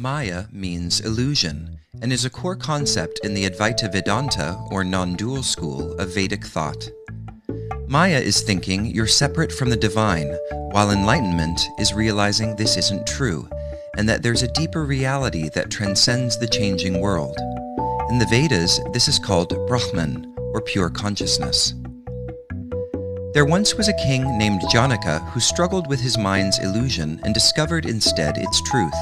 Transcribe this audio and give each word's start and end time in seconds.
Maya 0.00 0.44
means 0.52 1.00
illusion 1.00 1.76
and 2.00 2.12
is 2.12 2.24
a 2.24 2.30
core 2.30 2.54
concept 2.54 3.18
in 3.24 3.34
the 3.34 3.50
Advaita 3.50 3.90
Vedanta 3.90 4.56
or 4.70 4.84
non 4.84 5.16
dual 5.16 5.42
school 5.42 5.92
of 5.94 6.14
Vedic 6.14 6.46
thought. 6.46 6.88
Maya 7.88 8.20
is 8.20 8.42
thinking 8.42 8.86
you're 8.86 9.08
separate 9.08 9.50
from 9.50 9.70
the 9.70 9.76
divine, 9.76 10.38
while 10.70 10.92
enlightenment 10.92 11.60
is 11.80 11.92
realizing 11.94 12.54
this 12.54 12.76
isn't 12.76 13.08
true 13.08 13.48
and 13.96 14.08
that 14.08 14.22
there's 14.22 14.44
a 14.44 14.52
deeper 14.52 14.84
reality 14.84 15.48
that 15.48 15.68
transcends 15.68 16.38
the 16.38 16.46
changing 16.46 17.00
world. 17.00 17.36
In 18.08 18.20
the 18.20 18.28
Vedas, 18.30 18.78
this 18.92 19.08
is 19.08 19.18
called 19.18 19.66
Brahman, 19.66 20.32
or 20.54 20.60
pure 20.60 20.90
consciousness. 20.90 21.74
There 23.34 23.44
once 23.44 23.74
was 23.74 23.88
a 23.88 24.04
king 24.04 24.38
named 24.38 24.62
Janaka 24.70 25.18
who 25.32 25.40
struggled 25.40 25.88
with 25.88 25.98
his 25.98 26.16
mind's 26.16 26.60
illusion 26.60 27.20
and 27.24 27.34
discovered 27.34 27.84
instead 27.84 28.38
its 28.38 28.62
truth. 28.62 28.94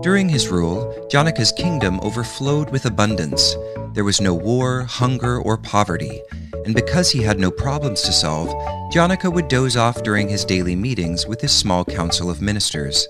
During 0.00 0.28
his 0.28 0.48
rule, 0.48 0.94
Janaka's 1.10 1.50
kingdom 1.50 1.98
overflowed 2.02 2.70
with 2.70 2.86
abundance. 2.86 3.56
There 3.94 4.04
was 4.04 4.20
no 4.20 4.32
war, 4.32 4.84
hunger, 4.84 5.40
or 5.40 5.56
poverty, 5.56 6.22
and 6.64 6.72
because 6.72 7.10
he 7.10 7.20
had 7.22 7.40
no 7.40 7.50
problems 7.50 8.02
to 8.02 8.12
solve, 8.12 8.54
Janaka 8.92 9.28
would 9.28 9.48
doze 9.48 9.76
off 9.76 10.04
during 10.04 10.28
his 10.28 10.44
daily 10.44 10.76
meetings 10.76 11.26
with 11.26 11.40
his 11.40 11.50
small 11.50 11.84
council 11.84 12.30
of 12.30 12.40
ministers. 12.40 13.08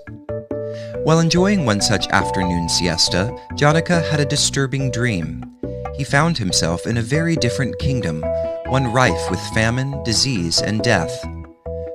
While 1.05 1.20
enjoying 1.20 1.66
one 1.66 1.82
such 1.82 2.09
afternoon 2.09 2.70
siesta, 2.70 3.38
Janaka 3.55 4.01
had 4.10 4.20
a 4.20 4.24
disturbing 4.24 4.91
dream. 4.91 5.45
He 5.95 6.05
found 6.05 6.38
himself 6.38 6.87
in 6.87 6.96
a 6.96 7.02
very 7.02 7.37
different 7.37 7.79
kingdom, 7.79 8.23
one 8.66 8.91
rife 8.93 9.30
with 9.30 9.41
famine, 9.52 10.02
disease, 10.05 10.62
and 10.62 10.80
death. 10.80 11.23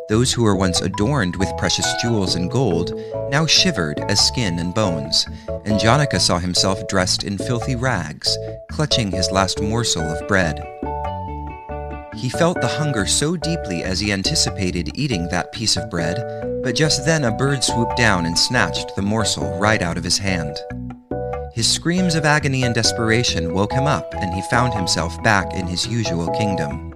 Those 0.09 0.33
who 0.33 0.43
were 0.43 0.55
once 0.55 0.81
adorned 0.81 1.37
with 1.37 1.55
precious 1.57 1.87
jewels 2.01 2.35
and 2.35 2.51
gold 2.51 2.93
now 3.29 3.45
shivered 3.45 3.99
as 4.09 4.25
skin 4.27 4.59
and 4.59 4.73
bones, 4.73 5.25
and 5.65 5.79
Janaka 5.79 6.19
saw 6.19 6.39
himself 6.39 6.85
dressed 6.87 7.23
in 7.23 7.37
filthy 7.37 7.75
rags, 7.75 8.37
clutching 8.69 9.11
his 9.11 9.31
last 9.31 9.61
morsel 9.61 10.03
of 10.03 10.27
bread. 10.27 10.59
He 12.15 12.29
felt 12.29 12.59
the 12.59 12.67
hunger 12.67 13.05
so 13.05 13.37
deeply 13.37 13.83
as 13.83 13.99
he 13.99 14.11
anticipated 14.11 14.91
eating 14.95 15.29
that 15.29 15.53
piece 15.53 15.77
of 15.77 15.89
bread, 15.89 16.17
but 16.63 16.75
just 16.75 17.05
then 17.05 17.23
a 17.23 17.31
bird 17.31 17.63
swooped 17.63 17.95
down 17.95 18.25
and 18.25 18.37
snatched 18.37 18.95
the 18.95 19.01
morsel 19.01 19.57
right 19.57 19.81
out 19.81 19.97
of 19.97 20.03
his 20.03 20.17
hand. 20.17 20.57
His 21.53 21.67
screams 21.67 22.15
of 22.15 22.25
agony 22.25 22.63
and 22.63 22.75
desperation 22.75 23.53
woke 23.53 23.71
him 23.71 23.87
up, 23.87 24.13
and 24.15 24.33
he 24.33 24.41
found 24.49 24.73
himself 24.73 25.21
back 25.23 25.53
in 25.53 25.65
his 25.65 25.87
usual 25.87 26.29
kingdom. 26.31 26.92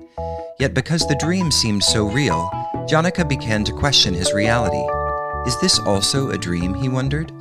Yet 0.59 0.73
because 0.73 1.05
the 1.07 1.15
dream 1.15 1.51
seemed 1.51 1.83
so 1.83 2.09
real, 2.09 2.49
Janaka 2.87 3.25
began 3.25 3.63
to 3.65 3.71
question 3.71 4.13
his 4.13 4.33
reality. 4.33 4.83
Is 5.47 5.59
this 5.61 5.77
also 5.79 6.31
a 6.31 6.37
dream, 6.37 6.73
he 6.73 6.89
wondered? 6.89 7.31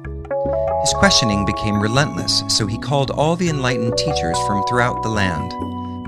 His 0.83 0.93
questioning 0.93 1.47
became 1.47 1.81
relentless, 1.81 2.43
so 2.49 2.67
he 2.67 2.79
called 2.79 3.11
all 3.11 3.35
the 3.35 3.49
enlightened 3.49 3.97
teachers 3.97 4.39
from 4.47 4.63
throughout 4.65 5.03
the 5.03 5.09
land. 5.09 5.51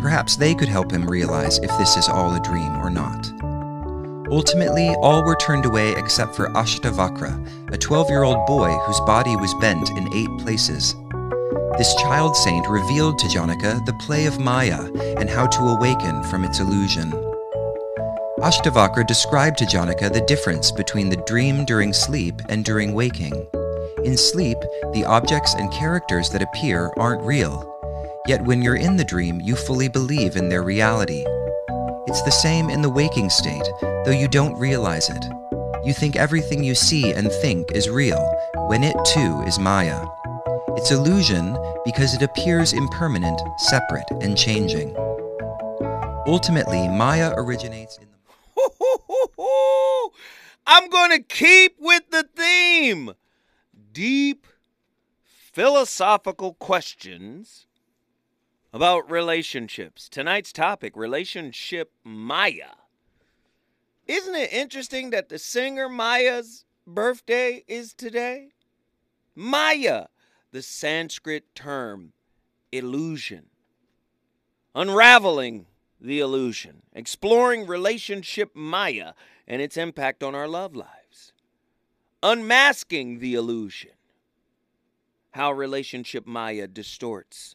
Perhaps 0.02 0.36
they 0.36 0.55
could 0.55 0.69
help 0.69 0.92
him 0.92 1.08
realize 1.08 1.58
if 1.58 1.70
this 1.78 1.96
is 1.96 2.08
all 2.08 2.34
a 2.34 2.42
dream 2.42 2.77
or 2.77 2.91
not. 2.91 3.33
Ultimately, 4.30 4.94
all 4.96 5.24
were 5.24 5.36
turned 5.36 5.64
away 5.64 5.94
except 5.96 6.36
for 6.36 6.50
Ashtavakra, 6.50 7.72
a 7.72 7.78
12 7.78 8.11
year 8.11 8.22
old 8.22 8.46
boy 8.46 8.70
whose 8.84 9.00
body 9.00 9.34
was 9.36 9.55
bent 9.55 9.89
in 9.91 10.14
eight 10.14 10.30
places. 10.44 10.94
This 11.79 11.95
child 11.95 12.37
saint 12.37 12.69
revealed 12.69 13.19
to 13.19 13.29
Janaka 13.29 13.81
the 13.87 13.98
play 14.05 14.27
of 14.27 14.39
Maya 14.39 14.91
and 15.19 15.31
how 15.31 15.47
to 15.47 15.69
awaken 15.69 16.23
from 16.25 16.45
its 16.45 16.61
illusion. 16.61 17.11
Ashtavakra 18.41 19.07
described 19.07 19.59
to 19.59 19.67
Janaka 19.67 20.11
the 20.11 20.27
difference 20.27 20.70
between 20.70 21.09
the 21.09 21.23
dream 21.27 21.65
during 21.65 21.93
sleep 21.93 22.35
and 22.48 22.65
during 22.65 22.93
waking. 22.93 23.47
In 24.05 24.17
sleep, 24.17 24.59
the 24.93 25.05
objects 25.07 25.55
and 25.55 25.73
characters 25.73 26.31
that 26.31 26.43
appear 26.43 26.93
aren't 26.97 27.23
real, 27.23 27.79
Yet 28.29 28.45
when 28.45 28.61
you're 28.61 28.77
in 28.77 28.98
the 28.98 29.07
dream, 29.07 29.41
you 29.41 29.57
fully 29.57 29.89
believe 29.89 30.37
in 30.37 30.51
their 30.51 30.63
reality. 30.63 31.25
It's 32.07 32.20
the 32.25 32.31
same 32.31 32.69
in 32.69 32.83
the 32.83 32.91
waking 32.91 33.31
state, 33.31 33.67
though 33.81 34.11
you 34.11 34.29
don't 34.29 34.58
realize 34.58 35.08
it. 35.08 35.25
You 35.83 35.95
think 35.95 36.14
everything 36.14 36.63
you 36.63 36.75
see 36.75 37.11
and 37.11 37.33
think 37.41 37.73
is 37.73 37.89
real, 37.89 38.20
when 38.69 38.85
it 38.85 38.97
too 39.07 39.42
is 39.47 39.58
Maya. 39.58 40.05
It's 40.80 40.92
illusion 40.92 41.58
because 41.84 42.14
it 42.14 42.22
appears 42.22 42.72
impermanent, 42.72 43.40
separate, 43.58 44.08
and 44.20 44.39
changing. 44.39 44.94
Ultimately, 46.24 46.86
Maya 46.86 47.34
originates 47.36 47.98
in 47.98 48.06
the. 48.06 48.16
I'm 50.68 50.89
going 50.89 51.11
to 51.11 51.20
keep 51.20 51.74
with 51.80 52.08
the 52.11 52.28
theme 52.33 53.14
deep 53.90 54.46
philosophical 55.27 56.55
questions 56.55 57.66
about 58.72 59.10
relationships. 59.10 60.08
Tonight's 60.08 60.52
topic 60.52 60.96
relationship 60.96 61.90
Maya. 62.05 62.77
Isn't 64.06 64.36
it 64.36 64.52
interesting 64.52 65.10
that 65.10 65.28
the 65.28 65.40
singer 65.40 65.89
Maya's 65.89 66.64
birthday 66.86 67.64
is 67.66 67.92
today? 67.92 68.50
Maya, 69.34 70.06
the 70.53 70.63
Sanskrit 70.63 71.55
term 71.55 72.13
illusion. 72.73 73.47
Unraveling 74.75 75.67
the 76.01 76.20
illusion, 76.20 76.83
exploring 76.92 77.67
relationship 77.67 78.55
Maya 78.55 79.13
and 79.47 79.61
its 79.61 79.77
impact 79.77 80.23
on 80.23 80.35
our 80.35 80.47
love 80.47 80.77
lives. 80.77 81.33
Unmasking 82.23 83.19
the 83.19 83.35
illusion, 83.35 83.92
how 85.33 85.53
relationship 85.53 86.27
Maya 86.27 86.67
distorts 86.67 87.55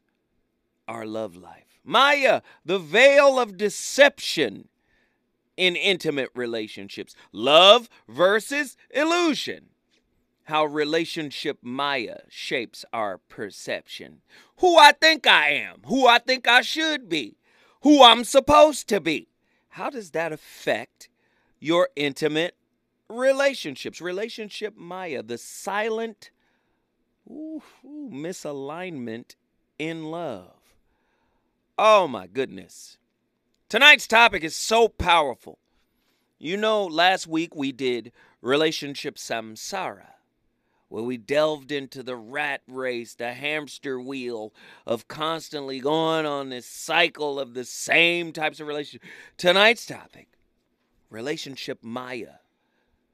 our 0.88 1.06
love 1.06 1.36
life. 1.36 1.80
Maya, 1.84 2.42
the 2.66 2.80
veil 2.80 3.40
of 3.40 3.58
deception 3.58 4.70
in 5.58 5.76
intimate 5.76 6.30
relationships. 6.34 7.16
Love 7.32 7.90
versus 8.08 8.78
illusion. 8.90 9.66
How 10.46 10.66
relationship 10.66 11.59
Maya 11.62 12.22
shapes 12.30 12.84
our 12.92 13.18
perception. 13.18 14.22
Who 14.58 14.78
I 14.78 14.92
think 14.92 15.26
I 15.26 15.50
am, 15.52 15.81
who 15.86 16.08
I 16.08 16.20
think 16.20 16.48
I 16.48 16.62
should 16.62 17.08
be, 17.08 17.38
who 17.81 18.04
I'm 18.04 18.24
supposed 18.24 18.88
to 18.90 19.00
be. 19.00 19.30
How 19.70 19.90
does 19.90 20.12
that 20.12 20.32
affect 20.32 21.09
your 21.59 21.90
intimate 21.96 22.56
relationships? 23.09 24.02
Relationship 24.02 24.76
Maya, 24.76 25.24
the 25.24 25.38
silent 25.38 26.32
ooh, 27.30 27.62
ooh, 27.86 28.09
misalignment 28.12 29.36
in 29.80 30.06
love. 30.06 30.76
Oh 31.78 32.08
my 32.08 32.28
goodness. 32.28 32.98
Tonight's 33.70 34.08
topic 34.08 34.44
is 34.44 34.56
so 34.56 34.88
powerful. 34.88 35.58
You 36.38 36.58
know, 36.58 36.86
last 36.86 37.26
week 37.26 37.56
we 37.56 37.72
did 37.72 38.12
relationship 38.42 39.16
samsara, 39.16 40.12
where 40.94 41.04
we 41.04 41.18
delved 41.18 41.72
into 41.72 42.04
the 42.04 42.16
rat 42.16 42.62
race, 42.68 43.16
the 43.16 43.34
hamster 43.34 44.00
wheel 44.00 44.54
of 44.86 45.08
constantly 45.08 45.80
going 45.80 46.24
on 46.24 46.50
this 46.50 46.68
cycle 46.68 47.40
of 47.40 47.56
the 47.56 47.66
same 47.66 48.31
types 48.31 48.59
of 48.59 48.68
relationships. 48.68 49.12
Tonight's 49.36 49.88
topic 49.88 50.28
relationship 51.09 51.80
Maya, 51.82 52.36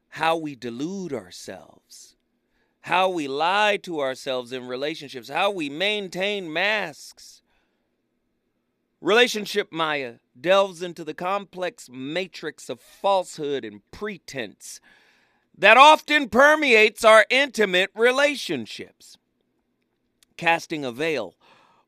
how 0.09 0.35
we 0.35 0.55
delude 0.55 1.13
ourselves, 1.13 2.17
how 2.81 3.07
we 3.07 3.29
lie 3.29 3.77
to 3.77 4.01
ourselves 4.01 4.51
in 4.51 4.67
relationships, 4.67 5.29
how 5.29 5.49
we 5.49 5.69
maintain 5.69 6.51
masks. 6.51 7.41
Relationship 8.99 9.71
Maya 9.71 10.15
delves 10.37 10.81
into 10.83 11.05
the 11.05 11.13
complex 11.13 11.87
matrix 11.89 12.67
of 12.67 12.81
falsehood 12.81 13.63
and 13.63 13.89
pretense 13.89 14.81
that 15.59 15.75
often 15.75 16.29
permeates 16.29 17.03
our 17.03 17.25
intimate 17.29 17.91
relationships, 17.93 19.17
casting 20.37 20.85
a 20.85 20.91
veil 20.91 21.35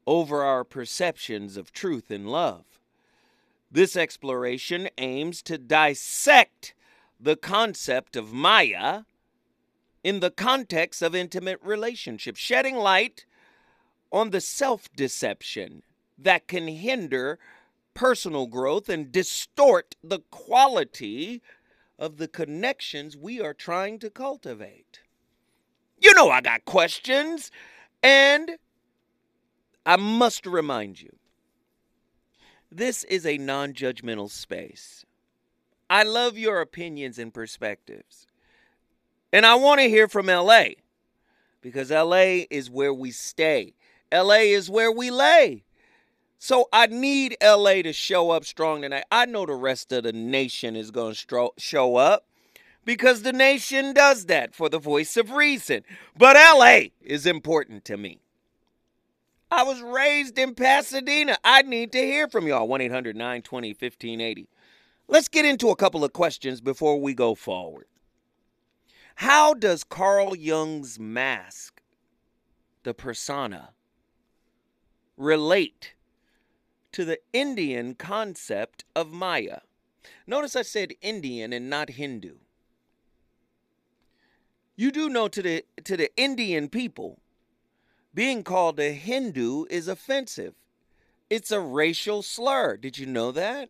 over 0.06 0.44
our 0.44 0.66
perceptions 0.66 1.56
of 1.56 1.72
truth 1.72 2.12
and 2.12 2.30
love. 2.30 2.66
This 3.72 3.96
exploration 3.96 4.90
aims 4.98 5.42
to 5.44 5.58
dissect 5.58 6.74
the 7.18 7.38
concept 7.38 8.18
of 8.18 8.34
Maya 8.34 9.04
in 10.04 10.20
the 10.20 10.32
context 10.32 11.02
of 11.02 11.16
intimate 11.16 11.60
relationships, 11.64 12.42
shedding 12.42 12.76
light 12.76 13.26
on 14.12 14.32
the 14.32 14.42
self 14.42 14.94
deception 14.98 15.82
that 16.18 16.50
can 16.50 16.68
hinder 16.68 17.40
personal 17.94 18.48
growth 18.48 18.90
and 18.90 19.14
distort 19.14 19.96
the 20.04 20.20
quality 20.30 21.42
of 22.02 22.18
the 22.18 22.28
connections 22.28 23.16
we 23.16 23.40
are 23.40 23.54
trying 23.54 24.00
to 24.00 24.10
cultivate. 24.10 25.02
You 26.00 26.14
know, 26.16 26.32
I 26.32 26.42
got 26.42 26.66
questions, 26.66 27.52
and 28.02 28.58
I 29.86 29.98
must 29.98 30.48
remind 30.48 31.00
you 31.00 31.16
this 32.72 33.04
is 33.04 33.26
a 33.26 33.38
non 33.38 33.74
judgmental 33.74 34.32
space. 34.32 35.06
I 35.92 36.04
love 36.04 36.38
your 36.38 36.60
opinions 36.60 37.20
and 37.20 37.32
perspectives. 37.34 38.26
And 39.32 39.46
I 39.46 39.56
want 39.56 39.80
to 39.82 39.90
hear 39.90 40.08
from 40.08 40.26
LA. 40.26 40.70
because 41.62 41.92
LA 41.92 42.46
is 42.50 42.70
where 42.70 42.94
we 42.94 43.12
stay. 43.12 43.76
LA 44.12 44.46
is 44.50 44.70
where 44.70 44.92
we 44.92 45.12
lay. 45.12 45.64
So 46.44 46.68
I 46.74 46.88
need 46.88 47.38
LA 47.40 47.84
to 47.84 47.94
show 47.94 48.32
up 48.32 48.46
strong 48.46 48.82
tonight. 48.82 49.04
I 49.12 49.28
know 49.28 49.46
the 49.46 49.54
rest 49.54 49.92
of 49.92 50.02
the 50.02 50.12
nation 50.12 50.76
is 50.76 50.90
going 50.90 51.14
to 51.14 51.52
show 51.60 51.98
up 51.98 52.26
because 52.84 53.22
the 53.22 53.32
nation 53.32 53.94
does 53.94 54.26
that 54.26 54.56
for 54.56 54.68
the 54.68 54.80
voice 54.80 55.18
of 55.18 55.30
reason. 55.30 55.84
But 56.18 56.36
LA 56.36 56.86
is 57.00 57.28
important 57.28 57.86
to 57.86 57.96
me. 57.96 58.22
I 59.52 59.62
was 59.62 59.84
raised 59.84 60.40
in 60.40 60.56
Pasadena. 60.56 61.38
I 61.44 61.62
need 61.62 61.92
to 61.92 62.00
hear 62.00 62.28
from 62.28 62.48
y'all. 62.48 62.68
1 62.68 62.82
800 62.82 63.16
920 63.16 63.68
1580. 63.70 64.50
Let's 65.08 65.28
get 65.28 65.46
into 65.46 65.70
a 65.70 65.76
couple 65.76 66.04
of 66.04 66.12
questions 66.12 66.60
before 66.60 67.00
we 67.00 67.14
go 67.14 67.36
forward. 67.36 67.86
How 69.14 69.54
does 69.54 69.84
Carl 69.84 70.36
Jung's 70.36 70.98
mask, 71.00 71.84
the 72.82 72.96
persona, 72.96 73.74
relate 75.18 75.94
to 76.94 77.06
the 77.06 77.20
Indian 77.34 77.96
concept 77.96 78.84
of 78.96 79.12
Maya? 79.12 79.60
Notice 80.28 80.56
I 80.56 80.62
said 80.62 80.94
Indian 81.02 81.54
and 81.54 81.70
not 81.70 81.92
Hindu. 81.92 82.36
You 84.76 84.92
do 84.92 85.10
know 85.10 85.28
to 85.28 85.42
the 85.42 85.66
to 85.84 85.96
the 85.98 86.10
Indian 86.16 86.70
people, 86.70 87.20
being 88.14 88.44
called 88.44 88.80
a 88.80 88.94
Hindu 88.94 89.66
is 89.70 89.88
offensive. 89.88 90.56
It's 91.30 91.52
a 91.52 91.60
racial 91.60 92.22
slur. 92.24 92.78
Did 92.78 92.98
you 92.98 93.06
know 93.06 93.32
that? 93.32 93.70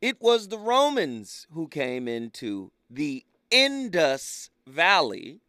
It 0.00 0.20
was 0.20 0.48
the 0.48 0.58
Romans 0.58 1.46
who 1.52 1.66
came 1.66 2.06
into 2.06 2.70
the 2.88 3.24
Indus 3.50 4.50
Valley 4.66 5.40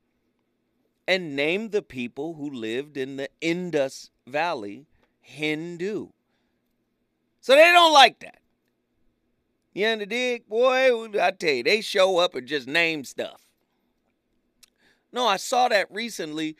and 1.07 1.35
named 1.35 1.71
the 1.71 1.81
people 1.81 2.35
who 2.35 2.49
lived 2.49 2.97
in 2.97 3.17
the 3.17 3.29
Indus 3.41 4.09
Valley 4.25 4.85
Hindu. 5.29 6.09
So 7.39 7.55
they 7.55 7.71
don't 7.71 7.93
like 7.93 8.19
that. 8.19 8.39
You 9.73 9.85
know 9.85 9.97
the 9.97 10.05
dig? 10.05 10.49
Boy, 10.49 11.07
I 11.21 11.31
tell 11.31 11.53
you, 11.53 11.63
they 11.63 11.81
show 11.81 12.17
up 12.17 12.35
and 12.35 12.47
just 12.47 12.67
name 12.67 13.03
stuff. 13.03 13.45
No, 15.13 15.25
I 15.25 15.37
saw 15.37 15.67
that 15.69 15.87
recently. 15.91 16.57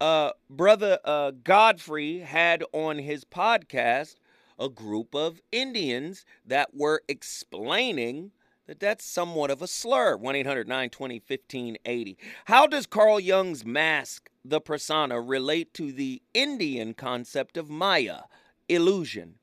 Uh, 0.00 0.30
Brother 0.48 0.98
uh, 1.04 1.32
Godfrey 1.42 2.20
had 2.20 2.64
on 2.72 2.98
his 2.98 3.24
podcast 3.24 4.14
a 4.58 4.68
group 4.68 5.14
of 5.14 5.40
Indians 5.52 6.24
that 6.46 6.74
were 6.74 7.02
explaining 7.08 8.30
that 8.66 8.80
that's 8.80 9.04
somewhat 9.04 9.50
of 9.50 9.62
a 9.62 9.66
slur. 9.66 10.16
1 10.16 10.36
800 10.36 10.68
920 10.68 11.22
1580. 11.26 12.18
How 12.46 12.66
does 12.66 12.86
Carl 12.86 13.20
Jung's 13.20 13.64
mask, 13.64 14.28
the 14.44 14.60
persona, 14.60 15.20
relate 15.20 15.72
to 15.74 15.92
the 15.92 16.22
Indian 16.34 16.94
concept 16.94 17.56
of 17.56 17.70
Maya, 17.70 18.22
illusion? 18.68 19.34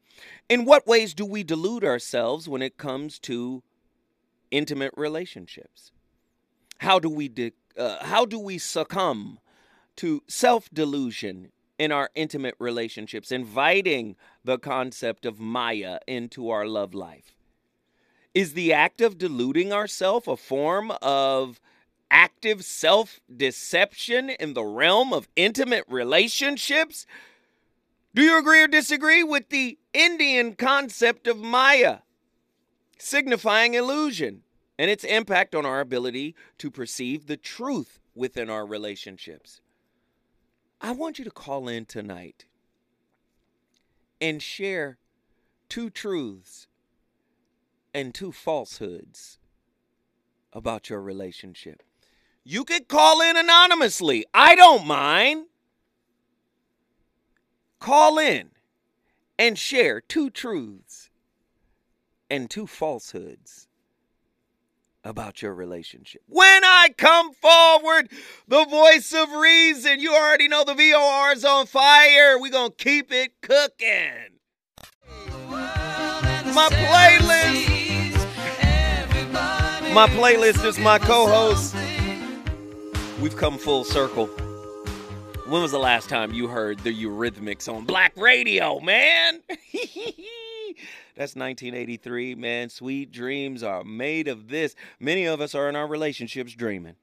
In 0.50 0.66
what 0.66 0.86
ways 0.86 1.14
do 1.14 1.26
we 1.26 1.44
delude 1.44 1.84
ourselves 1.84 2.48
when 2.48 2.62
it 2.62 2.78
comes 2.78 3.18
to 3.20 3.64
intimate 4.52 4.94
relationships? 4.96 5.92
How 6.80 7.00
do 7.00 7.10
we 7.10 7.30
de- 7.30 7.54
uh, 7.78 8.06
how 8.06 8.26
do 8.26 8.38
we 8.38 8.58
succumb 8.58 9.40
to 9.96 10.22
self-delusion 10.28 11.52
in 11.80 11.92
our 11.92 12.10
intimate 12.14 12.56
relationships, 12.60 13.32
inviting 13.32 14.16
the 14.44 14.60
concept 14.60 15.26
of 15.26 15.40
Maya 15.40 16.00
into 16.08 16.50
our 16.50 16.68
love 16.68 16.94
life? 16.94 17.34
Is 18.34 18.54
the 18.54 18.74
act 18.74 19.00
of 19.02 19.18
deluding 19.18 19.72
ourselves 19.72 20.28
a 20.28 20.36
form 20.36 20.92
of 21.02 21.60
active 22.10 22.66
self 22.66 23.20
deception 23.36 24.32
in 24.32 24.54
the 24.54 24.64
realm 24.64 25.14
of 25.14 25.28
intimate 25.36 25.86
relationships? 25.88 27.06
Do 28.16 28.24
you 28.24 28.38
agree 28.40 28.62
or 28.62 28.68
disagree 28.68 29.24
with 29.24 29.50
the 29.50 29.78
Indian 29.94 30.56
concept 30.56 31.28
of 31.28 31.38
Maya, 31.38 32.00
signifying 32.98 33.74
illusion, 33.74 34.44
and 34.78 34.90
its 34.90 35.04
impact 35.04 35.54
on 35.56 35.66
our 35.66 35.80
ability 35.80 36.36
to 36.60 36.72
perceive 36.72 37.28
the 37.28 37.38
truth 37.38 38.00
within 38.16 38.50
our 38.50 38.66
relationships? 38.66 39.62
I 40.82 40.92
want 40.92 41.18
you 41.18 41.26
to 41.26 41.32
call 41.32 41.68
in 41.68 41.86
tonight 41.86 42.46
and 44.20 44.42
share 44.42 44.98
two 45.70 45.90
truths 45.90 46.68
and 47.94 48.14
two 48.14 48.32
falsehoods 48.32 49.40
about 50.52 50.90
your 50.90 51.02
relationship. 51.02 51.84
You 52.44 52.66
could 52.66 52.88
call 52.88 53.22
in 53.22 53.38
anonymously. 53.38 54.26
I 54.34 54.56
don't 54.56 54.86
mind. 54.86 55.46
Call 57.80 58.18
in 58.18 58.52
and 59.38 59.58
share 59.58 60.02
two 60.02 60.30
truths 60.30 61.10
and 62.30 62.50
two 62.50 62.68
falsehoods 62.68 63.68
about 65.04 65.42
your 65.42 65.54
relationship. 65.54 66.22
When 66.28 66.64
I 66.64 66.90
come 66.98 67.34
forward, 67.34 68.10
the 68.48 68.66
voice 68.66 69.14
of 69.14 69.32
reason, 69.34 70.00
you 70.00 70.14
already 70.14 70.48
know 70.48 70.64
the 70.64 70.74
VOR 70.76 71.34
is 71.34 71.44
on 71.44 71.66
fire. 71.66 72.40
We're 72.40 72.52
going 72.52 72.72
to 72.72 72.78
keep 72.78 73.12
it 73.12 73.34
cooking. 73.42 74.40
My 75.50 76.70
playlist. 76.70 77.73
My 79.94 80.08
playlist 80.08 80.66
is 80.66 80.80
my 80.80 80.98
co 80.98 81.28
host. 81.28 81.76
We've 83.22 83.38
come 83.38 83.60
full 83.60 83.84
circle. 83.84 84.26
When 85.46 85.62
was 85.62 85.70
the 85.70 85.78
last 85.78 86.10
time 86.10 86.34
you 86.34 86.48
heard 86.48 86.80
the 86.80 86.92
Eurythmics 86.92 87.72
on 87.72 87.86
Black 87.86 88.18
Radio, 88.18 88.80
man? 88.80 89.42
That's 91.16 91.36
1983, 91.36 92.34
man. 92.34 92.70
Sweet 92.70 93.12
dreams 93.12 93.62
are 93.62 93.84
made 93.84 94.28
of 94.28 94.48
this. 94.48 94.74
Many 95.00 95.26
of 95.26 95.40
us 95.42 95.54
are 95.54 95.70
in 95.70 95.76
our 95.76 95.88
relationships 95.88 96.54
dreaming. 96.54 96.96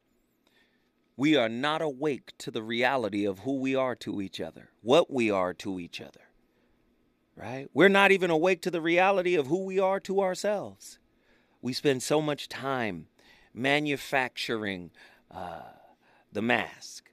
We 1.16 1.36
are 1.36 1.48
not 1.48 1.82
awake 1.82 2.32
to 2.38 2.50
the 2.50 2.64
reality 2.64 3.24
of 3.24 3.38
who 3.40 3.60
we 3.60 3.76
are 3.76 3.94
to 3.94 4.20
each 4.20 4.40
other, 4.40 4.70
what 4.82 5.12
we 5.12 5.30
are 5.30 5.54
to 5.54 5.78
each 5.78 6.00
other, 6.00 6.22
right? 7.36 7.68
We're 7.72 7.88
not 7.88 8.10
even 8.10 8.30
awake 8.30 8.62
to 8.62 8.70
the 8.72 8.80
reality 8.80 9.36
of 9.36 9.46
who 9.46 9.64
we 9.64 9.78
are 9.78 10.00
to 10.00 10.20
ourselves. 10.20 10.98
We 11.62 11.72
spend 11.72 12.02
so 12.02 12.20
much 12.20 12.48
time 12.48 13.06
manufacturing 13.52 14.90
uh, 15.30 15.60
the 16.32 16.42
mask 16.42 17.10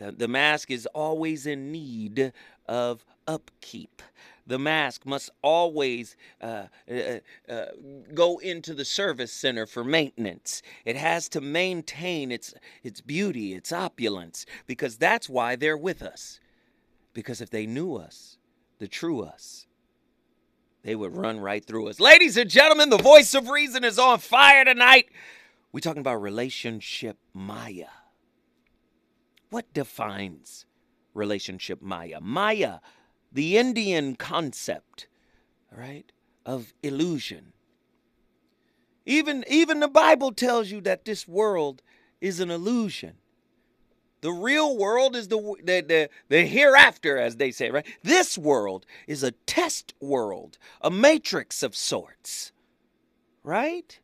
the, 0.00 0.12
the 0.12 0.28
mask 0.28 0.70
is 0.70 0.86
always 0.86 1.46
in 1.46 1.70
need 1.70 2.32
of 2.66 3.04
upkeep. 3.26 4.02
The 4.46 4.58
mask 4.58 5.04
must 5.04 5.30
always 5.42 6.16
uh, 6.40 6.64
uh, 6.90 7.18
uh, 7.48 7.66
go 8.14 8.38
into 8.38 8.74
the 8.74 8.84
service 8.84 9.32
center 9.32 9.66
for 9.66 9.84
maintenance. 9.84 10.62
It 10.84 10.96
has 10.96 11.28
to 11.30 11.40
maintain 11.40 12.32
its, 12.32 12.54
its 12.82 13.00
beauty, 13.00 13.54
its 13.54 13.72
opulence, 13.72 14.46
because 14.66 14.96
that's 14.96 15.28
why 15.28 15.54
they're 15.54 15.76
with 15.76 16.02
us. 16.02 16.40
Because 17.12 17.40
if 17.40 17.50
they 17.50 17.66
knew 17.66 17.94
us, 17.96 18.38
the 18.78 18.88
true 18.88 19.20
us, 19.20 19.66
they 20.82 20.94
would 20.94 21.16
run 21.16 21.40
right 21.40 21.64
through 21.64 21.88
us. 21.88 22.00
Ladies 22.00 22.36
and 22.36 22.48
gentlemen, 22.48 22.90
the 22.90 22.96
voice 22.96 23.34
of 23.34 23.48
reason 23.48 23.84
is 23.84 23.98
on 23.98 24.18
fire 24.18 24.64
tonight. 24.64 25.06
We're 25.72 25.80
talking 25.80 26.00
about 26.00 26.22
relationship 26.22 27.18
Maya. 27.32 27.88
What 29.50 29.72
defines 29.72 30.66
relationship 31.14 31.82
Maya? 31.82 32.18
Maya, 32.20 32.78
the 33.30 33.56
Indian 33.58 34.16
concept, 34.16 35.06
right, 35.70 36.10
of 36.46 36.72
illusion. 36.82 37.52
Even, 39.06 39.44
even 39.48 39.80
the 39.80 39.88
Bible 39.88 40.32
tells 40.32 40.70
you 40.70 40.80
that 40.82 41.04
this 41.04 41.28
world 41.28 41.82
is 42.20 42.40
an 42.40 42.50
illusion. 42.50 43.19
The 44.20 44.32
real 44.32 44.76
world 44.76 45.16
is 45.16 45.28
the, 45.28 45.38
the, 45.64 45.80
the, 45.80 46.10
the 46.28 46.46
hereafter, 46.46 47.16
as 47.16 47.36
they 47.36 47.50
say, 47.50 47.70
right? 47.70 47.86
This 48.02 48.36
world 48.36 48.84
is 49.06 49.22
a 49.22 49.30
test 49.30 49.94
world, 50.00 50.58
a 50.82 50.90
matrix 50.90 51.62
of 51.62 51.74
sorts, 51.74 52.52
right? 53.42 53.98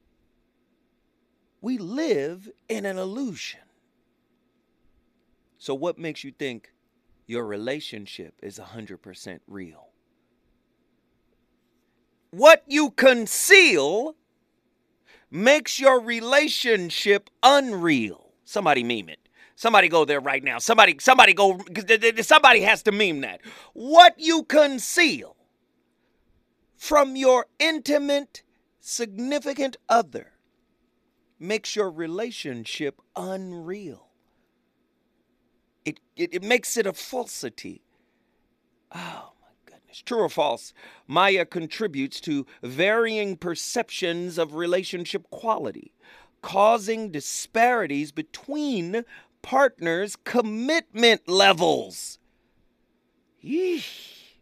We 1.61 1.76
live 1.76 2.50
in 2.68 2.87
an 2.87 2.96
illusion. 2.96 3.61
So, 5.58 5.75
what 5.75 5.99
makes 5.99 6.25
you 6.25 6.32
think 6.32 6.73
your 7.26 7.44
relationship 7.44 8.35
is 8.42 8.58
100% 8.58 9.40
real? 9.46 9.88
What 12.30 12.62
you 12.66 12.90
conceal 12.90 14.14
makes 15.30 15.80
your 15.80 16.00
relationship 16.00 17.30
unreal. 17.42 18.32
Somebody 18.44 18.85
meme 18.85 19.08
it. 19.08 19.25
Somebody 19.56 19.88
go 19.88 20.04
there 20.04 20.20
right 20.20 20.44
now. 20.44 20.58
Somebody, 20.58 20.96
somebody 21.00 21.34
go. 21.34 21.58
Somebody 22.22 22.62
has 22.62 22.82
to 22.84 22.92
meme 22.92 23.22
that. 23.22 23.40
What 23.75 24.14
you 24.18 24.44
conceal 24.44 25.36
from 26.76 27.16
your 27.16 27.46
intimate, 27.58 28.42
significant 28.80 29.76
other 29.88 30.32
makes 31.40 31.76
your 31.76 31.90
relationship 31.90 33.00
unreal. 33.16 34.08
it, 35.86 36.00
it, 36.16 36.34
it 36.34 36.42
makes 36.42 36.76
it 36.76 36.86
a 36.86 36.92
falsity. 36.92 37.82
Oh 38.94 39.32
my 39.40 39.48
goodness. 39.64 40.02
True 40.04 40.20
or 40.20 40.28
false? 40.28 40.75
Maya 41.06 41.46
contributes 41.46 42.20
to 42.22 42.44
varying 42.62 43.36
perceptions 43.36 44.36
of 44.36 44.54
relationship 44.56 45.30
quality, 45.30 45.94
causing 46.42 47.10
disparities 47.10 48.12
between 48.12 49.04
partners' 49.46 50.16
commitment 50.24 51.28
levels. 51.28 52.18
Yeesh. 53.44 54.32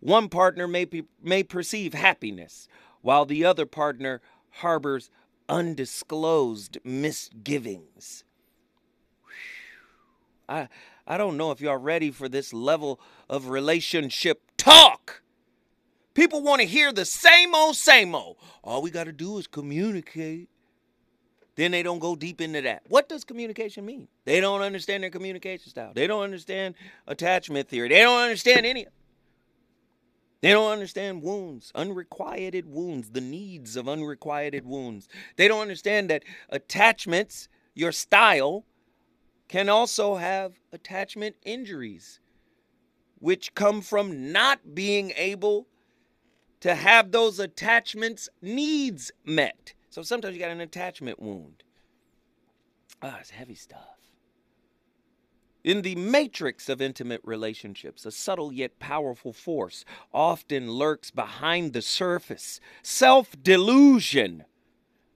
One 0.00 0.28
partner 0.28 0.68
may, 0.68 0.84
be, 0.84 1.04
may 1.22 1.42
perceive 1.42 1.94
happiness, 1.94 2.68
while 3.00 3.24
the 3.24 3.46
other 3.46 3.64
partner 3.64 4.20
harbors 4.50 5.10
undisclosed 5.48 6.76
misgivings. 6.84 8.24
I, 10.46 10.68
I 11.06 11.16
don't 11.16 11.38
know 11.38 11.50
if 11.50 11.62
y'all 11.62 11.78
ready 11.78 12.10
for 12.10 12.28
this 12.28 12.52
level 12.52 13.00
of 13.30 13.48
relationship 13.48 14.42
talk. 14.58 15.22
People 16.12 16.42
want 16.42 16.60
to 16.60 16.66
hear 16.66 16.92
the 16.92 17.06
same 17.06 17.54
old, 17.54 17.76
same 17.76 18.14
old. 18.14 18.36
All 18.62 18.82
we 18.82 18.90
got 18.90 19.04
to 19.04 19.12
do 19.12 19.38
is 19.38 19.46
communicate. 19.46 20.50
Then 21.58 21.72
they 21.72 21.82
don't 21.82 21.98
go 21.98 22.14
deep 22.14 22.40
into 22.40 22.60
that. 22.62 22.84
What 22.86 23.08
does 23.08 23.24
communication 23.24 23.84
mean? 23.84 24.06
They 24.24 24.40
don't 24.40 24.62
understand 24.62 25.02
their 25.02 25.10
communication 25.10 25.68
style. 25.68 25.90
They 25.92 26.06
don't 26.06 26.22
understand 26.22 26.76
attachment 27.08 27.68
theory. 27.68 27.88
They 27.88 27.98
don't 27.98 28.22
understand 28.22 28.64
any 28.64 28.86
they 30.40 30.52
don't 30.52 30.70
understand 30.70 31.24
wounds, 31.24 31.72
unrequited 31.74 32.64
wounds, 32.64 33.10
the 33.10 33.20
needs 33.20 33.74
of 33.74 33.88
unrequited 33.88 34.64
wounds. 34.64 35.08
They 35.34 35.48
don't 35.48 35.60
understand 35.62 36.10
that 36.10 36.22
attachments, 36.48 37.48
your 37.74 37.90
style, 37.90 38.64
can 39.48 39.68
also 39.68 40.14
have 40.14 40.60
attachment 40.72 41.34
injuries, 41.44 42.20
which 43.18 43.52
come 43.56 43.80
from 43.80 44.30
not 44.30 44.76
being 44.76 45.12
able 45.16 45.66
to 46.60 46.76
have 46.76 47.10
those 47.10 47.40
attachments' 47.40 48.28
needs 48.40 49.10
met. 49.24 49.74
So 49.90 50.02
sometimes 50.02 50.34
you 50.34 50.40
got 50.40 50.50
an 50.50 50.60
attachment 50.60 51.20
wound. 51.20 51.62
Ah, 53.02 53.18
it's 53.20 53.30
heavy 53.30 53.54
stuff. 53.54 53.98
In 55.64 55.82
the 55.82 55.96
matrix 55.96 56.68
of 56.68 56.80
intimate 56.80 57.20
relationships, 57.24 58.06
a 58.06 58.10
subtle 58.10 58.52
yet 58.52 58.78
powerful 58.78 59.32
force 59.32 59.84
often 60.14 60.70
lurks 60.70 61.10
behind 61.10 61.72
the 61.72 61.82
surface 61.82 62.60
self 62.82 63.34
delusion. 63.42 64.44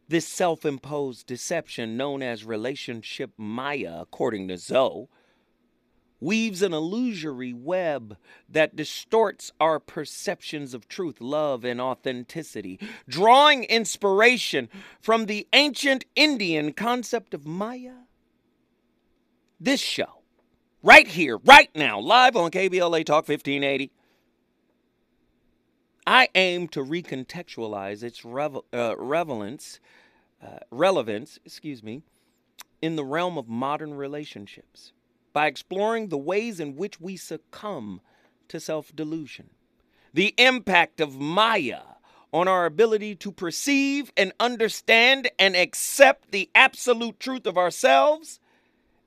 This 0.08 0.26
self 0.26 0.66
imposed 0.66 1.26
deception, 1.26 1.96
known 1.96 2.22
as 2.22 2.44
relationship 2.44 3.30
Maya, 3.36 3.98
according 4.00 4.48
to 4.48 4.58
Zoe, 4.58 5.06
weaves 6.22 6.62
an 6.62 6.72
illusory 6.72 7.52
web 7.52 8.16
that 8.48 8.76
distorts 8.76 9.50
our 9.60 9.80
perceptions 9.80 10.72
of 10.72 10.86
truth, 10.86 11.20
love, 11.20 11.64
and 11.64 11.80
authenticity, 11.80 12.78
drawing 13.08 13.64
inspiration 13.64 14.68
from 15.00 15.26
the 15.26 15.46
ancient 15.52 16.04
Indian 16.14 16.72
concept 16.72 17.34
of 17.34 17.44
Maya. 17.44 18.04
This 19.58 19.80
show 19.80 20.22
right 20.82 21.08
here, 21.08 21.38
right 21.44 21.70
now, 21.74 21.98
live 21.98 22.36
on 22.36 22.52
KBLA 22.52 23.04
Talk 23.04 23.28
1580. 23.28 23.90
I 26.06 26.28
aim 26.36 26.68
to 26.68 26.84
recontextualize 26.84 28.02
its 28.04 28.24
revel- 28.24 28.64
uh, 28.72 28.94
relevance, 28.96 29.80
uh, 30.40 30.58
relevance, 30.70 31.40
excuse 31.44 31.82
me, 31.82 32.02
in 32.80 32.94
the 32.96 33.04
realm 33.04 33.38
of 33.38 33.48
modern 33.48 33.94
relationships 33.94 34.92
by 35.32 35.46
exploring 35.46 36.08
the 36.08 36.18
ways 36.18 36.60
in 36.60 36.76
which 36.76 37.00
we 37.00 37.16
succumb 37.16 38.00
to 38.48 38.60
self-delusion, 38.60 39.50
the 40.12 40.34
impact 40.38 41.00
of 41.00 41.18
Maya 41.18 41.80
on 42.32 42.48
our 42.48 42.64
ability 42.64 43.14
to 43.16 43.30
perceive 43.30 44.12
and 44.16 44.32
understand 44.40 45.30
and 45.38 45.54
accept 45.54 46.32
the 46.32 46.50
absolute 46.54 47.20
truth 47.20 47.46
of 47.46 47.58
ourselves 47.58 48.40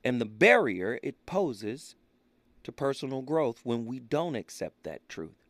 and 0.04 0.20
the 0.20 0.26
barrier 0.26 1.00
it 1.02 1.26
poses 1.26 1.96
to 2.62 2.70
personal 2.70 3.22
growth 3.22 3.60
when 3.64 3.84
we 3.84 3.98
don't 3.98 4.36
accept 4.36 4.84
that 4.84 5.08
truth. 5.08 5.44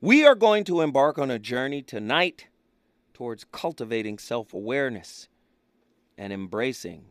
We 0.00 0.24
are 0.24 0.34
going 0.34 0.64
to 0.64 0.80
embark 0.80 1.18
on 1.18 1.30
a 1.30 1.38
journey 1.38 1.82
tonight 1.82 2.46
towards 3.14 3.44
cultivating 3.52 4.18
self 4.18 4.52
awareness 4.54 5.28
and 6.16 6.32
embracing 6.32 7.04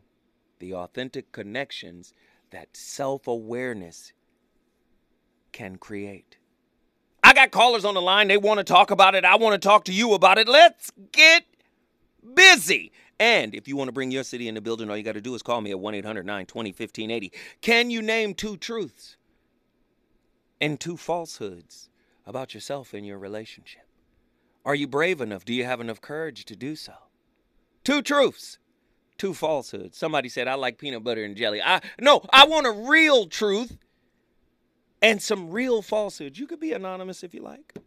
the 0.59 0.73
authentic 0.73 1.31
connections 1.31 2.13
that 2.51 2.75
self 2.75 3.27
awareness 3.27 4.13
can 5.51 5.77
create. 5.77 6.37
I 7.23 7.33
got 7.33 7.51
callers 7.51 7.85
on 7.85 7.93
the 7.93 8.01
line. 8.01 8.27
They 8.27 8.37
want 8.37 8.59
to 8.59 8.63
talk 8.63 8.91
about 8.91 9.15
it. 9.15 9.25
I 9.25 9.35
want 9.35 9.61
to 9.61 9.67
talk 9.67 9.85
to 9.85 9.93
you 9.93 10.13
about 10.13 10.37
it. 10.37 10.47
Let's 10.47 10.91
get 11.11 11.43
busy. 12.33 12.91
And 13.19 13.53
if 13.53 13.67
you 13.67 13.75
want 13.75 13.89
to 13.89 13.93
bring 13.93 14.11
your 14.11 14.23
city 14.23 14.47
in 14.47 14.55
the 14.55 14.61
building, 14.61 14.89
all 14.89 14.95
you 14.95 15.03
got 15.03 15.13
to 15.13 15.21
do 15.21 15.35
is 15.35 15.41
call 15.41 15.59
me 15.59 15.71
at 15.71 15.79
1 15.79 15.93
800 15.95 16.25
920 16.25 16.69
1580. 16.69 17.33
Can 17.61 17.89
you 17.89 18.01
name 18.01 18.33
two 18.33 18.55
truths 18.55 19.17
and 20.61 20.79
two 20.79 20.95
falsehoods 20.95 21.89
about 22.25 22.53
yourself 22.53 22.93
and 22.93 23.05
your 23.05 23.19
relationship? 23.19 23.83
Are 24.65 24.75
you 24.75 24.87
brave 24.87 25.19
enough? 25.19 25.43
Do 25.43 25.53
you 25.53 25.65
have 25.65 25.81
enough 25.81 25.99
courage 25.99 26.45
to 26.45 26.55
do 26.55 26.75
so? 26.75 26.93
Two 27.83 28.01
truths, 28.01 28.59
two 29.19 29.33
falsehoods. 29.33 29.97
Somebody 29.97 30.29
said, 30.29 30.47
I 30.47 30.55
like 30.55 30.79
peanut 30.79 31.03
butter 31.03 31.23
and 31.23 31.35
jelly. 31.35 31.61
I 31.61 31.81
No, 31.99 32.25
I 32.31 32.45
want 32.45 32.65
a 32.65 32.71
real 32.71 33.27
truth 33.27 33.77
and 35.01 35.21
some 35.21 35.51
real 35.51 35.81
falsehoods. 35.81 36.39
You 36.39 36.47
could 36.47 36.59
be 36.59 36.73
anonymous 36.73 37.23
if 37.23 37.33
you 37.33 37.41
like. 37.41 37.77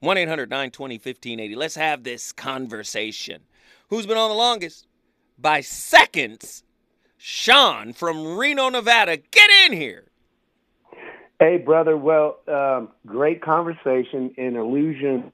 1 0.00 0.18
800 0.18 0.50
920 0.50 0.94
1580. 0.96 1.54
Let's 1.56 1.74
have 1.74 2.04
this 2.04 2.30
conversation. 2.30 3.42
Who's 3.88 4.06
been 4.06 4.18
on 4.18 4.30
the 4.30 4.36
longest? 4.36 4.86
By 5.38 5.60
seconds, 5.60 6.62
Sean 7.16 7.92
from 7.92 8.36
Reno, 8.36 8.68
Nevada. 8.68 9.16
Get 9.16 9.50
in 9.64 9.72
here. 9.72 10.04
Hey, 11.38 11.58
brother. 11.58 11.96
Well, 11.96 12.38
um, 12.48 12.88
great 13.06 13.42
conversation 13.42 14.34
and 14.38 14.56
illusions 14.56 15.32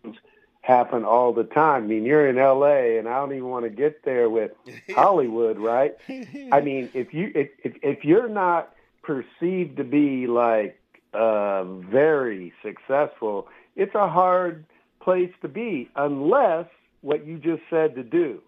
happen 0.62 1.04
all 1.04 1.32
the 1.32 1.44
time. 1.44 1.84
I 1.84 1.86
mean, 1.86 2.04
you're 2.04 2.28
in 2.28 2.36
LA 2.36 2.98
and 2.98 3.08
I 3.08 3.16
don't 3.18 3.32
even 3.32 3.48
want 3.48 3.64
to 3.64 3.70
get 3.70 4.04
there 4.04 4.30
with 4.30 4.52
Hollywood, 4.94 5.58
right? 5.58 5.96
I 6.08 6.60
mean, 6.64 6.88
if 6.94 7.12
you 7.12 7.30
if 7.34 7.50
if, 7.62 7.74
if 7.82 8.04
you're 8.04 8.28
not 8.28 8.74
perceived 9.02 9.76
to 9.76 9.84
be 9.84 10.26
like 10.26 10.78
uh 11.12 11.64
very 11.64 12.52
successful, 12.62 13.48
it's 13.76 13.94
a 13.94 14.08
hard 14.08 14.64
place 15.00 15.32
to 15.42 15.48
be 15.48 15.90
unless 15.96 16.66
what 17.00 17.26
you 17.26 17.36
just 17.36 17.62
said 17.68 17.96
to 17.96 18.04
do 18.04 18.40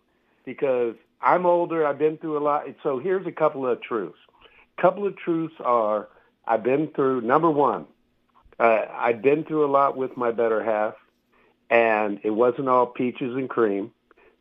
because 0.45 0.95
I'm 1.21 1.47
older, 1.47 1.87
I've 1.87 1.99
been 1.99 2.17
through 2.19 2.39
a 2.39 2.45
lot. 2.45 2.67
So 2.83 2.99
here's 2.99 3.27
a 3.27 3.33
couple 3.33 3.67
of 3.67 3.81
truths. 3.83 4.19
A 4.79 4.83
couple 4.83 5.07
of 5.07 5.17
truths 5.17 5.55
are 5.61 6.09
I've 6.47 6.63
been 6.63 6.89
through, 6.89 7.23
number 7.23 7.51
one, 7.51 7.87
uh, 8.59 8.83
I've 8.93 9.23
been 9.23 9.45
through 9.45 9.65
a 9.65 9.71
lot 9.71 9.97
with 9.97 10.17
my 10.17 10.31
better 10.31 10.63
half, 10.63 10.95
and 11.75 12.21
it 12.23 12.31
wasn't 12.31 12.69
all 12.69 12.87
peaches 12.87 13.35
and 13.35 13.51
cream. 13.51 13.91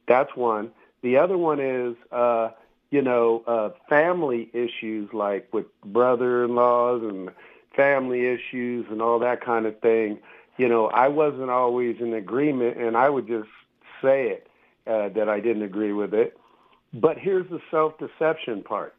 That's 0.08 0.36
one. 0.36 0.70
The 1.02 1.18
other 1.18 1.36
one 1.36 1.60
is, 1.60 1.96
uh, 2.12 2.52
you 2.92 3.02
know, 3.02 3.44
uh, 3.48 3.70
family 3.90 4.52
issues 4.54 5.12
like 5.14 5.52
with 5.52 5.66
brother-in-laws 5.84 7.02
and 7.02 7.32
family 7.76 8.28
issues 8.28 8.86
and 8.92 9.02
all 9.02 9.18
that 9.20 9.42
kind 9.42 9.66
of 9.66 9.80
thing. 9.80 10.20
You 10.58 10.70
know, 10.70 10.86
I 10.90 11.08
wasn't 11.08 11.50
always 11.50 12.00
in 12.00 12.14
agreement, 12.14 12.78
and 12.78 12.96
I 12.96 13.10
would 13.10 13.26
just 13.26 13.50
say 14.00 14.28
it 14.28 14.48
uh, 14.86 15.10
that 15.10 15.28
I 15.28 15.40
didn't 15.40 15.64
agree 15.64 15.92
with 15.92 16.14
it. 16.14 16.38
But 16.94 17.18
here's 17.18 17.50
the 17.50 17.60
self-deception 17.72 18.62
part, 18.62 18.94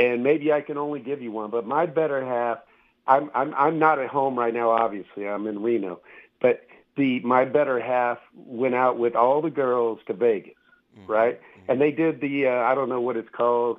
and 0.00 0.24
maybe 0.24 0.52
I 0.52 0.62
can 0.62 0.78
only 0.78 0.98
give 0.98 1.22
you 1.22 1.30
one. 1.30 1.50
But 1.50 1.64
my 1.64 1.86
better 1.86 2.24
half, 2.24 2.58
I'm 3.06 3.30
I'm 3.32 3.54
I'm 3.54 3.78
not 3.78 4.00
at 4.00 4.08
home 4.08 4.36
right 4.36 4.52
now. 4.52 4.70
Obviously, 4.70 5.28
I'm 5.28 5.46
in 5.46 5.62
Reno, 5.62 6.00
the 6.96 7.20
my 7.20 7.44
better 7.44 7.80
half 7.80 8.18
went 8.34 8.74
out 8.74 8.98
with 8.98 9.14
all 9.14 9.42
the 9.42 9.50
girls 9.50 10.00
to 10.06 10.14
Vegas, 10.14 10.54
mm-hmm. 10.98 11.10
right? 11.10 11.40
Mm-hmm. 11.40 11.70
And 11.70 11.80
they 11.80 11.92
did 11.92 12.20
the 12.20 12.46
uh, 12.46 12.62
I 12.62 12.74
don't 12.74 12.88
know 12.88 13.00
what 13.00 13.16
it's 13.16 13.28
called, 13.30 13.78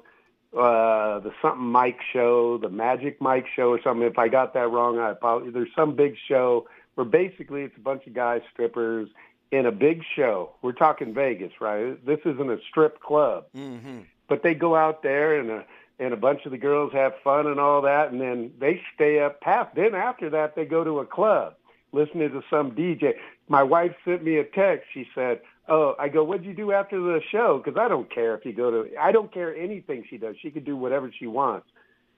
uh, 0.53 1.19
the 1.19 1.31
something 1.41 1.65
Mike 1.65 1.99
show, 2.13 2.57
the 2.57 2.69
Magic 2.69 3.21
Mike 3.21 3.45
show 3.55 3.69
or 3.69 3.81
something. 3.83 4.07
If 4.07 4.17
I 4.17 4.27
got 4.27 4.53
that 4.53 4.69
wrong, 4.69 4.99
I 4.99 5.11
apologize. 5.11 5.53
There's 5.53 5.75
some 5.75 5.95
big 5.95 6.15
show 6.27 6.67
where 6.95 7.05
basically 7.05 7.63
it's 7.63 7.77
a 7.77 7.81
bunch 7.81 8.07
of 8.07 8.13
guys 8.13 8.41
strippers 8.51 9.09
in 9.51 9.65
a 9.65 9.71
big 9.71 10.03
show. 10.15 10.51
We're 10.61 10.73
talking 10.73 11.13
Vegas, 11.13 11.53
right? 11.61 12.03
This 12.05 12.19
isn't 12.25 12.49
a 12.49 12.57
strip 12.69 12.99
club. 13.01 13.45
Mm-hmm. 13.55 13.99
But 14.27 14.43
they 14.43 14.53
go 14.53 14.75
out 14.75 15.03
there 15.03 15.39
and 15.39 15.49
a 15.49 15.65
and 15.99 16.13
a 16.13 16.17
bunch 16.17 16.45
of 16.45 16.51
the 16.51 16.57
girls 16.57 16.93
have 16.93 17.13
fun 17.23 17.47
and 17.47 17.59
all 17.59 17.81
that, 17.81 18.11
and 18.11 18.21
then 18.21 18.51
they 18.59 18.81
stay 18.93 19.19
up 19.19 19.41
past. 19.41 19.75
Then 19.75 19.95
after 19.95 20.29
that, 20.31 20.55
they 20.55 20.65
go 20.65 20.83
to 20.83 20.99
a 20.99 21.05
club, 21.05 21.55
listening 21.97 22.29
to 22.31 22.41
some 22.49 22.71
DJ. 22.71 23.13
My 23.49 23.63
wife 23.63 23.93
sent 24.05 24.23
me 24.23 24.37
a 24.37 24.43
text. 24.43 24.87
She 24.93 25.07
said, 25.13 25.41
"Oh, 25.67 25.95
I 25.99 26.07
go. 26.09 26.23
What'd 26.23 26.45
you 26.45 26.53
do 26.53 26.71
after 26.71 26.99
the 26.99 27.21
show? 27.31 27.61
Because 27.63 27.77
I 27.77 27.87
don't 27.87 28.13
care 28.13 28.35
if 28.35 28.45
you 28.45 28.53
go 28.53 28.71
to. 28.71 28.97
I 28.99 29.11
don't 29.11 29.33
care 29.33 29.55
anything 29.55 30.05
she 30.09 30.17
does. 30.17 30.35
She 30.41 30.51
can 30.51 30.63
do 30.63 30.77
whatever 30.77 31.11
she 31.17 31.27
wants." 31.27 31.67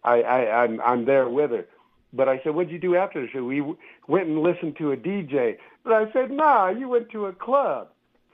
I, 0.04 0.22
I 0.22 0.64
I'm 0.64 0.80
I'm 0.82 1.06
there 1.06 1.28
with 1.28 1.52
her. 1.52 1.66
But 2.12 2.28
I 2.28 2.42
said, 2.44 2.56
what'd 2.56 2.72
you 2.72 2.80
do 2.80 2.96
after 2.96 3.22
the 3.22 3.28
show? 3.32 3.44
We 3.44 3.62
went 4.08 4.28
and 4.28 4.42
listened 4.42 4.78
to 4.78 4.92
a 4.92 4.98
DJ. 4.98 5.58
But 5.84 5.94
I 5.94 6.12
said, 6.12 6.32
nah, 6.32 6.70
you 6.70 6.90
went 6.90 7.10
to 7.12 7.28
a 7.28 7.34
club. 7.34 7.90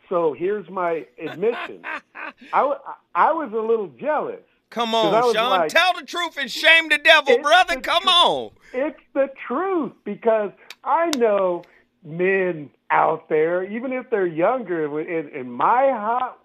So 0.07 0.33
here's 0.33 0.69
my 0.69 1.05
admission. 1.19 1.81
I, 2.53 2.75
I 3.13 3.31
was 3.33 3.51
a 3.53 3.59
little 3.59 3.89
jealous. 3.99 4.41
Come 4.69 4.95
on, 4.95 5.33
Sean. 5.33 5.49
Like, 5.49 5.71
Tell 5.71 5.93
the 5.93 6.05
truth 6.05 6.37
and 6.37 6.49
shame 6.49 6.89
the 6.89 6.97
devil, 6.97 7.37
brother. 7.39 7.79
Come 7.81 8.03
tr- 8.03 8.09
on. 8.09 8.51
It's 8.73 8.99
the 9.13 9.29
truth 9.47 9.93
because 10.03 10.51
I 10.85 11.09
know 11.17 11.63
men 12.03 12.69
out 12.91 13.29
there, 13.29 13.63
even 13.63 13.91
if 13.91 14.09
they're 14.09 14.27
younger, 14.27 14.99
and, 14.99 15.29
and 15.29 15.51
my 15.51 15.89
hot 15.91 16.39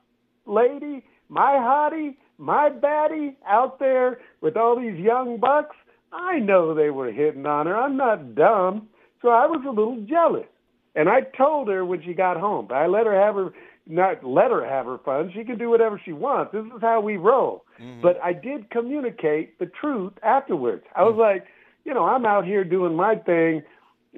lady, 0.47 1.05
my 1.29 1.53
hottie, 1.53 2.17
my 2.39 2.71
baddie 2.71 3.37
out 3.47 3.79
there 3.79 4.21
with 4.41 4.57
all 4.57 4.81
these 4.81 4.99
young 4.99 5.39
bucks, 5.39 5.77
I 6.13 6.39
know 6.39 6.75
they 6.75 6.91
were 6.91 7.13
hitting 7.13 7.47
on 7.47 7.67
her. 7.67 7.77
I'm 7.77 7.97
not 7.97 8.35
dumb. 8.35 8.89
So 9.23 9.29
I 9.29 9.47
was 9.47 9.63
a 9.67 9.71
little 9.71 10.01
jealous. 10.09 10.47
And 10.95 11.09
I 11.09 11.21
told 11.21 11.69
her 11.69 11.85
when 11.85 12.03
she 12.03 12.15
got 12.15 12.37
home, 12.37 12.67
but 12.69 12.77
I 12.77 12.87
let 12.87 13.07
her 13.07 13.15
have 13.15 13.35
her 13.37 13.53
not 13.87 14.25
let 14.25 14.51
her 14.51 14.65
have 14.65 14.87
her 14.87 14.99
fun. 14.99 15.33
She 15.35 15.45
can 15.45 15.59
do 15.59 15.69
whatever 15.69 16.01
she 16.05 16.13
wants. 16.13 16.53
This 16.53 16.65
is 16.65 16.81
how 16.81 17.01
we 17.01 17.17
roll. 17.17 17.65
Mm-hmm. 17.81 18.03
But 18.03 18.21
I 18.23 18.33
did 18.33 18.71
communicate 18.71 19.59
the 19.59 19.67
truth 19.67 20.13
afterwards. 20.23 20.85
I 20.95 21.03
was 21.03 21.13
mm-hmm. 21.13 21.21
like, 21.21 21.47
you 21.85 21.95
know, 21.95 22.05
I'm 22.05 22.25
out 22.25 22.45
here 22.45 22.63
doing 22.63 22.95
my 22.95 23.17
thing, 23.17 23.63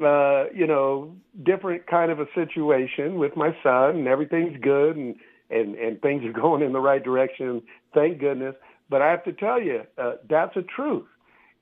uh, 0.01 0.45
you 0.55 0.67
know, 0.67 1.15
different 1.43 1.87
kind 1.87 2.11
of 2.11 2.21
a 2.21 2.27
situation 2.35 3.17
with 3.17 3.37
my 3.37 3.57
son 3.63 3.97
and 3.97 4.09
everything's 4.09 4.59
good 4.61 4.97
and 4.97 5.17
and 5.51 5.75
and 5.75 6.01
things 6.01 6.25
are 6.25 6.33
going 6.41 6.63
in 6.63 6.73
the 6.73 6.81
right 6.81 7.03
direction. 7.03 7.63
Thank 7.95 8.19
goodness. 8.19 8.55
But 8.89 9.03
I 9.03 9.11
have 9.11 9.25
to 9.25 9.33
tell 9.33 9.61
you, 9.61 9.83
uh, 9.97 10.15
that's 10.29 10.57
a 10.57 10.63
truth, 10.63 11.07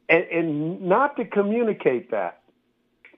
and, 0.09 0.25
and 0.25 0.83
not 0.83 1.17
to 1.17 1.25
communicate 1.25 2.11
that 2.11 2.41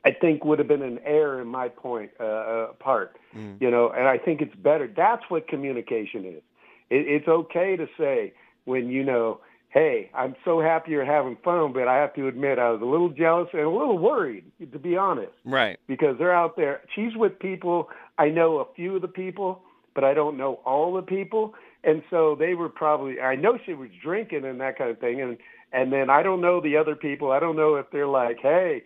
I 0.05 0.13
think 0.13 0.45
would 0.45 0.59
have 0.59 0.69
been 0.69 0.83
an 0.83 0.99
error 1.05 1.41
in 1.41 1.49
my 1.49 1.69
point 1.69 2.11
uh, 2.19 2.25
uh, 2.25 2.73
part. 2.75 3.19
Mm. 3.37 3.61
You 3.61 3.71
know, 3.71 3.91
and 3.91 4.09
I 4.09 4.19
think 4.19 4.41
it's 4.41 4.55
better. 4.57 4.91
That's 4.95 5.23
what 5.29 5.49
communication 5.49 6.25
is. 6.25 6.43
It, 6.91 7.07
it's 7.09 7.29
okay 7.29 7.77
to 7.77 7.87
say 7.99 8.33
when 8.65 8.89
you 8.89 9.05
know, 9.05 9.41
hey, 9.73 10.11
I'm 10.15 10.35
so 10.45 10.61
happy 10.61 10.93
you're 10.93 11.05
having 11.05 11.37
fun, 11.43 11.73
but 11.73 11.89
I 11.89 11.97
have 11.97 12.15
to 12.15 12.29
admit 12.29 12.59
I 12.59 12.71
was 12.71 12.83
a 12.83 12.87
little 12.87 13.09
jealous 13.09 13.49
and 13.53 13.63
a 13.63 13.71
little 13.71 13.99
worried, 13.99 14.45
to 14.61 14.79
be 14.79 14.97
honest. 14.97 15.33
Right. 15.45 15.79
Because 15.87 16.17
they're 16.19 16.35
out 16.35 16.57
there. 16.57 16.83
She's 16.95 17.17
with 17.17 17.39
people. 17.39 17.89
I 18.19 18.29
know 18.29 18.59
a 18.59 18.75
few 18.75 18.97
of 18.97 19.03
the 19.03 19.09
people, 19.09 19.63
but 19.95 20.05
I 20.05 20.15
don't 20.15 20.37
know 20.37 20.61
all 20.65 20.95
the 20.95 21.03
people. 21.03 21.55
And 21.85 22.03
so 22.11 22.37
they 22.39 22.55
were 22.55 22.69
probably. 22.69 23.21
I 23.21 23.35
know 23.35 23.59
she 23.65 23.75
was 23.75 23.89
drinking 24.03 24.45
and 24.45 24.61
that 24.61 24.79
kind 24.79 24.91
of 24.91 24.99
thing, 24.99 25.21
and 25.21 25.37
and 25.73 25.93
then 25.93 26.11
I 26.11 26.23
don't 26.23 26.41
know 26.41 26.61
the 26.61 26.77
other 26.77 26.95
people. 26.95 27.33
I 27.33 27.41
don't 27.41 27.57
know 27.57 27.75
if 27.77 27.87
they're 27.91 28.07
like, 28.07 28.39
hey 28.41 28.83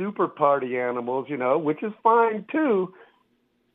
super 0.00 0.26
party 0.26 0.78
animals, 0.78 1.26
you 1.28 1.36
know, 1.36 1.58
which 1.58 1.82
is 1.82 1.92
fine 2.02 2.44
too. 2.50 2.92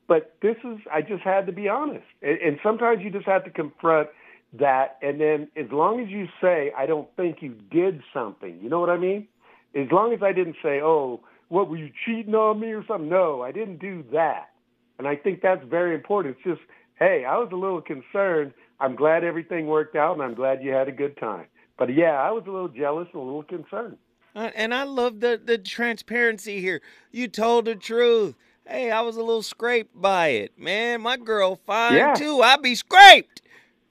But 0.08 0.36
this 0.42 0.56
is, 0.64 0.78
I 0.92 1.02
just 1.02 1.22
had 1.22 1.46
to 1.46 1.52
be 1.52 1.68
honest. 1.68 2.04
And, 2.22 2.38
and 2.38 2.58
sometimes 2.62 3.02
you 3.02 3.10
just 3.10 3.26
have 3.26 3.44
to 3.44 3.50
confront 3.50 4.08
that. 4.54 4.98
And 5.02 5.20
then 5.20 5.48
as 5.56 5.70
long 5.70 6.00
as 6.00 6.08
you 6.08 6.28
say, 6.40 6.72
I 6.76 6.86
don't 6.86 7.08
think 7.16 7.38
you 7.40 7.54
did 7.70 8.02
something, 8.12 8.58
you 8.62 8.68
know 8.68 8.80
what 8.80 8.90
I 8.90 8.96
mean? 8.96 9.28
As 9.74 9.90
long 9.92 10.12
as 10.12 10.22
I 10.22 10.32
didn't 10.32 10.56
say, 10.62 10.80
oh, 10.80 11.20
what, 11.48 11.68
were 11.68 11.76
you 11.76 11.90
cheating 12.04 12.34
on 12.34 12.58
me 12.60 12.68
or 12.68 12.84
something? 12.86 13.08
No, 13.08 13.42
I 13.42 13.52
didn't 13.52 13.78
do 13.78 14.04
that. 14.12 14.50
And 14.98 15.06
I 15.06 15.16
think 15.16 15.42
that's 15.42 15.62
very 15.64 15.94
important. 15.94 16.36
It's 16.36 16.58
just, 16.58 16.68
hey, 16.98 17.24
I 17.24 17.36
was 17.36 17.50
a 17.52 17.56
little 17.56 17.82
concerned. 17.82 18.52
I'm 18.80 18.96
glad 18.96 19.24
everything 19.24 19.66
worked 19.66 19.96
out 19.96 20.14
and 20.14 20.22
I'm 20.22 20.34
glad 20.34 20.62
you 20.62 20.72
had 20.72 20.88
a 20.88 20.92
good 20.92 21.16
time. 21.18 21.46
But 21.78 21.94
yeah, 21.94 22.12
I 22.12 22.30
was 22.30 22.44
a 22.46 22.50
little 22.50 22.68
jealous 22.68 23.08
and 23.12 23.22
a 23.22 23.24
little 23.24 23.42
concerned. 23.42 23.98
Uh, 24.34 24.50
and 24.54 24.74
I 24.74 24.82
love 24.82 25.20
the 25.20 25.40
the 25.42 25.56
transparency 25.56 26.60
here. 26.60 26.82
You 27.10 27.26
told 27.28 27.64
the 27.64 27.74
truth. 27.74 28.34
Hey, 28.66 28.90
I 28.90 29.00
was 29.00 29.16
a 29.16 29.22
little 29.22 29.42
scraped 29.42 29.98
by 29.98 30.28
it, 30.28 30.58
man. 30.58 31.00
My 31.00 31.16
girl 31.16 31.56
fine 31.56 31.94
yeah. 31.94 32.14
too. 32.14 32.42
I 32.42 32.56
be 32.56 32.74
scraped. 32.74 33.40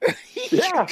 yeah. 0.50 0.86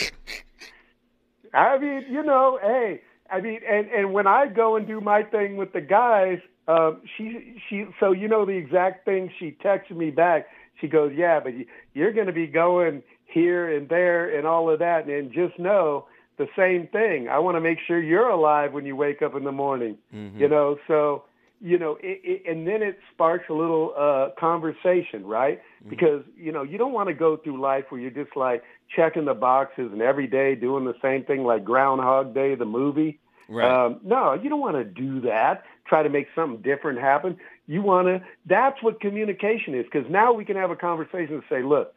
I 1.52 1.78
mean, 1.78 2.04
you 2.10 2.22
know, 2.22 2.58
hey, 2.60 3.00
I 3.30 3.40
mean, 3.40 3.60
and 3.68 3.88
and 3.88 4.12
when 4.12 4.26
I 4.26 4.46
go 4.48 4.76
and 4.76 4.86
do 4.86 5.00
my 5.00 5.22
thing 5.22 5.56
with 5.56 5.72
the 5.72 5.80
guys, 5.80 6.38
um, 6.68 7.02
she 7.16 7.60
she 7.68 7.86
so 8.00 8.12
you 8.12 8.28
know 8.28 8.44
the 8.44 8.52
exact 8.52 9.04
thing 9.04 9.30
she 9.38 9.56
texted 9.64 9.96
me 9.96 10.10
back. 10.10 10.46
She 10.80 10.88
goes, 10.88 11.12
yeah, 11.14 11.40
but 11.40 11.52
you're 11.94 12.12
going 12.12 12.26
to 12.26 12.32
be 12.32 12.46
going 12.46 13.02
here 13.26 13.74
and 13.74 13.88
there 13.88 14.36
and 14.36 14.46
all 14.46 14.70
of 14.70 14.80
that, 14.80 15.06
and 15.06 15.32
just 15.32 15.58
know 15.58 16.06
the 16.36 16.48
same 16.56 16.88
thing. 16.88 17.28
I 17.28 17.38
want 17.38 17.56
to 17.56 17.60
make 17.60 17.78
sure 17.86 18.00
you're 18.00 18.28
alive 18.28 18.72
when 18.72 18.84
you 18.84 18.96
wake 18.96 19.22
up 19.22 19.34
in 19.34 19.44
the 19.44 19.52
morning. 19.52 19.98
Mm-hmm. 20.12 20.38
You 20.38 20.48
know, 20.48 20.78
so 20.88 21.24
you 21.60 21.78
know, 21.78 21.96
it, 22.02 22.20
it, 22.24 22.42
and 22.50 22.66
then 22.66 22.82
it 22.82 22.98
sparks 23.12 23.44
a 23.48 23.54
little 23.54 23.94
uh, 23.96 24.28
conversation, 24.38 25.24
right? 25.24 25.60
Mm-hmm. 25.80 25.90
Because 25.90 26.22
you 26.36 26.52
know, 26.52 26.62
you 26.62 26.76
don't 26.76 26.92
want 26.92 27.08
to 27.08 27.14
go 27.14 27.36
through 27.36 27.60
life 27.60 27.84
where 27.88 28.00
you're 28.00 28.10
just 28.10 28.36
like 28.36 28.62
checking 28.88 29.24
the 29.24 29.34
boxes 29.34 29.90
and 29.92 30.02
every 30.02 30.26
day 30.26 30.54
doing 30.54 30.84
the 30.84 30.94
same 31.02 31.24
thing, 31.24 31.44
like 31.44 31.64
Groundhog 31.64 32.34
Day, 32.34 32.54
the 32.54 32.64
movie. 32.64 33.20
Right. 33.48 33.86
Um, 33.86 34.00
no, 34.02 34.34
you 34.34 34.48
don't 34.48 34.60
want 34.60 34.76
to 34.76 34.84
do 34.84 35.20
that. 35.22 35.64
Try 35.86 36.02
to 36.02 36.08
make 36.08 36.28
something 36.34 36.62
different 36.62 36.98
happen. 37.00 37.36
You 37.66 37.82
want 37.82 38.08
to. 38.08 38.22
That's 38.46 38.82
what 38.82 39.00
communication 39.00 39.74
is. 39.74 39.84
Because 39.84 40.10
now 40.10 40.32
we 40.32 40.44
can 40.44 40.56
have 40.56 40.70
a 40.70 40.76
conversation 40.76 41.34
and 41.34 41.42
say, 41.48 41.62
look, 41.62 41.94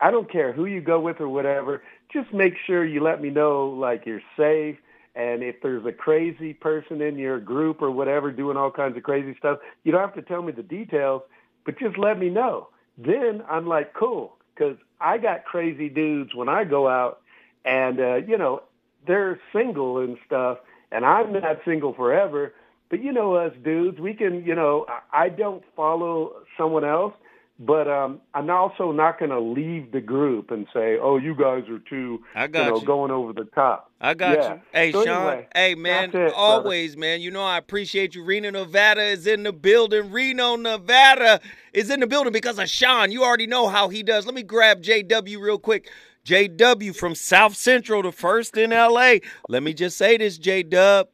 I 0.00 0.10
don't 0.10 0.30
care 0.30 0.52
who 0.52 0.66
you 0.66 0.80
go 0.80 1.00
with 1.00 1.20
or 1.20 1.28
whatever. 1.28 1.82
Just 2.12 2.32
make 2.32 2.54
sure 2.66 2.84
you 2.84 3.02
let 3.02 3.20
me 3.20 3.30
know 3.30 3.68
like 3.68 4.06
you're 4.06 4.22
safe. 4.36 4.76
And 5.14 5.42
if 5.42 5.56
there's 5.62 5.84
a 5.86 5.92
crazy 5.92 6.52
person 6.52 7.00
in 7.00 7.16
your 7.16 7.40
group 7.40 7.80
or 7.80 7.90
whatever 7.90 8.30
doing 8.30 8.58
all 8.58 8.70
kinds 8.70 8.96
of 8.98 9.02
crazy 9.02 9.34
stuff, 9.38 9.58
you 9.82 9.90
don't 9.90 10.02
have 10.02 10.14
to 10.14 10.22
tell 10.22 10.42
me 10.42 10.52
the 10.52 10.62
details, 10.62 11.22
but 11.64 11.78
just 11.78 11.96
let 11.96 12.18
me 12.18 12.28
know. 12.28 12.68
Then 12.98 13.42
I'm 13.48 13.66
like, 13.66 13.94
cool, 13.94 14.36
because 14.56 14.76
I 15.00 15.18
got 15.18 15.44
crazy 15.44 15.88
dudes 15.88 16.34
when 16.34 16.48
I 16.48 16.64
go 16.64 16.88
out, 16.88 17.20
and 17.64 18.00
uh, 18.00 18.14
you 18.16 18.38
know 18.38 18.62
they're 19.06 19.40
single 19.52 19.98
and 19.98 20.16
stuff, 20.26 20.58
and 20.90 21.04
I'm 21.04 21.32
not 21.32 21.58
single 21.64 21.92
forever. 21.94 22.54
But 22.88 23.02
you 23.02 23.12
know 23.12 23.34
us 23.34 23.52
dudes, 23.64 23.98
we 23.98 24.14
can, 24.14 24.44
you 24.44 24.54
know, 24.54 24.86
I 25.12 25.28
don't 25.28 25.64
follow 25.74 26.34
someone 26.56 26.84
else 26.84 27.14
but 27.58 27.88
um, 27.88 28.20
I'm 28.34 28.50
also 28.50 28.92
not 28.92 29.18
going 29.18 29.30
to 29.30 29.40
leave 29.40 29.90
the 29.90 30.00
group 30.00 30.50
and 30.50 30.66
say, 30.74 30.98
"Oh, 31.00 31.16
you 31.16 31.34
guys 31.34 31.64
are 31.70 31.78
too, 31.78 32.22
I 32.34 32.46
got 32.48 32.64
you 32.64 32.70
know, 32.70 32.80
you. 32.80 32.86
going 32.86 33.10
over 33.10 33.32
the 33.32 33.44
top." 33.44 33.90
I 33.98 34.12
got 34.12 34.36
yeah. 34.36 34.54
you. 34.54 34.60
Hey, 34.72 34.92
so 34.92 35.04
Sean. 35.04 35.26
Anyway, 35.28 35.48
hey, 35.54 35.74
man. 35.74 36.14
It, 36.14 36.32
always, 36.34 36.94
brother. 36.94 37.00
man. 37.00 37.20
You 37.22 37.30
know 37.30 37.42
I 37.42 37.56
appreciate 37.56 38.14
you. 38.14 38.24
Reno, 38.24 38.50
Nevada 38.50 39.02
is 39.02 39.26
in 39.26 39.42
the 39.42 39.52
building. 39.52 40.12
Reno, 40.12 40.56
Nevada 40.56 41.40
is 41.72 41.88
in 41.88 42.00
the 42.00 42.06
building 42.06 42.32
because 42.32 42.58
of 42.58 42.68
Sean. 42.68 43.10
You 43.10 43.24
already 43.24 43.46
know 43.46 43.68
how 43.68 43.88
he 43.88 44.02
does. 44.02 44.26
Let 44.26 44.34
me 44.34 44.42
grab 44.42 44.82
JW 44.82 45.40
real 45.40 45.58
quick. 45.58 45.90
JW 46.26 46.94
from 46.94 47.14
South 47.14 47.56
Central, 47.56 48.02
the 48.02 48.12
first 48.12 48.56
in 48.56 48.70
LA. 48.70 49.14
Let 49.48 49.62
me 49.62 49.72
just 49.72 49.96
say 49.96 50.16
this, 50.16 50.36
J 50.36 50.62
Dub. 50.62 51.08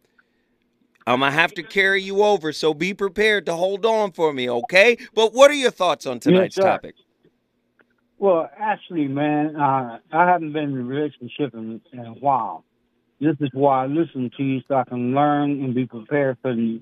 I'm 1.07 1.21
gonna 1.21 1.33
have 1.33 1.53
to 1.55 1.63
carry 1.63 2.03
you 2.03 2.23
over, 2.23 2.53
so 2.53 2.75
be 2.75 2.95
prepared 2.95 3.47
to 3.47 3.55
hold 3.55 3.85
on 3.85 4.13
for 4.13 4.33
me, 4.33 4.49
okay? 4.49 4.97
But 5.15 5.33
what 5.33 5.51
are 5.51 5.55
your 5.55 5.71
thoughts 5.71 6.07
on 6.07 6.21
tonight's 6.21 6.57
yes, 6.57 6.65
topic? 6.65 6.95
Well, 8.19 8.49
actually, 8.57 9.09
man, 9.09 9.57
uh, 9.57 9.99
I 10.13 10.27
haven't 10.29 10.53
been 10.53 10.65
in 10.65 10.79
a 10.79 10.85
relationship 10.85 11.55
in, 11.55 11.81
in, 11.93 11.99
a 11.99 12.13
while. 12.13 12.65
This 13.21 13.35
is 13.41 13.51
why 13.53 13.83
I 13.83 13.87
listen 13.87 14.31
to 14.37 14.43
you 14.45 14.61
so 14.69 14.77
I 14.77 14.85
can 14.85 15.13
learn 15.13 15.63
and 15.63 15.75
be 15.75 15.87
prepared 15.87 16.39
for 16.41 16.55
the, 16.55 16.81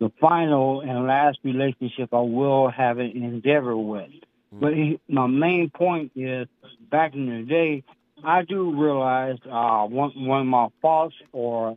the 0.00 0.10
final 0.20 0.80
and 0.80 1.06
last 1.06 1.38
relationship 1.44 2.12
I 2.12 2.20
will 2.20 2.70
have 2.70 2.98
an 2.98 3.12
endeavor 3.12 3.76
with. 3.76 4.08
Mm-hmm. 4.08 4.58
But 4.60 4.74
he, 4.74 5.00
my 5.08 5.28
main 5.28 5.70
point 5.70 6.10
is, 6.16 6.48
back 6.90 7.14
in 7.14 7.26
the 7.26 7.44
day, 7.44 7.84
I 8.24 8.42
do 8.42 8.74
realize 8.74 9.38
uh, 9.48 9.86
one, 9.86 10.10
one 10.26 10.40
of 10.40 10.46
my 10.46 10.68
faults 10.82 11.14
or 11.30 11.76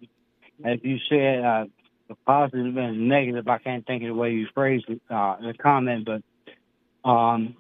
as 0.63 0.79
you 0.83 0.97
said, 1.09 1.43
uh, 1.43 1.65
the 2.07 2.15
positive 2.25 2.77
and 2.77 3.07
negative. 3.07 3.47
I 3.47 3.57
can't 3.57 3.85
think 3.85 4.03
of 4.03 4.09
the 4.09 4.15
way 4.15 4.31
you 4.31 4.47
phrased 4.53 4.85
it, 4.89 5.01
uh, 5.09 5.37
the 5.41 5.53
comment, 5.53 6.07
but 6.07 7.09
um, 7.09 7.55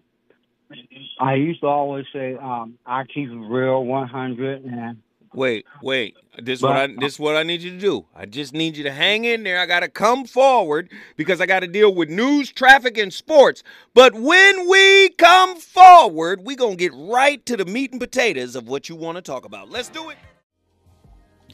I 1.19 1.35
used 1.35 1.61
to 1.61 1.67
always 1.67 2.05
say 2.13 2.35
um, 2.35 2.77
I 2.85 3.03
keep 3.03 3.29
it 3.29 3.35
real 3.35 3.85
100 3.85 4.65
and. 4.65 4.97
Wait, 5.33 5.65
wait. 5.83 6.15
This 6.41 6.59
is 6.59 6.63
what 6.63 6.77
I 6.77 6.87
this 6.87 7.13
is 7.13 7.19
what 7.19 7.35
I 7.35 7.43
need 7.43 7.61
you 7.61 7.71
to 7.71 7.77
do. 7.77 8.05
I 8.15 8.25
just 8.25 8.53
need 8.53 8.77
you 8.77 8.83
to 8.83 8.91
hang 8.91 9.25
in 9.25 9.43
there. 9.43 9.59
I 9.59 9.65
gotta 9.65 9.89
come 9.89 10.25
forward 10.25 10.89
because 11.17 11.41
I 11.41 11.45
gotta 11.45 11.67
deal 11.67 11.93
with 11.93 12.09
news, 12.09 12.51
traffic, 12.51 12.97
and 12.97 13.13
sports. 13.13 13.61
But 13.93 14.15
when 14.15 14.69
we 14.69 15.09
come 15.09 15.57
forward, 15.57 16.45
we 16.45 16.55
gonna 16.55 16.75
get 16.75 16.93
right 16.95 17.45
to 17.45 17.57
the 17.57 17.65
meat 17.65 17.91
and 17.91 17.99
potatoes 17.99 18.55
of 18.55 18.67
what 18.67 18.87
you 18.87 18.95
want 18.95 19.17
to 19.17 19.21
talk 19.21 19.45
about. 19.45 19.69
Let's 19.69 19.89
do 19.89 20.09
it. 20.09 20.17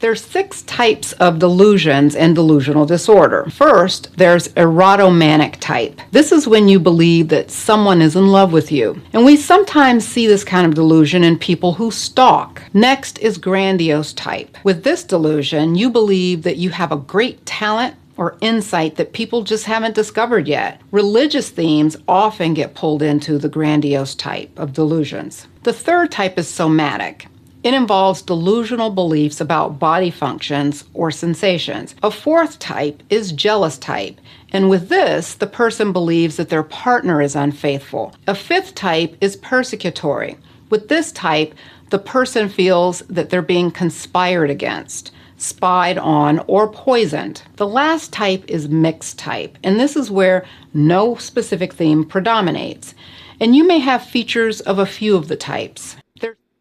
There's 0.00 0.24
six 0.24 0.62
types 0.62 1.12
of 1.14 1.38
delusions 1.38 2.14
and 2.14 2.34
delusional 2.34 2.84
disorder. 2.84 3.46
First, 3.50 4.16
there's 4.16 4.48
erotomanic 4.48 5.56
type. 5.60 6.00
This 6.10 6.32
is 6.32 6.48
when 6.48 6.68
you 6.68 6.78
believe 6.80 7.28
that 7.28 7.50
someone 7.50 8.02
is 8.02 8.16
in 8.16 8.28
love 8.28 8.52
with 8.52 8.70
you. 8.70 9.00
And 9.12 9.24
we 9.24 9.36
sometimes 9.36 10.06
see 10.06 10.26
this 10.26 10.44
kind 10.44 10.66
of 10.66 10.74
delusion 10.74 11.24
in 11.24 11.38
people 11.38 11.74
who 11.74 11.90
stalk. 11.90 12.62
Next 12.74 13.18
is 13.20 13.38
grandiose 13.38 14.12
type. 14.12 14.58
With 14.64 14.84
this 14.84 15.04
delusion, 15.04 15.74
you 15.74 15.88
believe 15.90 16.42
that 16.42 16.56
you 16.58 16.70
have 16.70 16.92
a 16.92 16.96
great 16.96 17.46
talent 17.46 17.94
or 18.16 18.36
insight 18.40 18.96
that 18.96 19.12
people 19.12 19.42
just 19.42 19.64
haven't 19.64 19.94
discovered 19.94 20.46
yet. 20.46 20.80
Religious 20.90 21.50
themes 21.50 21.96
often 22.06 22.54
get 22.54 22.74
pulled 22.74 23.02
into 23.02 23.38
the 23.38 23.48
grandiose 23.48 24.14
type 24.14 24.56
of 24.58 24.72
delusions. 24.72 25.46
The 25.62 25.72
third 25.72 26.10
type 26.10 26.38
is 26.38 26.48
somatic. 26.48 27.26
It 27.64 27.72
involves 27.72 28.20
delusional 28.20 28.90
beliefs 28.90 29.40
about 29.40 29.78
body 29.78 30.10
functions 30.10 30.84
or 30.92 31.10
sensations. 31.10 31.94
A 32.02 32.10
fourth 32.10 32.58
type 32.58 33.02
is 33.08 33.32
jealous 33.32 33.78
type, 33.78 34.20
and 34.52 34.68
with 34.68 34.90
this, 34.90 35.34
the 35.34 35.46
person 35.46 35.90
believes 35.90 36.36
that 36.36 36.50
their 36.50 36.62
partner 36.62 37.22
is 37.22 37.34
unfaithful. 37.34 38.14
A 38.26 38.34
fifth 38.34 38.74
type 38.74 39.16
is 39.22 39.38
persecutory. 39.38 40.36
With 40.68 40.90
this 40.90 41.10
type, 41.10 41.54
the 41.88 41.98
person 41.98 42.50
feels 42.50 43.00
that 43.08 43.30
they're 43.30 43.40
being 43.40 43.70
conspired 43.70 44.50
against, 44.50 45.10
spied 45.38 45.96
on, 45.96 46.40
or 46.46 46.68
poisoned. 46.68 47.44
The 47.56 47.66
last 47.66 48.12
type 48.12 48.44
is 48.46 48.68
mixed 48.68 49.18
type, 49.18 49.56
and 49.64 49.80
this 49.80 49.96
is 49.96 50.10
where 50.10 50.44
no 50.74 51.14
specific 51.14 51.72
theme 51.72 52.04
predominates. 52.04 52.94
And 53.40 53.56
you 53.56 53.66
may 53.66 53.78
have 53.78 54.04
features 54.04 54.60
of 54.60 54.78
a 54.78 54.84
few 54.84 55.16
of 55.16 55.28
the 55.28 55.36
types. 55.36 55.96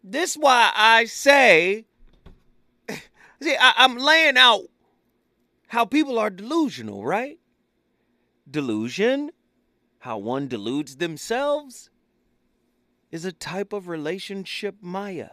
This 0.03 0.35
why 0.35 0.71
I 0.75 1.05
say, 1.05 1.85
see, 2.89 3.55
I, 3.59 3.73
I'm 3.77 3.97
laying 3.97 4.37
out 4.37 4.63
how 5.67 5.85
people 5.85 6.19
are 6.19 6.29
delusional, 6.29 7.05
right? 7.05 7.39
Delusion, 8.49 9.31
how 9.99 10.17
one 10.17 10.47
deludes 10.47 10.97
themselves, 10.97 11.89
is 13.11 13.23
a 13.23 13.31
type 13.31 13.71
of 13.71 13.87
relationship 13.87 14.75
Maya. 14.81 15.29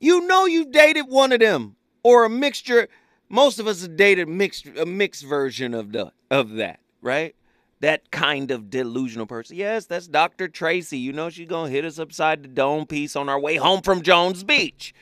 You 0.00 0.26
know 0.26 0.46
you 0.46 0.64
dated 0.64 1.06
one 1.08 1.32
of 1.32 1.40
them 1.40 1.76
or 2.02 2.24
a 2.24 2.30
mixture. 2.30 2.88
Most 3.28 3.58
of 3.58 3.66
us 3.66 3.82
have 3.82 3.96
dated 3.96 4.28
mixed 4.28 4.66
a 4.66 4.86
mixed 4.86 5.24
version 5.24 5.74
of 5.74 5.92
the 5.92 6.12
of 6.30 6.54
that, 6.54 6.80
right? 7.00 7.36
That 7.82 8.12
kind 8.12 8.52
of 8.52 8.70
delusional 8.70 9.26
person. 9.26 9.56
Yes, 9.56 9.86
that's 9.86 10.06
Dr. 10.06 10.48
Tracy. 10.48 10.98
You 10.98 11.12
know 11.12 11.30
she's 11.30 11.48
going 11.48 11.68
to 11.68 11.76
hit 11.76 11.84
us 11.84 11.98
upside 11.98 12.44
the 12.44 12.48
dome 12.48 12.86
piece 12.86 13.16
on 13.16 13.28
our 13.28 13.38
way 13.38 13.56
home 13.56 13.82
from 13.82 14.02
Jones 14.02 14.44
Beach. 14.44 14.94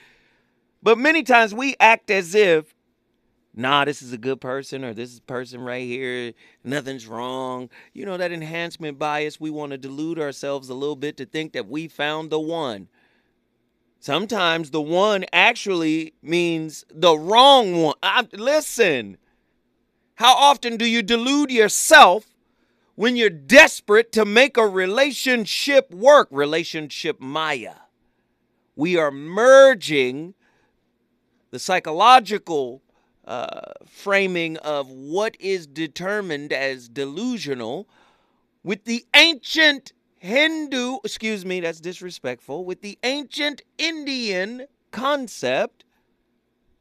But 0.82 0.96
many 0.96 1.22
times 1.22 1.54
we 1.54 1.76
act 1.78 2.10
as 2.10 2.34
if, 2.34 2.74
nah, 3.54 3.84
this 3.84 4.00
is 4.00 4.14
a 4.14 4.18
good 4.18 4.40
person 4.40 4.82
or 4.82 4.94
this 4.94 5.12
is 5.12 5.20
person 5.20 5.60
right 5.60 5.86
here, 5.86 6.32
nothing's 6.64 7.06
wrong. 7.06 7.68
You 7.92 8.06
know, 8.06 8.16
that 8.16 8.32
enhancement 8.32 8.98
bias, 8.98 9.38
we 9.38 9.50
want 9.50 9.72
to 9.72 9.78
delude 9.78 10.18
ourselves 10.18 10.70
a 10.70 10.74
little 10.74 10.96
bit 10.96 11.18
to 11.18 11.26
think 11.26 11.52
that 11.52 11.68
we 11.68 11.86
found 11.86 12.30
the 12.30 12.40
one. 12.40 12.88
Sometimes 13.98 14.70
the 14.70 14.80
one 14.80 15.26
actually 15.34 16.14
means 16.22 16.86
the 16.90 17.14
wrong 17.18 17.82
one. 17.82 17.96
I, 18.02 18.26
listen, 18.32 19.18
how 20.14 20.34
often 20.34 20.78
do 20.78 20.86
you 20.86 21.02
delude 21.02 21.50
yourself 21.50 22.29
when 22.94 23.16
you're 23.16 23.30
desperate 23.30 24.12
to 24.12 24.24
make 24.24 24.56
a 24.56 24.66
relationship 24.66 25.92
work, 25.92 26.28
relationship 26.30 27.20
Maya. 27.20 27.74
We 28.76 28.96
are 28.96 29.10
merging 29.10 30.34
the 31.50 31.58
psychological 31.58 32.82
uh, 33.24 33.72
framing 33.86 34.56
of 34.58 34.90
what 34.90 35.36
is 35.40 35.66
determined 35.66 36.52
as 36.52 36.88
delusional 36.88 37.88
with 38.62 38.84
the 38.84 39.04
ancient 39.14 39.92
Hindu, 40.18 40.98
excuse 41.02 41.46
me, 41.46 41.60
that's 41.60 41.80
disrespectful, 41.80 42.64
with 42.66 42.82
the 42.82 42.98
ancient 43.02 43.62
Indian 43.78 44.66
concept 44.90 45.84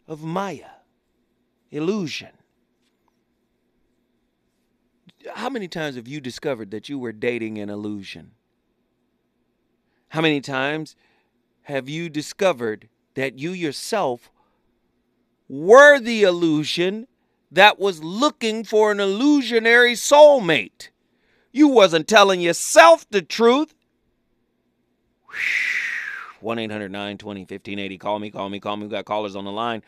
of 0.08 0.24
Maya, 0.24 0.72
illusion 1.72 2.39
how 5.34 5.50
many 5.50 5.68
times 5.68 5.96
have 5.96 6.08
you 6.08 6.22
discovered 6.22 6.72
that 6.72 6.90
you 6.90 6.98
were 6.98 7.12
dating 7.12 7.58
an 7.58 7.70
illusion? 7.70 8.32
How 10.10 10.22
many 10.22 10.42
times 10.42 10.96
have 11.64 11.88
you 11.88 12.10
discovered 12.10 12.90
that 13.16 13.38
you 13.38 13.52
yourself 13.52 14.32
were 15.48 16.00
the 16.00 16.24
illusion 16.24 17.08
that 17.52 17.80
was 17.80 18.04
looking 18.04 18.64
for 18.64 18.92
an 18.92 19.00
illusionary 19.00 19.94
soulmate? 19.94 20.90
You 21.52 21.68
wasn't 21.68 22.08
telling 22.08 22.42
yourself 22.42 23.06
the 23.10 23.22
truth. 23.22 23.74
1 26.42 26.60
800 26.60 26.92
920 26.92 27.42
1580. 27.42 27.98
Call 27.98 28.20
me, 28.20 28.32
call 28.32 28.50
me, 28.50 28.60
call 28.60 28.78
me. 28.78 28.84
We 28.84 28.90
got 28.90 29.06
callers 29.06 29.36
on 29.36 29.46
the 29.46 29.52
line. 29.52 29.84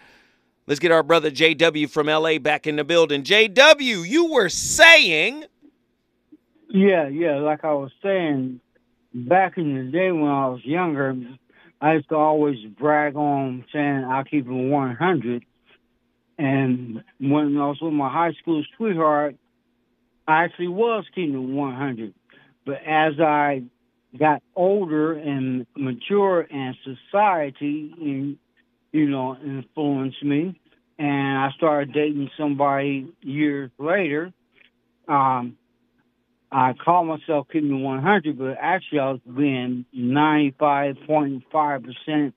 Let's 0.68 0.80
get 0.80 0.92
our 0.92 1.04
brother 1.04 1.32
JW 1.32 1.90
from 1.90 2.08
LA 2.08 2.38
back 2.38 2.68
in 2.68 2.76
the 2.76 2.84
building. 2.84 3.24
JW, 3.24 4.08
you 4.08 4.32
were 4.32 4.50
saying. 4.50 5.46
Yeah, 6.70 7.08
yeah, 7.08 7.40
like 7.40 7.66
I 7.66 7.74
was 7.74 7.92
saying, 8.02 8.62
back 9.14 9.58
in 9.58 9.76
the 9.76 9.92
day 9.92 10.12
when 10.12 10.30
I 10.30 10.48
was 10.48 10.64
younger, 10.64 11.16
I 11.82 11.96
used 11.96 12.10
to 12.10 12.16
always 12.16 12.64
brag 12.80 13.16
on 13.16 13.66
saying 13.74 14.06
I'll 14.06 14.24
keep 14.24 14.48
it 14.48 14.52
100. 14.52 15.46
And 16.38 17.04
when 17.20 17.58
I 17.58 17.68
was 17.68 17.82
with 17.82 17.94
my 17.94 18.10
high 18.10 18.34
school 18.34 18.64
sweetheart, 18.78 19.36
I 20.28 20.44
actually 20.44 20.70
was 20.70 21.06
keeping 21.14 21.34
it 21.34 21.54
100. 21.54 22.14
But 22.66 22.82
as 22.86 23.20
I 23.20 23.64
got 24.18 24.42
older 24.56 25.14
and 25.14 25.66
mature 25.76 26.48
and 26.50 26.76
society 26.84 28.38
you 28.92 29.10
know, 29.10 29.38
influenced 29.38 30.24
me. 30.24 30.60
And 30.98 31.38
I 31.38 31.52
started 31.58 31.94
dating 31.94 32.32
somebody 32.38 33.14
years 33.22 33.70
later. 33.78 34.34
Um, 35.08 35.58
I 36.52 36.74
call 36.74 37.06
myself 37.06 37.48
keeping 37.52 37.82
100, 37.82 38.38
but 38.38 38.58
actually 38.60 39.00
I 39.00 39.12
was 39.12 39.22
being 39.22 39.86
95.5% 39.96 42.34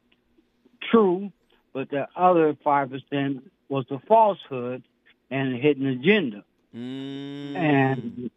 true, 0.91 1.33
but 1.73 1.91
the 1.91 2.07
other 2.15 2.55
5% 2.55 3.43
was 3.69 3.87
a 3.91 3.99
falsehood 4.07 4.85
and 5.31 5.55
a 5.55 5.59
hidden 5.59 5.87
agenda. 5.87 6.45
Mm. 6.75 7.57
And 7.57 8.31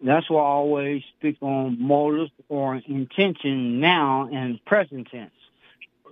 that's 0.00 0.30
why 0.30 0.40
I 0.40 0.44
always 0.44 1.02
speak 1.18 1.38
on 1.40 1.80
motives 1.80 2.30
or 2.48 2.76
intention 2.76 3.80
now 3.80 4.28
and 4.32 4.64
present 4.64 5.08
tense 5.10 5.32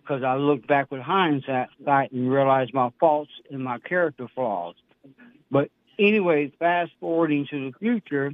because 0.05 0.23
I 0.23 0.37
look 0.37 0.67
back 0.67 0.91
with 0.91 1.01
hindsight 1.01 1.69
and 1.87 2.31
realize 2.31 2.69
my 2.75 2.91
faults 3.01 3.31
and 3.51 3.65
my 3.65 3.79
character 3.79 4.29
flaws. 4.35 4.75
But 5.51 5.71
anyway, 5.99 6.53
fast 6.59 6.93
forwarding 7.01 7.47
to 7.51 7.71
the 7.71 7.79
future, 7.79 8.33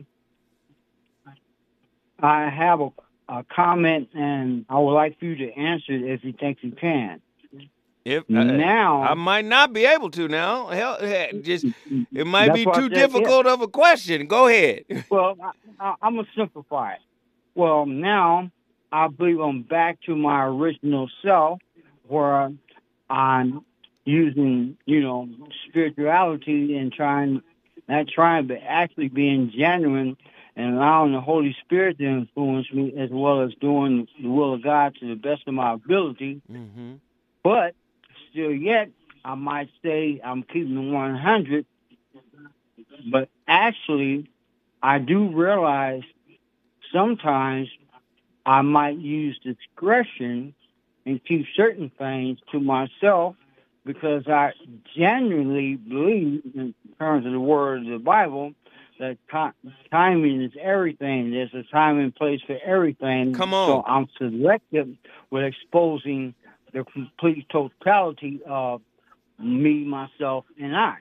I 2.19 2.49
have 2.49 2.81
a, 2.81 2.91
a 3.29 3.45
comment 3.45 4.09
and 4.15 4.65
I 4.69 4.79
would 4.79 4.93
like 4.93 5.19
for 5.19 5.27
you 5.27 5.37
to 5.37 5.53
answer 5.53 5.93
it 5.93 6.03
if 6.03 6.25
you 6.25 6.33
think 6.33 6.59
you 6.63 6.73
can. 6.73 7.21
If 8.05 8.25
uh, 8.31 8.45
now 8.45 9.03
I 9.03 9.13
might 9.13 9.45
not 9.45 9.75
be 9.75 9.85
able 9.85 10.11
to 10.13 10.27
now. 10.27 10.69
Hell, 10.69 10.97
just 11.43 11.67
it 12.13 12.27
might 12.27 12.55
be 12.55 12.65
too 12.65 12.89
difficult 12.89 13.45
yeah. 13.45 13.53
of 13.53 13.61
a 13.61 13.69
question. 13.69 14.27
Go 14.27 14.47
ahead. 14.49 14.85
Well, 15.11 15.37
I, 15.79 15.95
am 16.03 16.17
gonna 16.17 16.27
simplify 16.35 16.95
it. 16.95 17.01
Well, 17.55 17.85
now 17.85 18.51
I 18.93 19.09
believe 19.09 19.39
I'm 19.41 19.63
back 19.63 20.01
to 20.03 20.17
my 20.17 20.45
original 20.45 21.09
self 21.23 21.61
where 22.09 22.53
I'm 23.09 23.65
using, 24.05 24.77
you 24.85 25.01
know, 25.01 25.29
spirituality 25.69 26.77
and 26.77 26.93
trying, 26.93 27.43
not 27.89 28.09
trying, 28.09 28.47
but 28.49 28.59
actually 28.67 29.09
being 29.09 29.53
genuine 29.57 30.17
and 30.57 30.77
allowing 30.77 31.13
the 31.13 31.21
Holy 31.21 31.57
Spirit 31.65 31.99
to 31.99 32.05
influence 32.05 32.73
me 32.73 32.93
as 32.97 33.11
well 33.11 33.43
as 33.43 33.53
doing 33.61 34.09
the 34.21 34.29
will 34.29 34.55
of 34.55 34.63
God 34.63 34.97
to 35.01 35.09
the 35.09 35.15
best 35.15 35.47
of 35.47 35.55
my 35.55 35.73
ability. 35.73 36.43
Mm-hmm. 36.51 36.95
But 37.43 37.75
still 38.31 38.53
yet, 38.53 38.91
I 39.25 39.35
might 39.35 39.71
say 39.83 40.21
I'm 40.23 40.43
keeping 40.43 40.75
the 40.75 40.93
100, 40.93 41.67
but 43.11 43.29
actually, 43.47 44.29
I 44.83 44.99
do 44.99 45.29
realize 45.29 46.03
sometimes 46.93 47.69
I 48.51 48.63
might 48.63 48.99
use 48.99 49.39
discretion 49.45 50.55
and 51.07 51.25
keep 51.25 51.47
certain 51.55 51.89
things 51.97 52.41
to 52.51 52.59
myself 52.59 53.37
because 53.87 54.27
I 54.27 54.55
genuinely 54.97 55.77
believe, 55.77 56.43
in 56.57 56.75
terms 56.99 57.27
of 57.27 57.33
the 57.33 57.39
word 57.39 57.83
of 57.83 57.87
the 57.87 58.01
Bible, 58.01 58.55
that 58.99 59.19
timing 59.93 60.43
is 60.43 60.51
everything. 60.61 61.31
There's 61.31 61.55
a 61.55 61.63
time 61.71 62.01
and 62.01 62.13
place 62.13 62.41
for 62.45 62.59
everything. 62.65 63.35
Come 63.35 63.55
on. 63.55 63.69
So 63.69 63.85
I'm 63.87 64.09
selective 64.19 64.89
with 65.31 65.45
exposing 65.45 66.35
the 66.73 66.83
complete 66.83 67.49
totality 67.51 68.41
of 68.49 68.83
me, 69.39 69.85
myself, 69.85 70.45
and 70.61 70.77
I. 70.77 70.97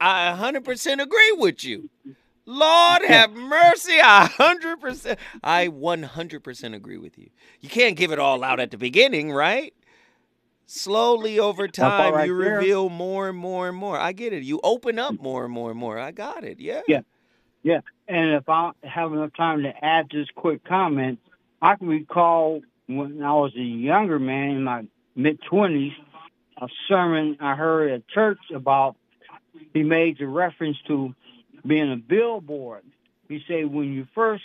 I 0.00 0.36
100% 0.36 1.00
agree 1.00 1.34
with 1.38 1.62
you. 1.62 1.88
Lord 2.46 3.02
have 3.06 3.32
mercy. 3.32 3.98
I 4.02 4.28
100%. 4.38 5.16
I 5.42 5.68
100% 5.68 6.74
agree 6.74 6.98
with 6.98 7.18
you. 7.18 7.30
You 7.60 7.68
can't 7.68 7.96
give 7.96 8.12
it 8.12 8.18
all 8.18 8.44
out 8.44 8.60
at 8.60 8.70
the 8.70 8.78
beginning, 8.78 9.32
right? 9.32 9.74
Slowly 10.66 11.38
over 11.38 11.68
time, 11.68 12.14
right 12.14 12.26
you 12.26 12.38
there. 12.38 12.56
reveal 12.56 12.88
more 12.88 13.28
and 13.28 13.36
more 13.36 13.68
and 13.68 13.76
more. 13.76 13.98
I 13.98 14.12
get 14.12 14.32
it. 14.32 14.42
You 14.42 14.60
open 14.64 14.98
up 14.98 15.20
more 15.20 15.44
and 15.44 15.52
more 15.52 15.70
and 15.70 15.78
more. 15.78 15.98
I 15.98 16.10
got 16.10 16.42
it. 16.42 16.58
Yeah. 16.58 16.80
Yeah. 16.88 17.00
Yeah. 17.62 17.80
And 18.08 18.30
if 18.34 18.48
I 18.48 18.72
have 18.82 19.12
enough 19.12 19.32
time 19.36 19.62
to 19.62 19.84
add 19.84 20.08
this 20.10 20.26
quick 20.34 20.64
comment, 20.64 21.18
I 21.60 21.76
can 21.76 21.88
recall 21.88 22.62
when 22.86 23.22
I 23.22 23.32
was 23.32 23.52
a 23.56 23.60
younger 23.62 24.18
man 24.18 24.50
in 24.50 24.64
my 24.64 24.86
mid 25.16 25.40
20s, 25.50 25.94
a 26.60 26.68
sermon 26.88 27.36
I 27.40 27.54
heard 27.54 27.90
at 27.90 28.08
church 28.08 28.38
about, 28.54 28.96
he 29.72 29.82
made 29.82 30.20
a 30.20 30.26
reference 30.26 30.76
to 30.88 31.14
being 31.66 31.92
a 31.92 31.96
billboard. 31.96 32.84
He 33.28 33.42
say 33.48 33.64
when 33.64 33.92
you 33.92 34.06
first 34.14 34.44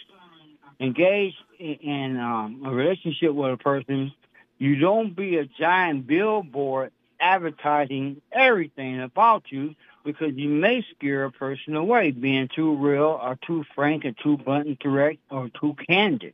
engage 0.79 1.36
in 1.60 2.17
um, 2.17 2.63
a 2.65 2.71
relationship 2.71 3.34
with 3.34 3.53
a 3.53 3.58
person, 3.58 4.13
you 4.58 4.77
don't 4.77 5.15
be 5.15 5.38
a 5.38 5.45
giant 5.45 6.08
billboard 6.08 6.91
advertising 7.19 8.21
everything 8.32 9.01
about 9.01 9.43
you 9.49 9.75
because 10.05 10.34
you 10.36 10.49
may 10.49 10.86
scare 10.95 11.25
a 11.25 11.32
person 11.32 11.75
away 11.75 12.12
being 12.12 12.49
too 12.55 12.75
real 12.75 13.19
or 13.21 13.38
too 13.45 13.65
frank 13.75 14.05
or 14.05 14.12
too 14.12 14.38
blunt 14.38 14.67
and 14.67 14.79
direct 14.79 15.19
or 15.29 15.49
too 15.60 15.75
candid. 15.88 16.34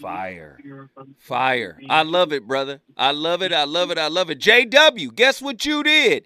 Fire. 0.00 0.58
Fire. 1.18 1.78
I 1.88 2.02
love 2.02 2.32
it, 2.32 2.46
brother. 2.46 2.80
I 2.96 3.10
love 3.12 3.42
it. 3.42 3.52
I 3.52 3.64
love 3.64 3.90
it. 3.90 3.98
I 3.98 4.08
love 4.08 4.30
it. 4.30 4.38
JW, 4.38 5.14
guess 5.14 5.42
what 5.42 5.64
you 5.66 5.82
did? 5.82 6.24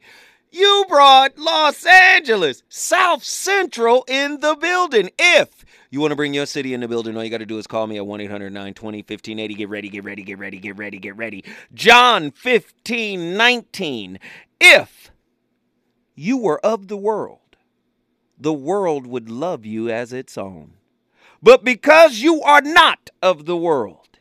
You 0.54 0.84
brought 0.86 1.38
Los 1.38 1.86
Angeles, 1.86 2.62
South 2.68 3.24
Central 3.24 4.04
in 4.06 4.40
the 4.40 4.54
building. 4.54 5.08
If 5.18 5.64
you 5.88 5.98
want 5.98 6.10
to 6.10 6.16
bring 6.16 6.34
your 6.34 6.44
city 6.44 6.74
in 6.74 6.80
the 6.80 6.88
building, 6.88 7.16
all 7.16 7.24
you 7.24 7.30
got 7.30 7.38
to 7.38 7.46
do 7.46 7.56
is 7.56 7.66
call 7.66 7.86
me 7.86 7.96
at 7.96 8.06
1 8.06 8.20
800 8.20 8.50
920 8.50 8.98
1580. 8.98 9.54
Get 9.54 9.70
ready, 9.70 9.88
get 9.88 10.04
ready, 10.04 10.22
get 10.22 10.38
ready, 10.38 10.58
get 10.58 10.76
ready, 10.76 10.98
get 10.98 11.16
ready. 11.16 11.42
John 11.72 12.30
15 12.32 13.34
19. 13.34 14.18
If 14.60 15.10
you 16.14 16.36
were 16.36 16.60
of 16.64 16.88
the 16.88 16.98
world, 16.98 17.56
the 18.38 18.52
world 18.52 19.06
would 19.06 19.30
love 19.30 19.64
you 19.64 19.88
as 19.88 20.12
its 20.12 20.36
own. 20.36 20.74
But 21.42 21.64
because 21.64 22.18
you 22.18 22.42
are 22.42 22.60
not 22.60 23.08
of 23.22 23.46
the 23.46 23.56
world, 23.56 24.11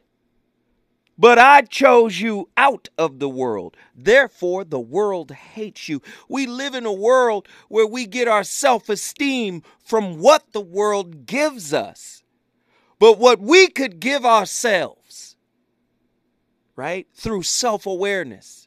but 1.21 1.37
I 1.37 1.61
chose 1.61 2.19
you 2.19 2.49
out 2.57 2.89
of 2.97 3.19
the 3.19 3.29
world. 3.29 3.77
Therefore, 3.95 4.63
the 4.63 4.79
world 4.79 5.29
hates 5.29 5.87
you. 5.87 6.01
We 6.27 6.47
live 6.47 6.73
in 6.73 6.83
a 6.83 6.91
world 6.91 7.47
where 7.69 7.85
we 7.85 8.07
get 8.07 8.27
our 8.27 8.43
self 8.43 8.89
esteem 8.89 9.61
from 9.85 10.17
what 10.17 10.51
the 10.51 10.61
world 10.61 11.27
gives 11.27 11.75
us. 11.75 12.23
But 12.97 13.19
what 13.19 13.39
we 13.39 13.67
could 13.67 13.99
give 13.99 14.25
ourselves, 14.25 15.35
right, 16.75 17.07
through 17.13 17.43
self 17.43 17.85
awareness, 17.85 18.60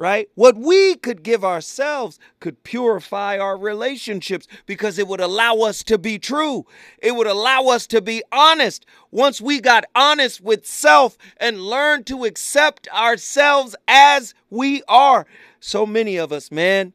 right? 0.00 0.30
What 0.34 0.56
we 0.56 0.96
could 0.96 1.22
give 1.22 1.44
ourselves 1.44 2.18
could 2.40 2.64
purify 2.64 3.36
our 3.36 3.58
relationships 3.58 4.48
because 4.64 4.98
it 4.98 5.06
would 5.06 5.20
allow 5.20 5.56
us 5.56 5.82
to 5.84 5.98
be 5.98 6.18
true. 6.18 6.64
It 6.98 7.14
would 7.14 7.26
allow 7.26 7.66
us 7.66 7.86
to 7.88 8.00
be 8.00 8.22
honest. 8.32 8.86
Once 9.10 9.42
we 9.42 9.60
got 9.60 9.84
honest 9.94 10.40
with 10.40 10.66
self 10.66 11.18
and 11.36 11.60
learned 11.60 12.06
to 12.06 12.24
accept 12.24 12.88
ourselves 12.88 13.76
as 13.86 14.32
we 14.48 14.82
are. 14.88 15.26
So 15.60 15.84
many 15.84 16.16
of 16.16 16.32
us, 16.32 16.50
man, 16.50 16.94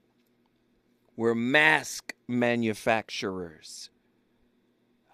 we're 1.16 1.36
mask 1.36 2.16
manufacturers. 2.28 3.92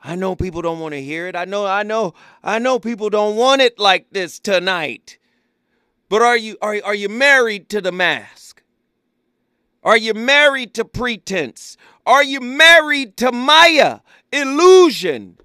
I 0.01 0.15
know 0.15 0.37
people 0.37 0.61
don't 0.61 0.79
want 0.79 0.93
to 0.93 1.03
hear 1.03 1.27
it. 1.27 1.35
I 1.35 1.43
know, 1.43 1.65
I 1.65 1.83
know, 1.83 2.13
I 2.41 2.57
know 2.57 2.79
people 2.79 3.09
don't 3.09 3.35
want 3.35 3.61
it 3.61 3.77
like 3.77 4.07
this 4.11 4.39
tonight. 4.39 5.17
But 6.11 6.21
are 6.21 6.35
you 6.35 6.57
are, 6.61 6.75
are 6.83 6.93
you 6.93 7.07
married 7.07 7.69
to 7.69 7.79
the 7.79 7.93
mask? 7.93 8.63
Are 9.81 9.95
you 9.95 10.13
married 10.13 10.73
to 10.73 10.83
pretense? 10.83 11.77
Are 12.05 12.21
you 12.21 12.41
married 12.41 13.15
to 13.15 13.31
Maya, 13.31 13.99
illusion? 14.29 15.37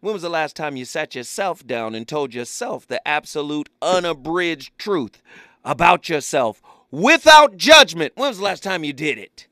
When 0.00 0.14
was 0.14 0.22
the 0.22 0.28
last 0.28 0.56
time 0.56 0.74
you 0.74 0.84
sat 0.84 1.14
yourself 1.14 1.64
down 1.64 1.94
and 1.94 2.08
told 2.08 2.34
yourself 2.34 2.88
the 2.88 3.06
absolute 3.06 3.68
unabridged 3.80 4.76
truth 4.78 5.22
about 5.64 6.08
yourself 6.08 6.60
without 6.90 7.56
judgment? 7.56 8.14
When 8.16 8.30
was 8.30 8.38
the 8.38 8.44
last 8.44 8.64
time 8.64 8.82
you 8.82 8.92
did 8.92 9.16
it? 9.16 9.46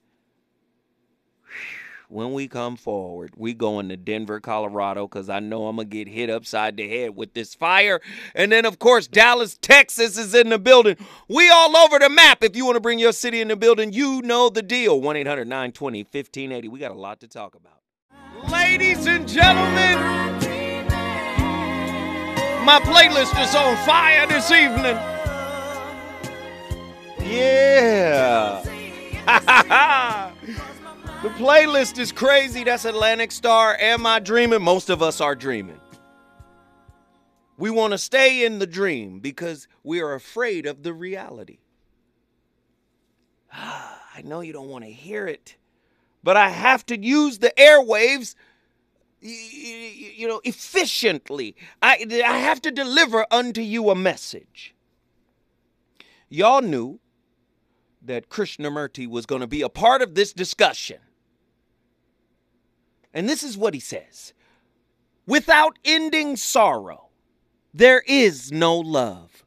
When 2.10 2.32
we 2.32 2.48
come 2.48 2.76
forward, 2.76 3.32
we 3.36 3.54
going 3.54 3.88
to 3.88 3.96
Denver, 3.96 4.40
Colorado, 4.40 5.06
because 5.06 5.28
I 5.30 5.38
know 5.38 5.68
I'm 5.68 5.76
going 5.76 5.88
to 5.88 5.96
get 5.96 6.08
hit 6.08 6.28
upside 6.28 6.76
the 6.76 6.88
head 6.88 7.14
with 7.14 7.34
this 7.34 7.54
fire. 7.54 8.00
And 8.34 8.50
then, 8.50 8.64
of 8.64 8.80
course, 8.80 9.06
Dallas, 9.06 9.56
Texas 9.60 10.18
is 10.18 10.34
in 10.34 10.48
the 10.48 10.58
building. 10.58 10.96
We 11.28 11.48
all 11.50 11.76
over 11.76 12.00
the 12.00 12.08
map. 12.08 12.42
If 12.42 12.56
you 12.56 12.64
want 12.64 12.76
to 12.76 12.80
bring 12.80 12.98
your 12.98 13.12
city 13.12 13.40
in 13.40 13.48
the 13.48 13.56
building, 13.56 13.92
you 13.92 14.22
know 14.22 14.48
the 14.50 14.62
deal. 14.62 15.00
1 15.00 15.16
800 15.16 15.46
920 15.46 16.00
1580. 16.00 16.68
We 16.68 16.80
got 16.80 16.90
a 16.90 16.94
lot 16.94 17.20
to 17.20 17.28
talk 17.28 17.54
about. 17.54 17.78
Ladies 18.50 19.06
and 19.06 19.28
gentlemen, 19.28 19.98
my 22.64 22.80
playlist 22.80 23.40
is 23.40 23.54
on 23.54 23.76
fire 23.86 24.26
this 24.26 24.50
evening. 24.50 24.96
Yeah. 27.24 28.66
The 31.22 31.28
playlist 31.28 31.98
is 31.98 32.12
crazy. 32.12 32.64
That's 32.64 32.86
Atlantic 32.86 33.30
Starr. 33.30 33.76
Am 33.78 34.06
I 34.06 34.20
dreaming? 34.20 34.62
Most 34.62 34.88
of 34.88 35.02
us 35.02 35.20
are 35.20 35.34
dreaming. 35.34 35.78
We 37.58 37.68
want 37.68 37.92
to 37.92 37.98
stay 37.98 38.46
in 38.46 38.58
the 38.58 38.66
dream 38.66 39.20
because 39.20 39.68
we 39.82 40.00
are 40.00 40.14
afraid 40.14 40.64
of 40.64 40.82
the 40.82 40.94
reality. 40.94 41.58
Ah, 43.52 44.02
I 44.16 44.22
know 44.22 44.40
you 44.40 44.54
don't 44.54 44.70
want 44.70 44.84
to 44.84 44.90
hear 44.90 45.26
it, 45.26 45.56
but 46.24 46.38
I 46.38 46.48
have 46.48 46.86
to 46.86 46.98
use 46.98 47.38
the 47.38 47.52
airwaves 47.58 48.34
you 49.20 50.26
know 50.26 50.40
efficiently 50.44 51.54
I, 51.82 52.06
I 52.24 52.38
have 52.38 52.62
to 52.62 52.70
deliver 52.70 53.26
unto 53.30 53.60
you 53.60 53.90
a 53.90 53.94
message 53.94 54.74
y'all 56.30 56.62
knew 56.62 57.00
that 58.00 58.30
krishnamurti 58.30 59.06
was 59.06 59.26
going 59.26 59.42
to 59.42 59.46
be 59.46 59.60
a 59.60 59.68
part 59.68 60.00
of 60.00 60.14
this 60.14 60.32
discussion 60.32 61.00
and 63.12 63.28
this 63.28 63.42
is 63.42 63.56
what 63.56 63.74
he 63.74 63.80
says 63.80 64.32
Without 65.26 65.78
ending 65.84 66.36
sorrow, 66.36 67.08
there 67.72 68.02
is 68.06 68.50
no 68.50 68.76
love. 68.76 69.44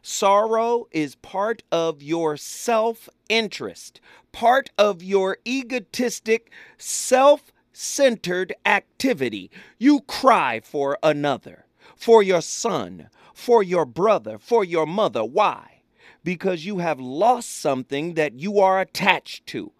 Sorrow 0.00 0.86
is 0.90 1.16
part 1.16 1.62
of 1.70 2.02
your 2.02 2.36
self 2.36 3.08
interest, 3.28 4.00
part 4.32 4.70
of 4.78 5.02
your 5.02 5.38
egotistic, 5.46 6.50
self 6.78 7.52
centered 7.72 8.54
activity. 8.64 9.50
You 9.78 10.00
cry 10.00 10.60
for 10.60 10.96
another, 11.02 11.66
for 11.96 12.22
your 12.22 12.40
son, 12.40 13.10
for 13.34 13.62
your 13.62 13.84
brother, 13.84 14.38
for 14.38 14.64
your 14.64 14.86
mother. 14.86 15.24
Why? 15.24 15.82
Because 16.22 16.64
you 16.64 16.78
have 16.78 17.00
lost 17.00 17.50
something 17.50 18.14
that 18.14 18.38
you 18.38 18.60
are 18.60 18.80
attached 18.80 19.46
to 19.48 19.72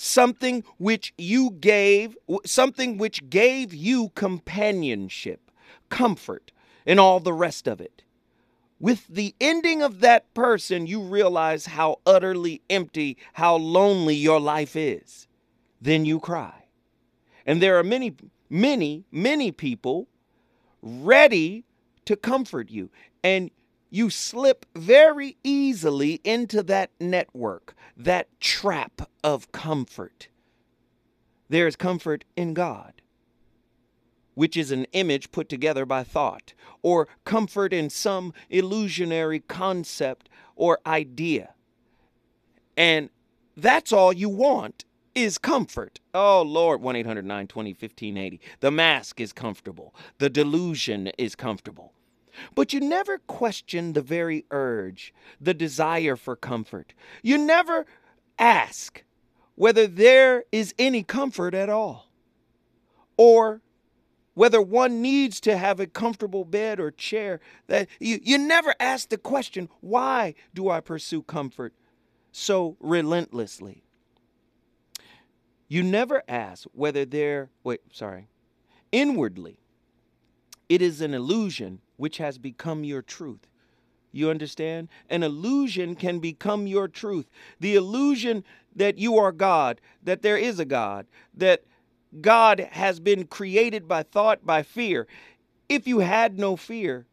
something 0.00 0.64
which 0.78 1.12
you 1.18 1.50
gave, 1.50 2.16
something 2.46 2.96
which 2.96 3.28
gave 3.28 3.74
you 3.74 4.08
companionship, 4.14 5.50
comfort, 5.90 6.52
and 6.86 6.98
all 6.98 7.20
the 7.20 7.34
rest 7.34 7.68
of 7.68 7.82
it. 7.82 8.02
With 8.78 9.06
the 9.08 9.34
ending 9.42 9.82
of 9.82 10.00
that 10.00 10.32
person, 10.32 10.86
you 10.86 11.02
realize 11.02 11.66
how 11.66 11.98
utterly 12.06 12.62
empty, 12.70 13.18
how 13.34 13.56
lonely 13.56 14.14
your 14.14 14.40
life 14.40 14.74
is. 14.74 15.28
Then 15.82 16.06
you 16.06 16.18
cry. 16.18 16.64
And 17.44 17.60
there 17.60 17.78
are 17.78 17.84
many, 17.84 18.14
many, 18.48 19.04
many 19.12 19.52
people 19.52 20.08
ready 20.80 21.64
to 22.06 22.16
comfort 22.16 22.70
you. 22.70 22.88
And 23.22 23.50
you 23.90 24.08
slip 24.08 24.64
very 24.74 25.36
easily 25.42 26.20
into 26.24 26.62
that 26.62 26.90
network, 27.00 27.74
that 27.96 28.28
trap 28.40 29.08
of 29.22 29.50
comfort. 29.52 30.28
There 31.48 31.66
is 31.66 31.74
comfort 31.74 32.24
in 32.36 32.54
God, 32.54 33.02
which 34.34 34.56
is 34.56 34.70
an 34.70 34.84
image 34.92 35.32
put 35.32 35.48
together 35.48 35.84
by 35.84 36.04
thought, 36.04 36.54
or 36.82 37.08
comfort 37.24 37.72
in 37.72 37.90
some 37.90 38.32
illusionary 38.48 39.40
concept 39.40 40.28
or 40.54 40.78
idea. 40.86 41.54
And 42.76 43.10
that's 43.56 43.92
all 43.92 44.12
you 44.12 44.28
want 44.28 44.84
is 45.14 45.38
comfort. 45.38 45.98
Oh 46.14 46.42
Lord, 46.42 46.80
1 46.80 46.96
800 46.96 47.24
920 47.24 47.70
1580. 47.70 48.40
The 48.60 48.70
mask 48.70 49.20
is 49.20 49.32
comfortable, 49.32 49.94
the 50.18 50.30
delusion 50.30 51.08
is 51.18 51.34
comfortable. 51.34 51.92
But 52.54 52.72
you 52.72 52.80
never 52.80 53.18
question 53.18 53.92
the 53.92 54.02
very 54.02 54.44
urge, 54.50 55.12
the 55.40 55.54
desire 55.54 56.16
for 56.16 56.36
comfort. 56.36 56.94
You 57.22 57.38
never 57.38 57.86
ask 58.38 59.04
whether 59.54 59.86
there 59.86 60.44
is 60.50 60.74
any 60.78 61.02
comfort 61.02 61.54
at 61.54 61.68
all, 61.68 62.10
or 63.16 63.60
whether 64.34 64.62
one 64.62 65.02
needs 65.02 65.40
to 65.40 65.56
have 65.56 65.80
a 65.80 65.86
comfortable 65.86 66.44
bed 66.44 66.80
or 66.80 66.90
chair. 66.90 67.40
That 67.66 67.88
you, 67.98 68.20
you 68.22 68.38
never 68.38 68.74
ask 68.80 69.08
the 69.08 69.18
question, 69.18 69.68
why 69.80 70.34
do 70.54 70.70
I 70.70 70.80
pursue 70.80 71.22
comfort 71.22 71.74
so 72.32 72.76
relentlessly? 72.80 73.84
You 75.68 75.82
never 75.82 76.22
ask 76.26 76.66
whether 76.72 77.04
there 77.04 77.50
wait, 77.62 77.80
sorry. 77.92 78.28
Inwardly, 78.92 79.60
it 80.68 80.80
is 80.80 81.00
an 81.00 81.14
illusion 81.14 81.80
which 82.00 82.16
has 82.16 82.38
become 82.38 82.82
your 82.82 83.02
truth. 83.02 83.46
You 84.10 84.30
understand? 84.30 84.88
An 85.10 85.22
illusion 85.22 85.94
can 85.94 86.18
become 86.18 86.66
your 86.66 86.88
truth. 86.88 87.28
The 87.60 87.76
illusion 87.76 88.42
that 88.74 88.96
you 88.96 89.18
are 89.18 89.32
God, 89.32 89.82
that 90.02 90.22
there 90.22 90.38
is 90.38 90.58
a 90.58 90.64
God, 90.64 91.06
that 91.34 91.62
God 92.22 92.58
has 92.72 93.00
been 93.00 93.26
created 93.26 93.86
by 93.86 94.02
thought, 94.02 94.46
by 94.46 94.62
fear. 94.62 95.06
If 95.68 95.86
you 95.86 95.98
had 95.98 96.38
no 96.38 96.56
fear, 96.56 97.06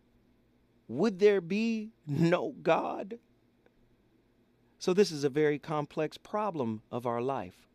would 0.87 1.19
there 1.19 1.41
be 1.41 1.89
no 2.07 2.55
God? 2.63 3.19
So, 4.79 4.93
this 4.93 5.11
is 5.11 5.25
a 5.25 5.29
very 5.29 5.59
complex 5.59 6.17
problem 6.17 6.81
of 6.91 7.05
our 7.05 7.21
life 7.21 7.67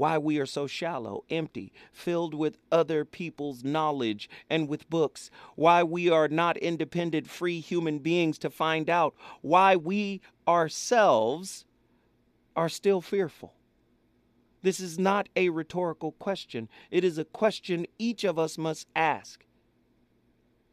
why 0.00 0.16
we 0.16 0.38
are 0.38 0.46
so 0.46 0.66
shallow, 0.66 1.22
empty, 1.28 1.74
filled 1.92 2.32
with 2.32 2.56
other 2.72 3.04
people's 3.04 3.62
knowledge 3.62 4.30
and 4.48 4.66
with 4.66 4.88
books, 4.88 5.30
why 5.56 5.82
we 5.82 6.08
are 6.08 6.26
not 6.26 6.56
independent, 6.56 7.28
free 7.28 7.60
human 7.60 7.98
beings 7.98 8.38
to 8.38 8.48
find 8.48 8.88
out 8.88 9.14
why 9.42 9.76
we 9.76 10.22
ourselves 10.48 11.66
are 12.56 12.70
still 12.70 13.02
fearful. 13.02 13.52
This 14.62 14.80
is 14.80 14.98
not 14.98 15.28
a 15.36 15.50
rhetorical 15.50 16.12
question, 16.12 16.70
it 16.90 17.04
is 17.04 17.18
a 17.18 17.24
question 17.26 17.86
each 17.98 18.24
of 18.24 18.38
us 18.38 18.56
must 18.56 18.88
ask. 18.96 19.44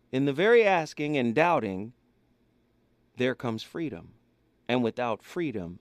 In 0.10 0.24
the 0.24 0.32
very 0.32 0.64
asking 0.64 1.18
and 1.18 1.36
doubting, 1.36 1.92
there 3.18 3.36
comes 3.36 3.62
freedom. 3.62 4.14
And 4.70 4.84
without 4.84 5.22
freedom, 5.22 5.80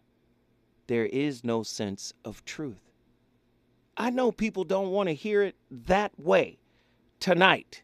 there 0.88 1.06
is 1.06 1.44
no 1.44 1.62
sense 1.62 2.12
of 2.24 2.44
truth. 2.44 2.85
I 3.96 4.10
know 4.10 4.30
people 4.30 4.64
don't 4.64 4.90
want 4.90 5.08
to 5.08 5.14
hear 5.14 5.42
it 5.42 5.56
that 5.70 6.12
way 6.18 6.58
tonight. 7.20 7.82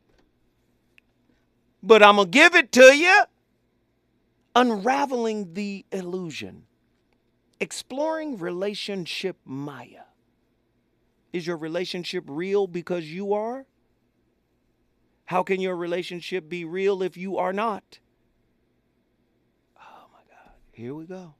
But 1.82 2.02
I'm 2.02 2.16
going 2.16 2.30
to 2.30 2.38
give 2.38 2.54
it 2.54 2.70
to 2.72 2.96
you. 2.96 3.22
Unraveling 4.54 5.54
the 5.54 5.86
illusion. 5.90 6.64
Exploring 7.60 8.38
relationship 8.38 9.36
Maya. 9.44 10.02
Is 11.32 11.46
your 11.46 11.56
relationship 11.56 12.24
real 12.26 12.66
because 12.66 13.10
you 13.10 13.32
are? 13.32 13.64
How 15.24 15.42
can 15.42 15.60
your 15.60 15.76
relationship 15.76 16.48
be 16.48 16.64
real 16.64 17.02
if 17.02 17.16
you 17.16 17.38
are 17.38 17.54
not? 17.54 18.00
Oh 19.78 20.06
my 20.12 20.18
God. 20.28 20.52
Here 20.72 20.94
we 20.94 21.06
go. 21.06 21.34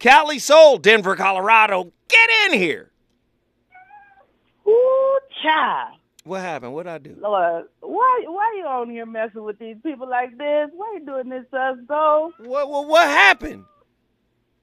Cali 0.00 0.40
Soul, 0.40 0.78
Denver, 0.78 1.14
Colorado. 1.14 1.92
Get 2.08 2.30
in 2.46 2.58
here. 2.58 2.91
Ooh, 4.66 5.18
child. 5.42 5.96
What 6.24 6.40
happened? 6.40 6.72
What 6.74 6.86
I 6.86 6.98
do? 6.98 7.16
Lord, 7.20 7.64
why 7.80 8.24
why 8.26 8.54
you 8.56 8.64
on 8.64 8.90
here 8.90 9.06
messing 9.06 9.42
with 9.42 9.58
these 9.58 9.76
people 9.82 10.08
like 10.08 10.30
this? 10.38 10.70
Why 10.74 10.86
are 10.86 10.98
you 10.98 11.04
doing 11.06 11.28
this 11.28 11.44
to 11.52 11.56
us 11.58 11.78
though? 11.88 12.32
What 12.38 12.70
what, 12.70 12.86
what 12.86 13.06
happened? 13.08 13.64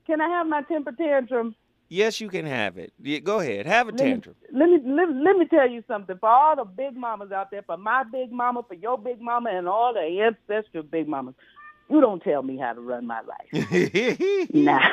Can 0.07 0.21
I 0.21 0.29
have 0.29 0.47
my 0.47 0.61
temper 0.63 0.93
tantrum? 0.93 1.55
Yes, 1.91 2.21
you 2.21 2.29
can 2.29 2.45
have 2.45 2.77
it. 2.77 2.93
Yeah, 3.01 3.19
go 3.19 3.39
ahead. 3.39 3.65
Have 3.65 3.87
a 3.87 3.91
Let 3.91 3.99
me- 3.99 4.09
tantrum. 4.11 4.35
Let 4.53 4.69
me 4.69 4.77
let, 4.85 5.09
let 5.11 5.37
me 5.37 5.45
tell 5.47 5.69
you 5.69 5.83
something. 5.87 6.17
For 6.19 6.29
all 6.29 6.55
the 6.55 6.63
big 6.63 6.95
mamas 6.95 7.31
out 7.31 7.51
there, 7.51 7.63
for 7.63 7.77
my 7.77 8.03
big 8.03 8.31
mama, 8.31 8.63
for 8.67 8.75
your 8.75 8.97
big 8.97 9.19
mama, 9.19 9.49
and 9.51 9.67
all 9.67 9.93
the 9.93 10.21
ancestral 10.21 10.83
big 10.83 11.07
mamas, 11.09 11.35
you 11.89 11.99
don't 11.99 12.23
tell 12.23 12.41
me 12.41 12.57
how 12.57 12.71
to 12.73 12.79
run 12.81 13.05
my 13.05 13.21
life. 13.21 14.49
now, 14.53 14.89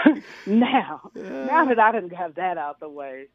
now, 0.47 1.11
now 1.14 1.64
that 1.66 1.79
I 1.79 1.92
didn't 1.92 2.14
have 2.14 2.35
that 2.37 2.59
out 2.59 2.81
the 2.81 2.88
way, 2.88 3.27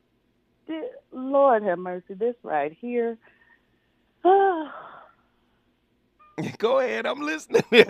dear, 0.67 0.89
Lord 1.11 1.63
have 1.63 1.79
mercy, 1.79 2.13
this 2.15 2.35
right 2.43 2.75
here. 2.79 3.17
go 6.57 6.79
ahead. 6.79 7.05
I'm 7.05 7.21
listening. 7.21 7.63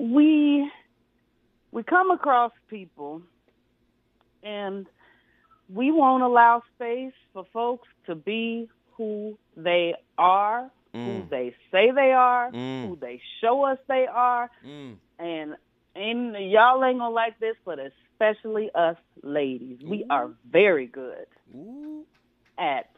we 0.00 0.70
we 1.72 1.82
come 1.84 2.10
across 2.10 2.52
people 2.68 3.22
and 4.42 4.86
we 5.68 5.90
won't 5.90 6.22
allow 6.22 6.62
space 6.74 7.12
for 7.32 7.44
folks 7.52 7.88
to 8.06 8.14
be 8.14 8.68
who 8.96 9.38
they 9.56 9.94
are, 10.18 10.70
who 10.92 10.98
Mm. 10.98 11.28
they 11.30 11.54
say 11.70 11.90
they 11.90 12.12
are, 12.12 12.50
Mm. 12.52 12.88
who 12.88 12.96
they 12.96 13.20
show 13.40 13.64
us 13.64 13.78
they 13.88 14.06
are, 14.06 14.50
Mm. 14.64 14.98
and 15.18 15.56
and 15.94 16.50
y'all 16.50 16.84
ain't 16.84 16.98
gonna 16.98 17.10
like 17.10 17.38
this, 17.38 17.56
but 17.64 17.78
especially 18.16 18.70
us 18.74 18.96
ladies, 19.22 19.78
we 19.84 20.04
are 20.10 20.30
very 20.50 20.86
good 20.86 21.26
Ooh, 21.54 22.04
at 22.58 22.90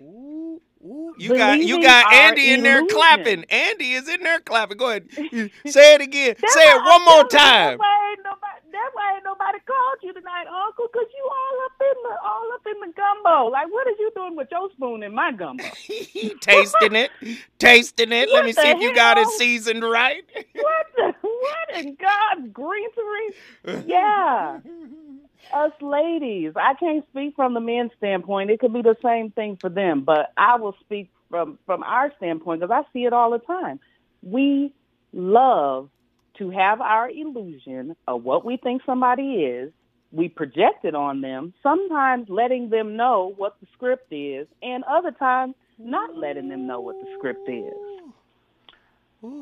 ooh, 0.00 0.60
ooh. 0.84 1.14
You 1.18 1.36
got 1.36 1.58
you 1.60 1.82
got 1.82 2.12
Andy 2.12 2.52
in 2.52 2.62
there 2.62 2.78
illusion. 2.78 2.96
clapping. 2.96 3.44
Andy 3.50 3.92
is 3.92 4.08
in 4.08 4.22
there 4.22 4.40
clapping. 4.40 4.76
Go 4.76 4.90
ahead. 4.90 5.08
Say 5.66 5.94
it 5.94 6.00
again. 6.00 6.36
Say 6.36 6.68
it 6.70 6.82
one 6.84 7.04
more 7.04 7.24
time. 7.24 7.78
That's 7.78 7.80
why 7.80 8.10
ain't 8.10 8.24
nobody. 8.24 8.60
That's 8.72 8.94
why 8.94 9.14
ain't 9.14 9.24
nobody 9.24 9.58
called 9.66 9.98
you 10.02 10.12
tonight, 10.12 10.46
Uncle, 10.48 10.88
because 10.92 11.06
you 11.16 11.30
all 11.30 11.64
up 11.64 11.72
in 11.80 12.02
the 12.02 12.16
all 12.24 12.52
up 12.54 12.66
in 12.66 12.80
the 12.80 12.92
gumbo. 12.94 13.50
Like, 13.50 13.70
what 13.70 13.86
are 13.86 13.90
you 13.90 14.10
doing 14.16 14.36
with 14.36 14.48
your 14.50 14.68
spoon 14.72 15.02
in 15.04 15.14
my 15.14 15.30
gumbo? 15.32 15.62
tasting 16.40 16.96
it, 16.96 17.10
tasting 17.58 18.12
it. 18.12 18.28
Let 18.32 18.44
me 18.44 18.52
see 18.52 18.62
the 18.62 18.76
if 18.76 18.82
you 18.82 18.94
got 18.94 19.16
it 19.16 19.28
seasoned 19.28 19.84
right. 19.84 20.24
what 20.54 20.86
the 20.96 21.13
what 21.44 21.78
in 21.84 21.96
God's 21.96 22.52
greenery? 22.52 23.86
Yeah, 23.86 24.60
us 25.54 25.72
ladies. 25.80 26.52
I 26.56 26.74
can't 26.74 27.04
speak 27.10 27.34
from 27.36 27.54
the 27.54 27.60
men's 27.60 27.92
standpoint. 27.98 28.50
It 28.50 28.60
could 28.60 28.72
be 28.72 28.82
the 28.82 28.96
same 29.02 29.30
thing 29.30 29.58
for 29.60 29.68
them, 29.68 30.02
but 30.02 30.32
I 30.36 30.56
will 30.56 30.76
speak 30.80 31.10
from 31.30 31.58
from 31.66 31.82
our 31.82 32.12
standpoint 32.16 32.60
because 32.60 32.72
I 32.72 32.90
see 32.92 33.04
it 33.04 33.12
all 33.12 33.30
the 33.30 33.38
time. 33.38 33.80
We 34.22 34.72
love 35.12 35.90
to 36.38 36.50
have 36.50 36.80
our 36.80 37.08
illusion 37.10 37.96
of 38.08 38.24
what 38.24 38.44
we 38.44 38.56
think 38.56 38.82
somebody 38.84 39.44
is. 39.44 39.72
We 40.12 40.28
project 40.28 40.84
it 40.84 40.94
on 40.94 41.20
them, 41.20 41.54
sometimes 41.62 42.28
letting 42.28 42.70
them 42.70 42.96
know 42.96 43.34
what 43.36 43.56
the 43.60 43.66
script 43.74 44.12
is, 44.12 44.46
and 44.62 44.84
other 44.84 45.10
times 45.10 45.54
not 45.78 46.16
letting 46.16 46.48
them 46.48 46.66
know 46.66 46.80
what 46.80 46.94
the 47.00 47.06
script 47.18 47.48
is. 47.48 47.93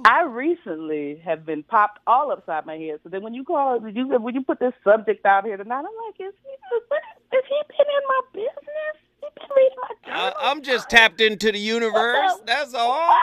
I 0.05 0.25
recently 0.25 1.21
have 1.25 1.47
been 1.47 1.63
popped 1.63 2.01
all 2.07 2.33
upside 2.33 2.67
my 2.67 2.77
head. 2.77 3.01
So 3.03 3.09
then 3.09 3.23
when 3.23 3.35
you 3.35 3.45
call, 3.45 3.81
when 3.81 3.95
you 3.97 4.09
when 4.09 4.35
you 4.35 4.43
put 4.43 4.61
this 4.61 4.75
subject 4.85 5.27
out 5.27 5.45
here 5.45 5.57
tonight, 5.57 5.79
I'm 5.79 5.85
like, 5.85 6.17
is 6.21 6.35
he, 6.43 6.51
is 7.37 7.45
he 7.49 7.63
been 7.69 7.87
in 7.87 8.05
my 8.09 8.21
business? 8.33 8.97
He 9.21 9.27
been 9.35 9.49
reading 9.57 9.79
my 9.83 9.95
I, 10.07 10.31
journal? 10.31 10.35
I'm 10.41 10.63
just 10.63 10.91
tapped 10.91 11.21
into 11.21 11.53
the 11.53 11.59
universe. 11.59 12.33
That's 12.47 12.75
all. 12.75 13.17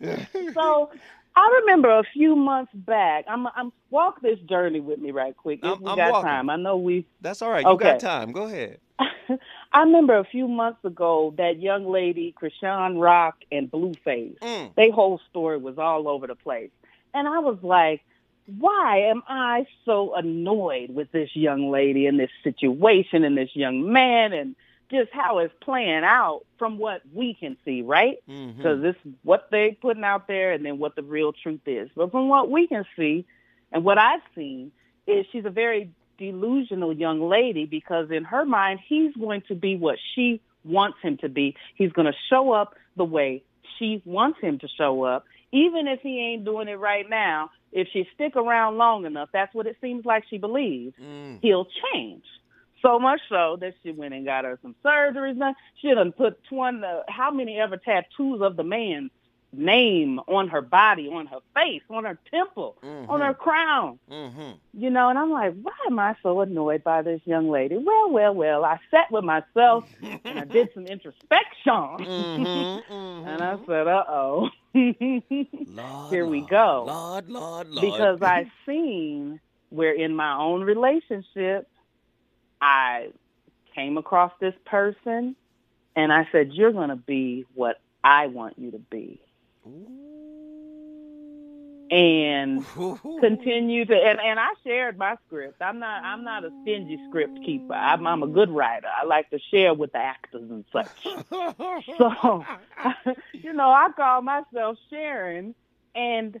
so 0.54 0.90
I 1.36 1.60
remember 1.60 1.90
a 1.98 2.02
few 2.14 2.34
months 2.34 2.72
back. 2.74 3.26
I'm 3.28 3.46
I'm 3.48 3.72
walk 3.90 4.22
this 4.22 4.38
journey 4.40 4.80
with 4.80 4.98
me 4.98 5.10
right 5.10 5.36
quick 5.36 5.60
if 5.62 5.66
I'm- 5.66 5.82
we 5.82 5.90
I'm 5.90 5.96
got 5.96 6.12
walking. 6.12 6.28
time. 6.30 6.50
I 6.50 6.56
know 6.56 6.76
we. 6.78 7.06
That's 7.20 7.42
all 7.42 7.50
right. 7.50 7.62
You 7.64 7.72
Okay. 7.72 7.90
got 7.92 8.00
time. 8.00 8.32
Go 8.32 8.44
ahead. 8.44 8.78
I 9.72 9.80
remember 9.80 10.16
a 10.16 10.24
few 10.24 10.48
months 10.48 10.82
ago 10.84 11.34
that 11.36 11.60
young 11.60 11.86
lady, 11.86 12.34
Chrisean 12.40 13.00
Rock 13.00 13.36
and 13.52 13.70
Blueface. 13.70 14.38
Mm. 14.40 14.74
Their 14.76 14.92
whole 14.92 15.20
story 15.28 15.58
was 15.58 15.76
all 15.78 16.08
over 16.08 16.26
the 16.26 16.34
place, 16.36 16.70
and 17.12 17.28
I 17.28 17.40
was 17.40 17.58
like, 17.62 18.02
why 18.58 19.00
am 19.10 19.22
I 19.28 19.66
so 19.84 20.14
annoyed 20.14 20.90
with 20.94 21.10
this 21.12 21.34
young 21.34 21.70
lady 21.70 22.06
and 22.06 22.18
this 22.18 22.30
situation 22.44 23.24
and 23.24 23.36
this 23.36 23.50
young 23.54 23.92
man 23.92 24.32
and 24.32 24.54
just 24.90 25.10
how 25.12 25.38
it's 25.38 25.52
playing 25.60 26.02
out 26.04 26.42
from 26.58 26.78
what 26.78 27.02
we 27.12 27.34
can 27.34 27.56
see, 27.64 27.82
right? 27.82 28.16
Because 28.56 28.82
this 28.82 28.94
is 29.04 29.12
what 29.22 29.48
they 29.50 29.76
putting 29.80 30.04
out 30.04 30.28
there 30.28 30.52
and 30.52 30.64
then 30.64 30.78
what 30.78 30.94
the 30.96 31.02
real 31.02 31.32
truth 31.32 31.60
is. 31.66 31.90
But 31.96 32.10
from 32.12 32.28
what 32.28 32.50
we 32.50 32.66
can 32.66 32.84
see 32.96 33.26
and 33.72 33.84
what 33.84 33.98
I've 33.98 34.20
seen 34.34 34.70
is 35.06 35.26
she's 35.32 35.44
a 35.44 35.50
very 35.50 35.90
delusional 36.18 36.92
young 36.92 37.28
lady 37.28 37.66
because 37.66 38.10
in 38.10 38.24
her 38.24 38.44
mind 38.44 38.80
he's 38.86 39.12
going 39.14 39.42
to 39.48 39.54
be 39.54 39.76
what 39.76 39.98
she 40.14 40.40
wants 40.64 40.98
him 41.02 41.16
to 41.18 41.28
be. 41.28 41.56
He's 41.74 41.92
going 41.92 42.06
to 42.06 42.16
show 42.30 42.52
up 42.52 42.74
the 42.96 43.04
way 43.04 43.42
she 43.78 44.02
wants 44.04 44.40
him 44.40 44.58
to 44.60 44.68
show 44.78 45.02
up, 45.02 45.24
even 45.52 45.86
if 45.86 46.00
he 46.00 46.18
ain't 46.20 46.44
doing 46.44 46.68
it 46.68 46.78
right 46.78 47.08
now. 47.08 47.50
If 47.72 47.88
she 47.92 48.08
stick 48.14 48.36
around 48.36 48.78
long 48.78 49.04
enough, 49.04 49.28
that's 49.32 49.52
what 49.54 49.66
it 49.66 49.76
seems 49.80 50.06
like 50.06 50.24
she 50.30 50.38
believes 50.38 50.94
Mm. 50.98 51.40
he'll 51.42 51.66
change. 51.92 52.24
So 52.82 52.98
much 52.98 53.20
so 53.28 53.56
that 53.60 53.74
she 53.82 53.90
went 53.92 54.14
and 54.14 54.24
got 54.24 54.44
her 54.44 54.58
some 54.62 54.74
surgeries 54.84 55.38
done. 55.38 55.54
She 55.80 55.92
done 55.94 56.12
put 56.12 56.42
twenty. 56.44 56.82
How 57.08 57.30
many 57.30 57.58
ever 57.58 57.76
tattoos 57.76 58.40
of 58.42 58.56
the 58.56 58.64
man's 58.64 59.10
name 59.52 60.18
on 60.26 60.48
her 60.48 60.60
body, 60.60 61.08
on 61.08 61.26
her 61.26 61.38
face, 61.54 61.82
on 61.88 62.04
her 62.04 62.18
temple, 62.30 62.76
Mhm. 62.82 63.08
on 63.08 63.20
her 63.22 63.32
crown? 63.32 63.98
Mm-hmm. 64.10 64.50
You 64.74 64.90
know, 64.90 65.08
and 65.08 65.18
I'm 65.18 65.30
like, 65.30 65.54
why 65.62 65.72
am 65.86 65.98
I 65.98 66.14
so 66.22 66.40
annoyed 66.40 66.84
by 66.84 67.00
this 67.02 67.20
young 67.24 67.48
lady? 67.48 67.76
Well, 67.78 68.10
well, 68.10 68.34
well. 68.34 68.64
I 68.64 68.78
sat 68.90 69.10
with 69.10 69.24
myself 69.24 69.84
and 70.24 70.38
I 70.38 70.44
did 70.44 70.68
some 70.74 70.86
introspection, 70.86 71.72
Mm-hmm. 71.72 73.26
and 73.28 73.42
I 73.42 73.56
said, 73.66 73.86
uh 73.88 74.04
oh. 74.08 74.50
Here 74.74 76.26
we 76.26 76.42
go. 76.42 76.84
Lord, 76.86 77.30
Lord, 77.30 77.68
Lord. 77.70 77.80
because 77.92 78.18
I 78.22 78.50
seen 78.66 79.40
where 79.70 79.92
in 79.94 80.14
my 80.14 80.36
own 80.36 80.62
relationship 80.62 81.68
I 82.60 83.08
came 83.74 83.98
across 83.98 84.32
this 84.40 84.54
person 84.64 85.36
and 85.94 86.12
I 86.12 86.28
said, 86.32 86.52
You're 86.52 86.72
gonna 86.72 86.96
be 86.96 87.46
what 87.54 87.80
I 88.02 88.26
want 88.28 88.58
you 88.58 88.70
to 88.72 88.78
be. 88.78 89.20
And 91.88 92.64
continue 93.20 93.84
to 93.84 93.94
and, 93.94 94.18
and 94.20 94.40
I 94.40 94.48
shared 94.64 94.98
my 94.98 95.16
script. 95.26 95.62
I'm 95.62 95.78
not 95.78 96.02
I'm 96.02 96.24
not 96.24 96.44
a 96.44 96.50
stingy 96.62 97.00
script 97.08 97.38
keeper. 97.44 97.74
I'm 97.74 98.06
I'm 98.06 98.22
a 98.22 98.26
good 98.26 98.50
writer. 98.50 98.88
I 98.88 99.04
like 99.06 99.30
to 99.30 99.38
share 99.50 99.72
with 99.72 99.92
the 99.92 99.98
actors 99.98 100.50
and 100.50 100.64
such. 100.72 100.88
So 101.98 102.44
you 103.32 103.52
know, 103.52 103.70
I 103.70 103.88
call 103.96 104.22
myself 104.22 104.78
Sharon 104.90 105.54
and 105.94 106.40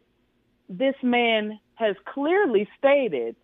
this 0.68 0.94
man 1.02 1.58
has 1.76 1.96
clearly 2.06 2.68
stated, 2.78 3.36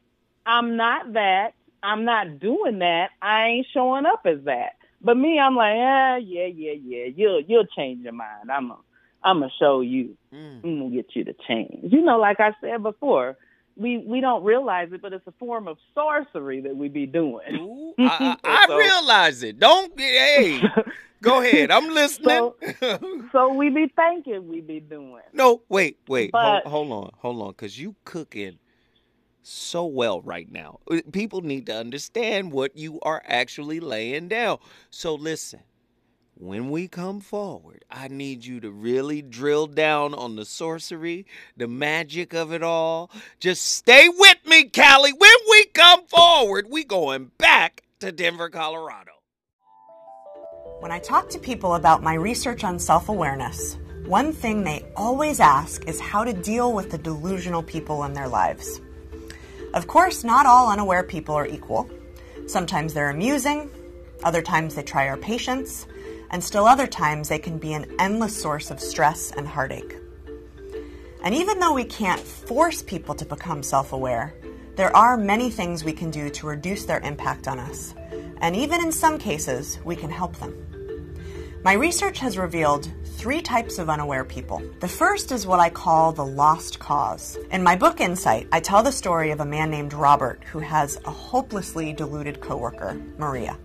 I'm 0.45 0.77
not 0.77 1.12
that. 1.14 1.55
I'm 1.83 2.05
not 2.05 2.39
doing 2.39 2.78
that. 2.80 3.11
I 3.20 3.47
ain't 3.49 3.66
showing 3.74 4.07
up 4.07 4.22
as 4.24 4.39
that. 4.45 4.74
But 5.05 5.16
me, 5.16 5.39
I'm 5.39 5.57
like, 5.57 5.74
ah, 5.76 6.16
yeah, 6.16 6.47
yeah, 6.47 6.72
yeah. 6.72 7.07
You'll 7.14 7.41
you'll 7.41 7.66
change 7.66 8.05
your 8.05 8.12
mind. 8.12 8.51
I'm 8.53 8.70
a, 8.70 8.76
I'm 9.24 9.41
gonna 9.41 9.51
show 9.59 9.80
you. 9.80 10.16
Mm. 10.33 10.61
I'm 10.64 10.78
gonna 10.78 10.91
get 10.91 11.07
you 11.14 11.24
to 11.24 11.35
change. 11.49 11.93
You 11.93 12.03
know, 12.03 12.18
like 12.18 12.39
I 12.39 12.53
said 12.61 12.83
before, 12.85 13.37
we 13.76 13.99
we 13.99 14.20
don't 14.20 14.45
realize 14.45 14.93
it, 14.93 15.03
but 15.03 15.12
it's 15.12 15.26
a 15.26 15.33
form 15.41 15.66
of 15.66 15.76
sorcery 15.95 16.61
that 16.61 16.76
we 16.76 16.89
be 16.89 17.07
doing. 17.07 17.57
Ooh, 17.57 17.95
I, 17.99 18.37
I, 18.45 18.49
I 18.64 18.66
So- 18.68 18.76
realize 18.76 19.43
it. 19.43 19.59
Don't 19.59 19.99
hey, 19.99 20.62
go 21.20 21.41
ahead. 21.43 21.72
I'm 21.72 21.89
listening. 21.89 22.53
So 23.33 23.53
we 23.55 23.70
be 23.70 23.93
thinking 23.97 24.49
we 24.49 24.61
be 24.61 24.78
doing. 24.80 25.22
no, 25.33 25.62
wait, 25.68 25.99
wait. 26.07 26.30
Hold, 26.33 26.62
hold 26.64 26.93
on, 26.93 27.11
hold 27.18 27.43
on, 27.43 27.49
because 27.51 27.76
you 27.76 27.97
cooking 28.05 28.59
so 29.43 29.84
well 29.84 30.20
right 30.22 30.51
now. 30.51 30.80
Uh, 30.90 31.01
People 31.12 31.43
need 31.43 31.66
to 31.66 31.76
understand 31.76 32.53
what 32.53 32.76
you 32.76 33.01
are 33.01 33.22
actually 33.26 33.80
laying 33.80 34.28
down. 34.28 34.59
So 34.90 35.14
listen. 35.14 35.61
When 36.34 36.70
we 36.70 36.88
come 36.88 37.20
forward, 37.20 37.84
I 37.88 38.09
need 38.09 38.45
you 38.45 38.59
to 38.61 38.70
really 38.70 39.22
drill 39.22 39.68
down 39.68 40.12
on 40.12 40.34
the 40.34 40.45
sorcery, 40.45 41.24
the 41.57 41.68
magic 41.68 42.32
of 42.34 42.53
it 42.53 42.64
all. 42.64 43.12
Just 43.38 43.62
stay 43.62 44.09
with 44.09 44.38
me, 44.47 44.64
Callie. 44.64 45.12
When 45.12 45.36
we 45.51 45.66
come 45.66 46.05
forward, 46.07 46.66
we 46.68 46.82
going 46.82 47.30
back 47.38 47.84
to 48.01 48.11
Denver, 48.11 48.49
Colorado. 48.49 49.12
When 50.80 50.90
I 50.90 50.99
talk 50.99 51.28
to 51.30 51.38
people 51.38 51.76
about 51.76 52.03
my 52.03 52.14
research 52.14 52.64
on 52.64 52.76
self 52.76 53.09
awareness, 53.09 53.78
one 54.07 54.32
thing 54.32 54.64
they 54.64 54.84
always 54.97 55.38
ask 55.38 55.84
is 55.86 56.01
how 56.01 56.24
to 56.24 56.32
deal 56.32 56.72
with 56.72 56.90
the 56.90 56.99
delusional 56.99 57.62
people 57.62 58.03
in 58.03 58.14
their 58.14 58.26
lives. 58.26 58.80
Of 59.75 59.87
course, 59.87 60.23
not 60.23 60.45
all 60.45 60.70
unaware 60.70 61.03
people 61.03 61.35
are 61.35 61.47
equal. 61.47 61.89
Sometimes 62.47 62.93
they're 62.93 63.11
amusing, 63.11 63.70
other 64.23 64.43
times 64.43 64.75
they 64.75 64.83
try 64.83 65.09
our 65.09 65.16
patience, 65.16 65.87
and 66.31 66.45
still 66.45 66.66
other 66.66 66.87
times 66.87 67.29
they 67.29 67.39
can 67.39 67.59
be 67.59 67.73
an 67.73 67.91
endless 67.99 68.41
source 68.41 68.70
of 68.70 68.81
stress 68.81 69.31
and 69.31 69.47
heartache. 69.49 69.97
And 71.25 71.35
even 71.35 71.59
though 71.59 71.73
we 71.73 71.85
can't 71.85 72.20
force 72.20 72.83
people 72.83 73.14
to 73.14 73.25
become 73.25 73.62
self 73.62 73.93
aware, 73.93 74.35
there 74.77 74.95
are 74.97 75.16
many 75.16 75.51
things 75.51 75.85
we 75.85 75.93
can 75.93 76.11
do 76.11 76.31
to 76.31 76.47
reduce 76.47 76.85
their 76.85 77.01
impact 77.01 77.49
on 77.49 77.59
us. 77.59 77.95
And 78.41 78.57
even 78.57 78.83
in 78.83 78.93
some 78.93 79.18
cases, 79.18 79.79
we 79.85 79.97
can 79.97 80.11
help 80.11 80.37
them. 80.37 80.72
My 81.65 81.75
research 81.75 82.19
has 82.19 82.37
revealed 82.37 82.91
three 83.05 83.41
types 83.41 83.79
of 83.79 83.89
unaware 83.89 84.25
people. 84.25 84.61
The 84.81 84.89
first 84.89 85.31
is 85.31 85.47
what 85.47 85.61
I 85.61 85.71
call 85.71 86.11
the 86.11 86.27
lost 86.27 86.81
cause. 86.81 87.39
In 87.53 87.63
my 87.63 87.77
book 87.77 88.01
Insight, 88.01 88.49
I 88.51 88.59
tell 88.59 88.83
the 88.83 88.91
story 88.91 89.31
of 89.31 89.39
a 89.39 89.45
man 89.45 89.71
named 89.71 89.93
Robert 89.93 90.43
who 90.51 90.59
has 90.59 90.99
a 91.05 91.13
hopelessly 91.13 91.93
deluded 91.93 92.41
coworker, 92.41 93.01
Maria. 93.17 93.57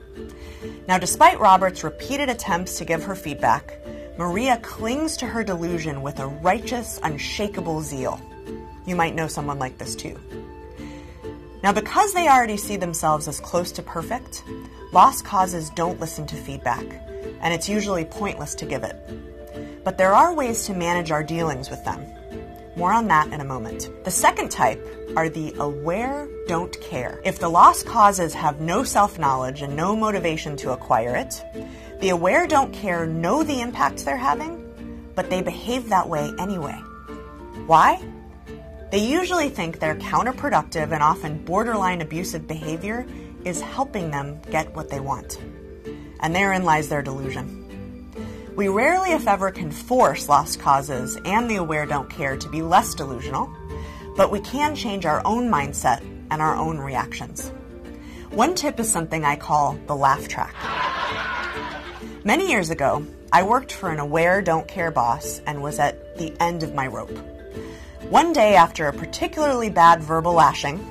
Now, 0.88 1.00
despite 1.00 1.40
Robert's 1.40 1.84
repeated 1.84 2.30
attempts 2.30 2.78
to 2.78 2.86
give 2.86 3.04
her 3.04 3.16
feedback, 3.16 3.80
Maria 4.16 4.58
clings 4.58 5.18
to 5.18 5.26
her 5.26 5.44
delusion 5.44 6.04
with 6.04 6.20
a 6.20 6.28
righteous, 6.28 7.00
unshakable 7.02 7.82
zeal. 7.82 8.22
You 8.86 8.96
might 8.96 9.16
know 9.16 9.28
someone 9.28 9.58
like 9.58 9.80
this 9.80 9.96
too. 9.96 10.20
Now, 11.64 11.74
because 11.74 12.14
they 12.14 12.28
already 12.28 12.58
see 12.58 12.78
themselves 12.78 13.28
as 13.28 13.40
close 13.40 13.72
to 13.72 13.82
perfect, 13.82 14.44
lost 14.94 15.26
causes 15.26 15.72
don't 15.72 16.00
listen 16.00 16.28
to 16.28 16.36
feedback, 16.36 16.86
and 17.42 17.54
it's 17.54 17.70
usually 17.70 18.06
pointless 18.06 18.56
to 18.56 18.66
give 18.66 18.84
it. 18.84 18.96
But 19.84 19.98
there 19.98 20.14
are 20.14 20.34
ways 20.34 20.66
to 20.66 20.74
manage 20.74 21.12
our 21.12 21.24
dealings 21.24 21.70
with 21.70 21.84
them. 21.86 22.06
More 22.76 22.94
on 22.94 23.08
that 23.08 23.34
in 23.34 23.42
a 23.42 23.46
moment. 23.46 23.90
The 24.04 24.12
second 24.12 24.52
type 24.52 24.86
are 25.16 25.30
the 25.30 25.54
aware 25.58 26.28
don't 26.48 26.80
care. 26.80 27.20
If 27.26 27.40
the 27.40 27.50
lost 27.50 27.88
causes 27.88 28.34
have 28.36 28.62
no 28.62 28.84
self 28.84 29.18
knowledge 29.18 29.64
and 29.64 29.76
no 29.76 29.96
motivation 29.96 30.56
to 30.58 30.74
acquire 30.74 31.16
it, 31.16 31.44
the 32.02 32.10
aware 32.10 32.46
don't 32.46 32.72
care 32.72 33.08
know 33.08 33.42
the 33.42 33.62
impact 33.62 34.06
they're 34.06 34.16
having, 34.16 35.12
but 35.16 35.30
they 35.32 35.42
behave 35.42 35.90
that 35.90 36.08
way 36.08 36.32
anyway. 36.38 36.80
Why? 37.66 38.00
They 38.92 39.00
usually 39.00 39.50
think 39.50 39.80
their 39.80 39.96
counterproductive 39.96 40.92
and 40.92 41.02
often 41.02 41.44
borderline 41.44 42.02
abusive 42.02 42.48
behavior 42.48 43.08
is 43.44 43.60
helping 43.60 44.12
them 44.12 44.40
get 44.52 44.74
what 44.76 44.90
they 44.90 45.00
want. 45.00 45.40
And 46.20 46.36
therein 46.36 46.64
lies 46.64 46.90
their 46.90 47.02
delusion. 47.02 47.66
We 48.56 48.70
rarely, 48.70 49.12
if 49.12 49.28
ever, 49.28 49.52
can 49.52 49.72
force 49.72 50.28
lost 50.28 50.60
causes 50.60 51.18
and 51.26 51.50
the 51.50 51.58
aware 51.58 51.86
don't 51.86 52.10
care 52.10 52.36
to 52.38 52.50
be 52.50 52.62
less 52.64 52.96
delusional, 52.96 53.50
but 54.16 54.32
we 54.32 54.40
can 54.40 54.76
change 54.76 55.06
our 55.06 55.22
own 55.26 55.50
mindset 55.50 56.02
and 56.32 56.42
our 56.42 56.56
own 56.56 56.80
reactions. 56.80 57.50
One 58.32 58.56
tip 58.56 58.80
is 58.80 58.92
something 58.92 59.24
I 59.24 59.36
call 59.36 59.78
the 59.86 59.96
laugh 59.96 60.28
track. 60.28 60.56
Many 62.24 62.50
years 62.50 62.72
ago, 62.72 63.06
I 63.32 63.44
worked 63.44 63.72
for 63.72 63.92
an 63.92 64.00
aware 64.00 64.42
don't 64.42 64.68
care 64.68 64.90
boss 64.90 65.40
and 65.46 65.62
was 65.62 65.80
at 65.80 66.18
the 66.18 66.34
end 66.42 66.64
of 66.64 66.74
my 66.74 66.88
rope. 66.88 67.18
One 68.10 68.34
day 68.34 68.56
after 68.56 68.88
a 68.88 68.94
particularly 68.94 69.70
bad 69.70 70.02
verbal 70.02 70.34
lashing, 70.34 70.84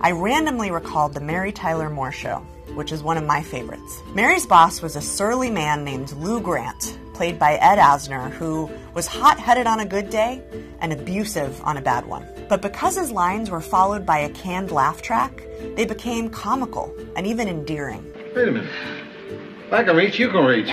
I 0.00 0.10
randomly 0.10 0.70
recalled 0.70 1.14
the 1.14 1.20
Mary 1.20 1.52
Tyler 1.52 1.88
Moore 1.88 2.12
show, 2.12 2.46
which 2.74 2.92
is 2.92 3.02
one 3.02 3.16
of 3.16 3.24
my 3.24 3.42
favorites. 3.42 4.02
Mary's 4.14 4.46
boss 4.46 4.82
was 4.82 4.96
a 4.96 5.00
surly 5.00 5.50
man 5.50 5.84
named 5.84 6.12
Lou 6.12 6.40
Grant, 6.40 6.98
played 7.14 7.38
by 7.38 7.54
Ed 7.54 7.78
Asner, 7.78 8.30
who 8.30 8.70
was 8.94 9.06
hot 9.06 9.38
headed 9.38 9.66
on 9.66 9.80
a 9.80 9.86
good 9.86 10.10
day 10.10 10.42
and 10.80 10.92
abusive 10.92 11.60
on 11.62 11.76
a 11.76 11.82
bad 11.82 12.06
one. 12.06 12.26
But 12.48 12.62
because 12.62 12.96
his 12.96 13.10
lines 13.10 13.50
were 13.50 13.60
followed 13.60 14.04
by 14.04 14.18
a 14.18 14.28
canned 14.30 14.70
laugh 14.70 15.00
track, 15.02 15.42
they 15.76 15.86
became 15.86 16.28
comical 16.28 16.94
and 17.16 17.26
even 17.26 17.48
endearing. 17.48 18.12
Wait 18.34 18.48
a 18.48 18.52
minute. 18.52 18.70
If 19.66 19.72
I 19.72 19.82
can 19.84 19.96
reach, 19.96 20.18
you 20.18 20.28
can 20.28 20.44
reach. 20.44 20.68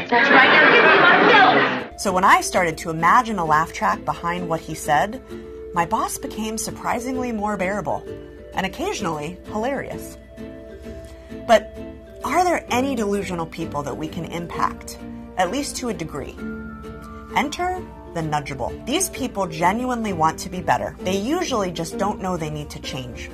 So 2.00 2.12
when 2.12 2.24
I 2.24 2.42
started 2.42 2.78
to 2.80 2.90
imagine 2.90 3.40
a 3.40 3.46
laugh 3.46 3.72
track 3.72 4.04
behind 4.04 4.50
what 4.50 4.60
he 4.60 4.76
said, 4.76 5.22
my 5.74 5.86
boss 5.86 6.18
became 6.18 6.58
surprisingly 6.58 7.32
more 7.32 7.56
bearable 7.56 8.04
and 8.54 8.66
occasionally 8.66 9.38
hilarious. 9.46 10.18
But 11.48 11.74
are 12.24 12.44
there 12.44 12.66
any 12.70 12.96
delusional 12.96 13.48
people 13.48 13.82
that 13.84 13.98
we 13.98 14.08
can 14.08 14.26
impact, 14.26 15.00
at 15.38 15.52
least 15.52 15.76
to 15.78 15.90
a 15.90 15.94
degree? 15.94 16.36
Enter 17.36 17.84
the 18.14 18.22
nudgeable. 18.22 18.86
These 18.86 19.10
people 19.10 19.48
genuinely 19.48 20.14
want 20.14 20.38
to 20.40 20.50
be 20.50 20.62
better. 20.62 20.96
They 21.00 21.18
usually 21.18 21.72
just 21.72 21.98
don't 21.98 22.22
know 22.22 22.38
they 22.38 22.50
need 22.50 22.70
to 22.72 22.80
change. 22.80 23.32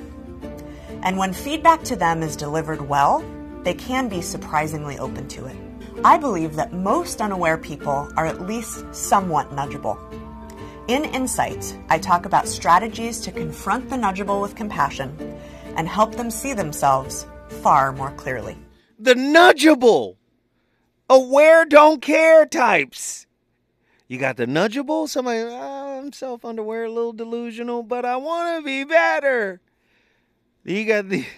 And 1.03 1.17
when 1.17 1.33
feedback 1.33 1.83
to 1.83 1.95
them 1.95 2.23
is 2.23 2.35
delivered 2.35 2.88
well, 2.88 3.25
they 3.63 3.73
can 3.73 4.07
be 4.07 4.21
surprisingly 4.21 4.97
open 4.97 5.27
to 5.29 5.45
it. 5.45 5.57
I 6.05 6.17
believe 6.17 6.55
that 6.55 6.73
most 6.73 7.21
unaware 7.21 7.57
people 7.57 8.09
are 8.15 8.25
at 8.25 8.41
least 8.41 8.85
somewhat 8.95 9.51
nudgeable. 9.51 9.99
In 10.88 11.03
Insight, 11.03 11.77
I 11.89 11.99
talk 11.99 12.25
about 12.25 12.47
strategies 12.47 13.19
to 13.21 13.31
confront 13.31 13.89
the 13.89 13.97
nudgeable 13.97 14.41
with 14.41 14.55
compassion 14.55 15.39
and 15.75 15.88
help 15.88 16.15
them 16.15 16.31
see 16.31 16.53
themselves 16.53 17.27
far 17.61 17.91
more 17.91 18.11
clearly. 18.11 18.55
The 18.99 19.13
nudgeable, 19.13 20.15
aware, 21.09 21.65
don't 21.65 22.01
care 22.01 22.45
types. 22.45 23.27
You 24.07 24.17
got 24.17 24.37
the 24.37 24.45
nudgeable, 24.47 25.07
somebody, 25.07 25.41
"Ah, 25.41 25.97
I'm 25.97 26.13
self 26.13 26.45
underwear, 26.45 26.85
a 26.85 26.91
little 26.91 27.13
delusional, 27.13 27.83
but 27.83 28.05
I 28.05 28.15
want 28.17 28.57
to 28.57 28.65
be 28.65 28.83
better. 28.83 29.61
You 30.63 30.85
got 30.85 31.09
the 31.09 31.25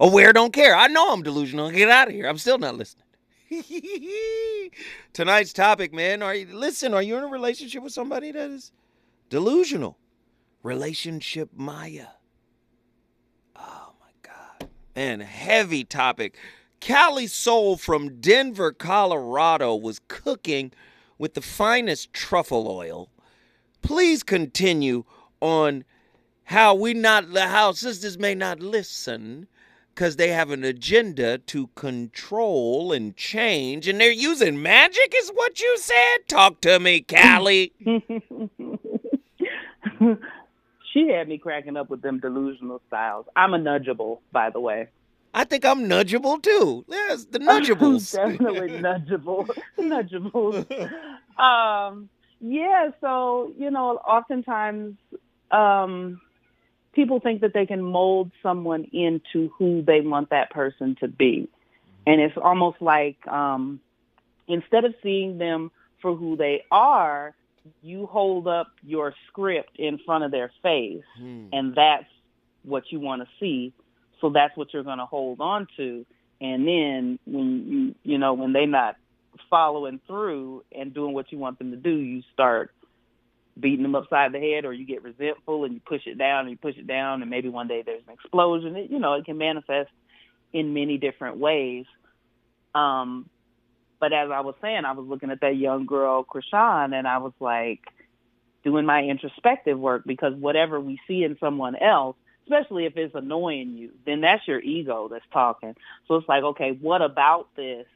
Aware 0.00 0.32
don't 0.32 0.52
care. 0.52 0.76
I 0.76 0.86
know 0.86 1.12
I'm 1.12 1.22
delusional. 1.22 1.70
Get 1.70 1.88
out 1.88 2.08
of 2.08 2.14
here. 2.14 2.28
I'm 2.28 2.38
still 2.38 2.58
not 2.58 2.76
listening. 2.76 3.04
Tonight's 5.12 5.52
topic, 5.52 5.92
man. 5.92 6.22
Are 6.22 6.34
you 6.34 6.54
listen? 6.54 6.94
Are 6.94 7.02
you 7.02 7.16
in 7.16 7.24
a 7.24 7.28
relationship 7.28 7.82
with 7.82 7.92
somebody 7.92 8.30
that 8.30 8.50
is 8.50 8.70
delusional? 9.28 9.98
Relationship 10.62 11.50
Maya. 11.56 12.06
Oh 13.56 13.92
my 14.00 14.10
God, 14.22 14.68
man, 14.94 15.20
heavy 15.20 15.84
topic. 15.84 16.36
Cali 16.80 17.26
Soul 17.26 17.76
from 17.76 18.20
Denver, 18.20 18.72
Colorado, 18.72 19.74
was 19.74 20.00
cooking 20.08 20.72
with 21.18 21.34
the 21.34 21.40
finest 21.40 22.12
truffle 22.12 22.68
oil. 22.68 23.08
Please 23.82 24.22
continue 24.22 25.04
on 25.40 25.84
how 26.44 26.74
we 26.74 26.94
not 26.94 27.36
how 27.36 27.72
sisters 27.72 28.18
may 28.18 28.34
not 28.34 28.60
listen 28.60 29.48
because 29.94 30.16
they 30.16 30.28
have 30.28 30.50
an 30.50 30.62
agenda 30.62 31.38
to 31.38 31.66
control 31.74 32.92
and 32.92 33.16
change, 33.16 33.88
and 33.88 34.00
they're 34.00 34.12
using 34.12 34.62
magic, 34.62 35.12
is 35.16 35.32
what 35.34 35.60
you 35.60 35.76
said? 35.76 36.18
Talk 36.28 36.60
to 36.60 36.78
me, 36.78 37.00
Callie. 37.00 37.72
she 40.92 41.08
had 41.08 41.26
me 41.26 41.36
cracking 41.38 41.76
up 41.76 41.90
with 41.90 42.00
them 42.00 42.20
delusional 42.20 42.80
styles. 42.86 43.26
I'm 43.34 43.54
a 43.54 43.58
nudgeable, 43.58 44.20
by 44.30 44.50
the 44.50 44.60
way. 44.60 44.86
I 45.34 45.44
think 45.44 45.64
I'm 45.64 45.88
nudgeable 45.88 46.42
too. 46.42 46.84
Yes, 46.88 47.26
the 47.26 47.38
nudgeables. 47.38 48.14
Definitely 48.14 48.68
nudgeable. 48.80 49.48
nudgeables. 49.78 50.90
Um, 51.38 52.08
yeah, 52.40 52.90
so, 53.00 53.52
you 53.56 53.70
know, 53.70 53.98
oftentimes 53.98 54.96
um, 55.52 56.20
people 56.94 57.20
think 57.20 57.42
that 57.42 57.54
they 57.54 57.64
can 57.64 57.80
mold 57.80 58.32
someone 58.42 58.88
into 58.92 59.52
who 59.56 59.82
they 59.82 60.00
want 60.00 60.30
that 60.30 60.50
person 60.50 60.96
to 60.98 61.06
be. 61.06 61.48
And 62.08 62.20
it's 62.20 62.36
almost 62.36 62.82
like 62.82 63.24
um, 63.28 63.78
instead 64.48 64.84
of 64.84 64.94
seeing 65.00 65.38
them 65.38 65.70
for 66.02 66.16
who 66.16 66.36
they 66.36 66.64
are, 66.72 67.36
you 67.82 68.06
hold 68.06 68.48
up 68.48 68.68
your 68.82 69.14
script 69.28 69.76
in 69.76 69.98
front 70.04 70.24
of 70.24 70.30
their 70.30 70.50
face, 70.62 71.02
hmm. 71.18 71.46
and 71.52 71.74
that's 71.74 72.06
what 72.62 72.84
you 72.90 73.00
want 73.00 73.22
to 73.22 73.28
see. 73.38 73.72
So 74.20 74.30
that's 74.30 74.56
what 74.56 74.72
you're 74.72 74.84
going 74.84 74.98
to 74.98 75.06
hold 75.06 75.40
on 75.40 75.66
to. 75.76 76.04
And 76.40 76.66
then 76.66 77.18
when 77.26 77.94
you, 78.04 78.12
you 78.12 78.18
know, 78.18 78.34
when 78.34 78.52
they're 78.52 78.66
not 78.66 78.96
following 79.50 80.00
through 80.06 80.64
and 80.72 80.94
doing 80.94 81.14
what 81.14 81.30
you 81.32 81.38
want 81.38 81.58
them 81.58 81.70
to 81.70 81.76
do, 81.76 81.94
you 81.94 82.22
start 82.32 82.72
beating 83.58 83.82
them 83.82 83.94
upside 83.94 84.32
the 84.32 84.38
head 84.38 84.64
or 84.64 84.72
you 84.72 84.86
get 84.86 85.02
resentful 85.02 85.64
and 85.64 85.74
you 85.74 85.80
push 85.84 86.02
it 86.06 86.16
down 86.16 86.40
and 86.40 86.50
you 86.50 86.56
push 86.56 86.76
it 86.76 86.86
down 86.86 87.22
and 87.22 87.30
maybe 87.30 87.48
one 87.48 87.66
day 87.66 87.82
there's 87.84 88.02
an 88.06 88.14
explosion. 88.14 88.76
It, 88.76 88.90
you 88.90 88.98
know, 88.98 89.14
it 89.14 89.24
can 89.24 89.38
manifest 89.38 89.90
in 90.52 90.74
many 90.74 90.98
different 90.98 91.38
ways. 91.38 91.86
Um, 92.74 93.28
but 94.00 94.12
as 94.12 94.30
I 94.30 94.40
was 94.40 94.54
saying, 94.62 94.84
I 94.84 94.92
was 94.92 95.06
looking 95.08 95.30
at 95.30 95.40
that 95.40 95.56
young 95.56 95.86
girl, 95.86 96.24
Chrisean, 96.24 96.94
and 96.94 97.08
I 97.08 97.18
was 97.18 97.32
like 97.40 97.80
doing 98.64 98.86
my 98.86 99.02
introspective 99.02 99.78
work 99.78 100.02
because 100.06 100.34
whatever 100.34 100.80
we 100.80 101.00
see 101.08 101.24
in 101.24 101.36
someone 101.40 101.74
else, 101.74 102.16
especially 102.48 102.86
if 102.86 102.96
it's 102.96 103.14
annoying 103.14 103.76
you, 103.76 103.90
then 104.06 104.20
that's 104.22 104.46
your 104.48 104.60
ego 104.60 105.08
that's 105.08 105.24
talking. 105.32 105.76
So 106.06 106.16
it's 106.16 106.28
like, 106.28 106.42
okay, 106.42 106.70
what 106.70 107.02
about 107.02 107.48
this 107.56 107.86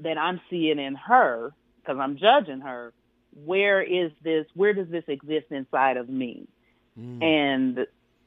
that 0.00 0.18
I'm 0.18 0.40
seeing 0.50 0.78
in 0.78 0.94
her, 0.94 1.52
because 1.80 1.98
I'm 2.00 2.16
judging 2.16 2.60
her, 2.60 2.92
where 3.44 3.82
is 3.82 4.10
this, 4.22 4.46
where 4.54 4.72
does 4.72 4.88
this 4.88 5.04
exist 5.08 5.46
inside 5.50 5.96
of 5.96 6.08
me? 6.08 6.48
Mm. 6.98 7.22
And 7.22 7.86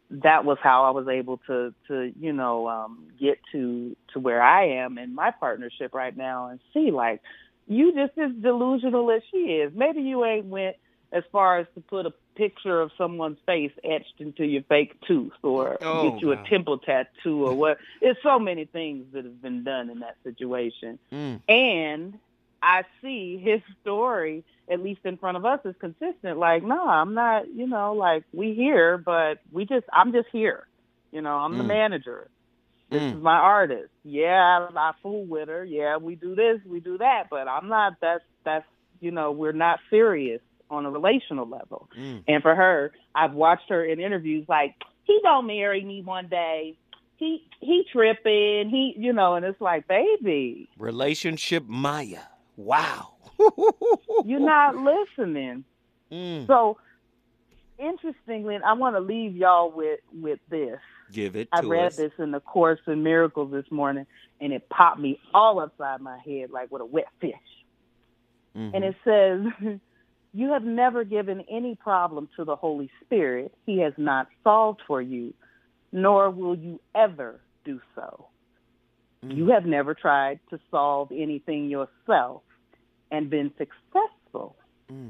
that 0.10 0.46
was 0.46 0.58
how 0.62 0.86
I 0.86 0.92
was 0.92 1.08
able 1.08 1.38
to, 1.48 1.74
to, 1.88 2.14
you 2.20 2.32
know, 2.32 2.70
um, 2.70 3.08
get 3.20 3.40
to, 3.52 3.96
to 4.14 4.20
where 4.20 4.42
I 4.42 4.84
am 4.84 4.98
in 4.98 5.14
my 5.14 5.32
partnership 5.32 5.94
right 5.94 6.16
now 6.16 6.48
and 6.48 6.60
see 6.74 6.92
like, 6.92 7.22
you 7.68 7.94
just 7.94 8.18
as 8.18 8.32
delusional 8.42 9.12
as 9.12 9.22
she 9.30 9.38
is. 9.38 9.74
Maybe 9.76 10.02
you 10.02 10.24
ain't 10.24 10.46
went 10.46 10.78
as 11.12 11.24
far 11.32 11.60
as 11.60 11.68
to 11.76 11.82
put 11.82 12.06
a 12.06 12.14
picture 12.38 12.80
of 12.80 12.92
someone's 12.98 13.40
face 13.46 13.72
etched 13.84 14.14
into 14.20 14.46
your 14.46 14.62
fake 14.64 14.96
tooth 15.08 15.34
or 15.42 15.78
oh, 15.82 16.12
get 16.12 16.22
you 16.22 16.32
a 16.32 16.50
temple 16.50 16.78
tattoo 16.78 17.46
or 17.46 17.54
what. 17.54 17.80
There's 18.02 18.18
so 18.22 18.38
many 18.40 18.66
things 18.66 19.08
that 19.14 19.26
have 19.26 19.42
been 19.42 19.64
done 19.64 19.90
in 19.90 20.00
that 20.00 20.16
situation. 20.24 21.00
Mm. 21.12 21.42
And 21.50 22.20
I 22.62 22.84
see 23.02 23.38
his 23.38 23.62
story, 23.82 24.44
at 24.70 24.82
least 24.84 25.02
in 25.04 25.18
front 25.18 25.38
of 25.38 25.46
us, 25.46 25.60
is 25.66 25.76
consistent. 25.80 26.38
Like, 26.38 26.64
no, 26.64 26.88
I'm 26.88 27.16
not, 27.16 27.54
you 27.54 27.68
know, 27.68 27.94
like 27.94 28.24
we 28.32 28.54
here, 28.54 28.98
but 28.98 29.40
we 29.52 29.66
just, 29.66 29.86
I'm 29.92 30.14
just 30.14 30.28
here. 30.32 30.68
You 31.12 31.22
know, 31.22 31.36
I'm 31.36 31.56
mm. 31.56 31.58
the 31.58 31.64
manager. 31.64 32.30
This 32.90 33.02
mm. 33.02 33.16
is 33.16 33.22
my 33.22 33.36
artist. 33.36 33.90
Yeah, 34.04 34.68
I 34.76 34.92
fool 35.02 35.26
with 35.26 35.50
her. 35.50 35.66
Yeah, 35.66 35.98
we 35.98 36.16
do 36.16 36.36
this, 36.36 36.60
we 36.66 36.80
do 36.80 37.00
that, 37.00 37.26
but 37.30 37.48
I'm 37.48 37.68
not, 37.68 37.94
that's, 38.00 38.24
that's, 38.46 38.66
you 39.00 39.12
know, 39.12 39.32
we're 39.32 39.52
not 39.52 39.80
serious 39.90 40.42
on 40.70 40.86
a 40.86 40.92
relational 40.92 41.48
level. 41.48 41.90
Mm. 41.98 42.24
And 42.28 42.42
for 42.42 42.56
her, 42.56 42.92
I've 43.16 43.34
watched 43.34 43.70
her 43.70 43.84
in 43.84 44.00
interviews 44.00 44.46
like, 44.48 44.76
he 45.04 45.20
don't 45.24 45.48
marry 45.48 45.84
me 45.84 46.02
one 46.02 46.28
day. 46.28 46.78
He 47.16 47.48
he 47.62 47.84
tripping. 47.92 48.70
He 48.70 48.94
you 48.98 49.14
know, 49.14 49.36
and 49.36 49.46
it's 49.46 49.60
like, 49.60 49.88
baby. 49.88 50.70
Relationship 50.78 51.64
Maya. 51.68 52.20
Wow. 52.58 53.14
You're 54.26 54.40
not 54.40 54.76
listening. 54.76 55.64
Mm. 56.12 56.46
So 56.46 56.78
interestingly, 57.80 58.56
and 58.56 58.64
I 58.64 58.74
want 58.74 58.96
to 58.96 59.00
leave 59.00 59.36
y'all 59.36 59.72
with 59.72 60.00
with 60.14 60.40
this. 60.50 60.80
Give 61.12 61.36
it. 61.36 61.48
I 61.52 61.62
read 61.62 61.88
us. 61.88 61.96
this 61.96 62.12
in 62.20 62.32
the 62.32 62.40
Course 62.40 62.80
in 62.86 63.02
Miracles 63.02 63.52
this 63.52 63.70
morning, 63.72 64.06
and 64.42 64.52
it 64.52 64.68
popped 64.70 65.00
me 65.00 65.20
all 65.34 65.60
upside 65.60 66.02
my 66.02 66.20
head 66.20 66.52
like 66.52 66.72
with 66.72 66.82
a 66.82 66.86
wet 66.86 67.08
fish. 67.22 67.34
Mm-hmm. 68.56 68.76
And 68.76 68.84
it 68.84 68.96
says, 69.06 69.80
You 70.38 70.54
have 70.54 70.64
never 70.64 71.04
given 71.04 71.44
any 71.50 71.74
problem 71.74 72.30
to 72.36 72.46
the 72.46 72.56
Holy 72.56 72.92
Spirit. 73.04 73.52
He 73.66 73.80
has 73.80 73.94
not 73.98 74.28
solved 74.44 74.82
for 74.86 75.02
you, 75.02 75.34
nor 75.92 76.30
will 76.30 76.56
you 76.56 76.80
ever 76.94 77.42
do 77.66 77.82
so. 77.96 78.28
Mm. 79.26 79.36
You 79.36 79.48
have 79.48 79.66
never 79.66 79.96
tried 79.96 80.40
to 80.52 80.60
solve 80.70 81.12
anything 81.12 81.70
yourself 81.70 82.44
and 83.10 83.32
been 83.32 83.52
successful. 83.58 84.56
Mm. 84.92 85.10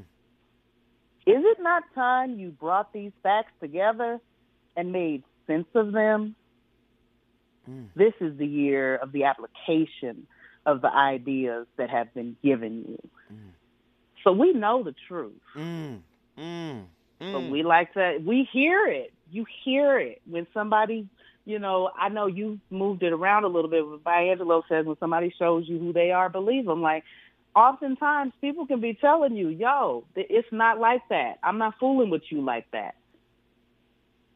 Is 1.26 1.44
it 1.44 1.58
not 1.60 1.82
time 1.94 2.38
you 2.38 2.48
brought 2.48 2.94
these 2.94 3.12
facts 3.22 3.52
together 3.60 4.20
and 4.78 4.92
made 4.92 5.24
sense 5.46 5.68
of 5.74 5.92
them? 5.92 6.36
Mm. 7.70 7.88
This 7.94 8.14
is 8.22 8.38
the 8.38 8.46
year 8.46 8.96
of 8.96 9.12
the 9.12 9.24
application 9.24 10.26
of 10.64 10.80
the 10.80 10.90
ideas 10.90 11.66
that 11.76 11.90
have 11.90 12.14
been 12.14 12.34
given 12.42 12.86
you. 12.88 13.10
Mm. 13.30 13.50
So 14.24 14.32
we 14.32 14.52
know 14.52 14.82
the 14.82 14.94
truth. 15.06 15.32
Mm, 15.56 16.00
mm, 16.38 16.84
mm. 17.20 17.32
But 17.32 17.50
we 17.50 17.62
like 17.62 17.92
to, 17.94 18.18
we 18.24 18.48
hear 18.52 18.86
it. 18.86 19.12
You 19.30 19.44
hear 19.64 19.98
it 19.98 20.22
when 20.28 20.46
somebody, 20.54 21.08
you 21.44 21.58
know, 21.58 21.90
I 21.98 22.08
know 22.08 22.26
you 22.26 22.58
moved 22.70 23.02
it 23.02 23.12
around 23.12 23.44
a 23.44 23.48
little 23.48 23.70
bit. 23.70 23.84
But 24.04 24.10
Angelou 24.10 24.62
says 24.68 24.86
when 24.86 24.96
somebody 24.98 25.34
shows 25.38 25.64
you 25.68 25.78
who 25.78 25.92
they 25.92 26.10
are, 26.10 26.28
believe 26.28 26.66
them. 26.66 26.82
Like, 26.82 27.04
oftentimes 27.54 28.32
people 28.40 28.66
can 28.66 28.80
be 28.80 28.94
telling 28.94 29.36
you, 29.36 29.48
yo, 29.48 30.04
it's 30.14 30.48
not 30.52 30.78
like 30.78 31.02
that. 31.10 31.38
I'm 31.42 31.58
not 31.58 31.74
fooling 31.78 32.10
with 32.10 32.22
you 32.30 32.42
like 32.42 32.70
that. 32.72 32.94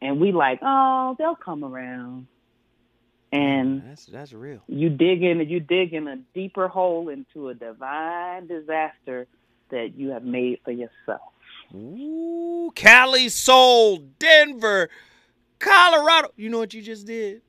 And 0.01 0.21
we 0.21 0.33
like, 0.33 0.59
oh, 0.63 1.15
they'll 1.19 1.37
come 1.37 1.65
around. 1.65 2.27
And 3.33 3.83
that's 3.89 4.05
that's 4.07 4.35
real. 4.35 4.61
You 4.67 4.91
dig 4.91 5.23
in 5.23 5.41
you 5.49 5.59
dig 5.59 5.95
in 5.95 6.07
a 6.07 6.17
deeper 6.35 6.69
hole 6.69 7.09
into 7.09 7.49
a 7.49 7.55
divine 7.55 8.47
disaster 8.47 9.27
that 9.73 9.95
you 9.97 10.11
have 10.11 10.23
made 10.23 10.61
for 10.65 10.71
yourself. 10.71 11.33
Ooh, 11.75 12.71
Cali 12.75 13.29
Soul, 13.29 13.99
Denver, 14.19 14.89
Colorado. 15.59 16.29
You 16.37 16.51
know 16.51 16.59
what 16.59 16.73
you 16.73 16.83
just 16.83 17.07
did? 17.07 17.43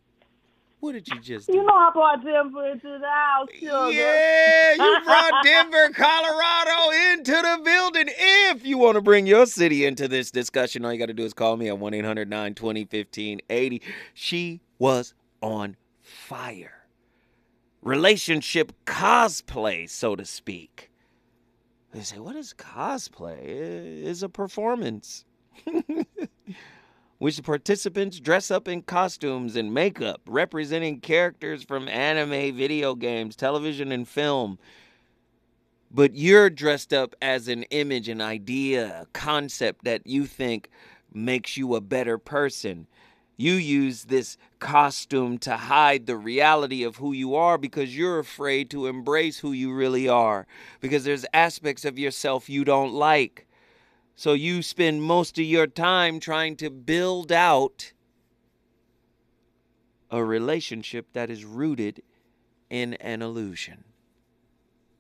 What 0.80 0.94
did 0.94 1.08
you 1.08 1.20
just 1.22 1.48
do? 1.48 1.54
You 1.54 1.64
know 1.64 1.74
I 1.74 1.92
brought 1.94 2.26
Denver 2.26 2.68
into 2.68 3.00
the 3.00 3.08
house, 3.08 3.48
sugar. 3.58 3.92
Yeah, 3.92 4.74
you 4.74 4.98
brought 5.06 5.44
Denver, 5.44 5.90
Colorado 5.94 6.92
into 7.12 7.32
the 7.32 7.62
building. 7.64 8.08
If 8.10 8.66
you 8.66 8.78
want 8.78 8.96
to 8.96 9.02
bring 9.02 9.26
your 9.26 9.46
city 9.46 9.86
into 9.86 10.08
this 10.08 10.32
discussion, 10.32 10.84
all 10.84 10.92
you 10.92 11.00
got 11.00 11.06
to 11.06 11.14
do 11.14 11.24
is 11.24 11.34
call 11.34 11.56
me 11.56 11.70
at 11.70 11.78
1 11.78 11.94
800 11.94 12.30
920 12.30 12.82
1580. 12.82 13.82
She 14.14 14.62
was 14.78 15.14
on 15.42 15.78
fire. 16.02 16.86
Relationship 17.82 18.74
cosplay, 18.86 19.90
so 19.90 20.16
to 20.18 20.26
speak. 20.26 20.90
They 21.94 22.02
say, 22.02 22.20
what 22.20 22.36
is 22.36 22.54
cosplay? 22.54 24.04
It's 24.04 24.24
a 24.24 24.30
performance. 24.30 25.26
which 27.24 27.42
participants 27.42 28.20
dress 28.20 28.52
up 28.52 28.68
in 28.68 28.82
costumes 28.82 29.56
and 29.56 29.74
makeup 29.74 30.20
representing 30.26 31.00
characters 31.00 31.64
from 31.64 31.88
anime, 31.88 32.54
video 32.54 32.96
games, 32.96 33.36
television, 33.36 33.94
and 33.94 34.06
film. 34.06 34.60
But 35.90 36.16
you're 36.16 36.50
dressed 36.50 36.92
up 36.92 37.16
as 37.22 37.48
an 37.48 37.64
image, 37.64 38.10
an 38.10 38.20
idea, 38.20 39.04
a 39.04 39.06
concept 39.14 39.86
that 39.86 40.06
you 40.06 40.26
think 40.26 40.70
makes 41.14 41.56
you 41.56 41.76
a 41.76 41.82
better 41.82 42.18
person. 42.18 42.88
You 43.36 43.54
use 43.54 44.06
this 44.06 44.38
costume 44.60 45.38
to 45.40 45.58
hide 45.58 46.06
the 46.06 46.18
reality 46.18 46.84
of 46.84 46.98
who 46.98 47.14
you 47.14 47.36
are 47.36 47.58
because 47.58 47.98
you're 47.98 48.20
afraid 48.20 48.70
to 48.70 48.88
embrace 48.88 49.40
who 49.40 49.52
you 49.52 49.74
really 49.74 50.08
are 50.08 50.46
because 50.80 51.04
there's 51.04 51.26
aspects 51.34 51.84
of 51.84 51.98
yourself 51.98 52.50
you 52.50 52.64
don't 52.64 52.94
like. 52.94 53.48
So 54.16 54.34
you 54.34 54.62
spend 54.62 55.02
most 55.02 55.40
of 55.40 55.46
your 55.46 55.68
time 55.68 56.20
trying 56.20 56.56
to 56.58 56.70
build 56.70 57.32
out 57.32 57.94
a 60.12 60.24
relationship 60.24 61.08
that 61.14 61.32
is 61.32 61.44
rooted 61.44 62.04
in 62.70 62.94
an 62.96 63.24
illusion. 63.24 63.84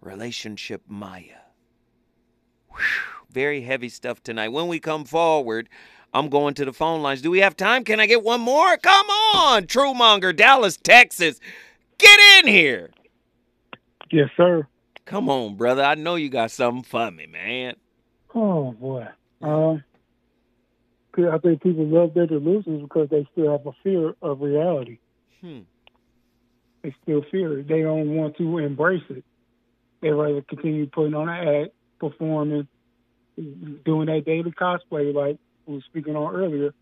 Relationship 0.01 0.81
Maya. 0.88 1.43
Whew, 2.69 3.25
very 3.29 3.61
heavy 3.61 3.89
stuff 3.89 4.23
tonight. 4.23 4.49
When 4.49 4.67
we 4.67 4.79
come 4.79 5.05
forward, 5.05 5.69
I'm 6.14 6.30
going 6.30 6.53
to 6.55 6.66
the 6.66 6.74
phone 6.74 7.01
lines. 7.01 7.22
Do 7.22 7.32
we 7.32 7.39
have 7.39 7.55
time? 7.57 7.84
Can 7.84 7.99
I 7.99 8.05
get 8.05 8.24
one 8.24 8.41
more? 8.41 8.78
Come 8.78 9.07
on, 9.36 9.64
Truemonger, 9.64 10.36
Dallas, 10.36 10.78
Texas. 10.78 11.39
Get 11.97 12.20
in 12.39 12.51
here. 12.51 12.91
Yes, 14.11 14.30
sir. 14.38 14.68
Come 15.05 15.30
on, 15.30 15.55
brother. 15.55 15.84
I 15.84 15.95
know 15.95 16.16
you 16.16 16.30
got 16.30 16.51
something 16.51 16.84
for 16.84 17.09
me, 17.11 17.26
man. 17.26 17.76
Oh 18.36 18.72
boy. 18.74 19.07
Um, 19.41 19.84
'cause 21.11 21.26
I 21.32 21.38
think 21.39 21.61
people 21.61 21.86
love 21.86 22.14
their 22.14 22.28
delusions 22.28 22.82
because 22.84 23.09
they 23.09 23.28
still 23.32 23.51
have 23.51 23.66
a 23.66 23.74
fear 23.84 24.16
of 24.22 24.41
reality. 24.41 24.97
Hmm. 25.41 25.61
They 26.82 26.95
still 27.03 27.24
fear 27.32 27.59
it. 27.59 27.68
They 27.68 27.82
don't 27.82 28.16
want 28.16 28.38
to 28.38 28.57
embrace 28.59 29.03
it. 29.09 29.24
They 30.01 30.09
rather 30.11 30.41
continue 30.41 30.86
putting 30.88 31.14
on 31.14 31.30
an 31.30 31.47
act, 31.47 31.72
performing, 31.99 32.68
doing 33.86 34.07
that 34.07 34.24
daily 34.26 34.51
cosplay 34.51 35.14
like 35.14 35.38
we 35.66 35.76
were 35.76 35.82
speaking 35.89 36.16
on 36.16 36.36
earlier, 36.36 36.74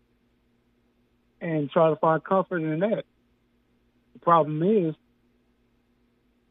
and 1.40 1.70
try 1.70 1.90
to 1.90 1.96
find 1.96 2.22
comfort 2.24 2.58
in 2.58 2.80
that. 2.80 3.04
The 4.14 4.18
problem 4.20 4.62
is, 4.62 4.94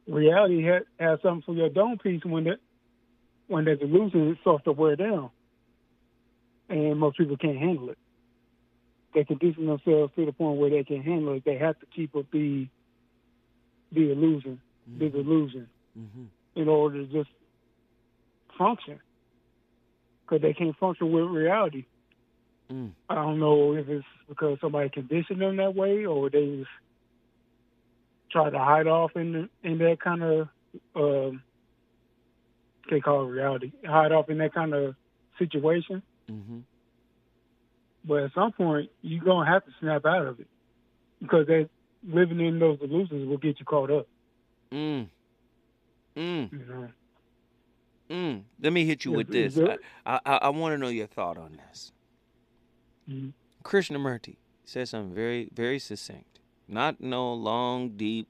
reality 0.07 0.63
has, 0.63 0.83
has 0.99 1.19
something 1.21 1.43
for 1.45 1.53
your 1.53 1.69
dome 1.69 1.97
piece 1.97 2.23
when 2.25 2.43
the 2.45 2.57
when 3.47 3.65
the 3.65 3.75
delusion 3.75 4.37
starts 4.41 4.63
to 4.63 4.71
wear 4.71 4.95
down, 4.95 5.29
and 6.69 6.97
most 6.97 7.17
people 7.17 7.37
can't 7.37 7.57
handle 7.57 7.89
it. 7.89 7.97
They 9.13 9.25
condition 9.25 9.65
themselves 9.65 10.13
to 10.15 10.25
the 10.25 10.31
point 10.31 10.57
where 10.57 10.69
they 10.69 10.85
can 10.85 11.01
handle 11.01 11.33
it. 11.33 11.43
They 11.43 11.57
have 11.57 11.77
to 11.79 11.85
keep 11.93 12.15
up 12.15 12.25
the 12.31 12.67
the 13.91 14.11
illusion, 14.11 14.61
the 14.97 15.09
delusion, 15.09 15.67
Mm-hmm. 15.99 16.61
in 16.61 16.69
order 16.69 17.05
to 17.05 17.11
just 17.11 17.29
function. 18.57 19.01
Because 20.21 20.41
they 20.41 20.53
can't 20.53 20.77
function 20.77 21.11
with 21.11 21.25
reality. 21.25 21.83
Mm. 22.71 22.91
I 23.09 23.15
don't 23.15 23.39
know 23.39 23.73
if 23.73 23.89
it's 23.89 24.05
because 24.29 24.57
somebody 24.61 24.89
conditioned 24.89 25.41
them 25.41 25.57
that 25.57 25.75
way, 25.75 26.05
or 26.05 26.29
they 26.29 26.57
just 26.57 26.69
try 28.31 28.49
to 28.49 28.59
hide 28.59 28.87
off 28.87 29.11
in 29.15 29.49
in 29.63 29.77
that 29.79 29.99
kind 30.01 30.23
of 30.23 30.47
um, 30.95 31.43
they 32.89 33.01
call 33.01 33.25
it 33.25 33.29
reality, 33.29 33.71
hide 33.85 34.11
off 34.11 34.29
in 34.29 34.37
that 34.37 34.53
kind 34.53 34.73
of 34.73 34.95
situation. 35.37 36.01
Mm-hmm. 36.31 36.59
But 38.05 38.23
at 38.23 38.33
some 38.33 38.53
point, 38.53 38.89
you're 39.01 39.23
gonna 39.23 39.49
have 39.49 39.65
to 39.65 39.71
snap 39.79 40.05
out 40.05 40.25
of 40.25 40.39
it 40.39 40.47
because 41.21 41.47
that 41.47 41.69
living 42.07 42.39
in 42.39 42.59
those 42.59 42.79
illusions 42.81 43.27
will 43.27 43.37
get 43.37 43.59
you 43.59 43.65
caught 43.65 43.91
up. 43.91 44.07
Mm. 44.71 45.07
Mm. 46.15 46.51
You 46.51 46.65
know. 46.69 46.87
Mm. 48.09 48.43
Let 48.61 48.73
me 48.73 48.85
hit 48.85 49.05
you 49.05 49.11
with 49.11 49.27
this. 49.27 49.57
I, 50.05 50.19
I, 50.25 50.35
I 50.35 50.49
want 50.49 50.73
to 50.73 50.77
know 50.77 50.89
your 50.89 51.07
thought 51.07 51.37
on 51.37 51.57
this. 51.67 51.91
Mhm. 53.11 53.33
Krishnamurti 53.63 54.37
said 54.63 54.87
something 54.87 55.13
very, 55.13 55.49
very 55.53 55.79
succinct. 55.79 56.39
Not 56.67 57.01
no 57.01 57.33
long, 57.33 57.97
deep, 57.97 58.27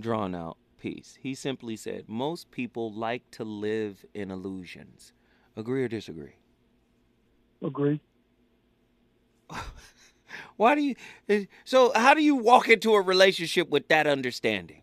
drawn 0.00 0.34
out 0.34 0.56
piece. 0.78 1.18
He 1.20 1.34
simply 1.34 1.76
said, 1.76 2.08
Most 2.08 2.50
people 2.50 2.92
like 2.92 3.30
to 3.32 3.44
live 3.44 4.04
in 4.12 4.30
illusions. 4.30 5.12
Agree 5.56 5.84
or 5.84 5.88
disagree? 5.88 6.36
Agree. 7.62 8.00
Why 10.56 10.74
do 10.74 10.82
you 10.82 10.94
eh, 11.28 11.44
so 11.64 11.92
how 11.94 12.14
do 12.14 12.22
you 12.22 12.34
walk 12.34 12.68
into 12.68 12.94
a 12.94 13.00
relationship 13.00 13.68
with 13.70 13.88
that 13.88 14.06
understanding? 14.06 14.82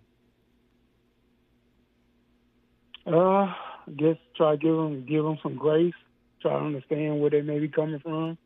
Uh, 3.06 3.12
I 3.12 3.56
guess 3.98 4.18
try 4.36 4.52
to 4.52 4.58
give 4.58 4.76
them 4.76 5.06
give 5.06 5.24
them 5.24 5.38
some 5.44 5.56
grace. 5.56 5.94
Try 6.42 6.52
to 6.54 6.66
understand 6.66 7.20
where 7.20 7.30
they 7.30 7.42
may 7.42 7.60
be 7.60 7.68
coming 7.68 8.00
from. 8.00 8.38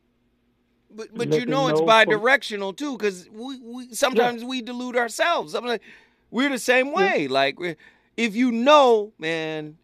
But 0.95 1.09
but 1.13 1.33
you 1.33 1.45
know 1.45 1.67
it's 1.67 1.79
know 1.79 1.85
bi 1.85 2.05
for- 2.05 2.11
directional 2.11 2.73
too, 2.73 2.97
because 2.97 3.29
we, 3.31 3.59
we 3.59 3.93
sometimes 3.93 4.43
we 4.43 4.61
delude 4.61 4.95
ourselves. 4.95 5.53
I'm 5.53 5.65
like, 5.65 5.81
we're 6.31 6.49
the 6.49 6.59
same 6.59 6.93
way. 6.93 7.27
Like 7.27 7.57
if 8.17 8.35
you 8.35 8.51
know, 8.51 9.11
man, 9.19 9.77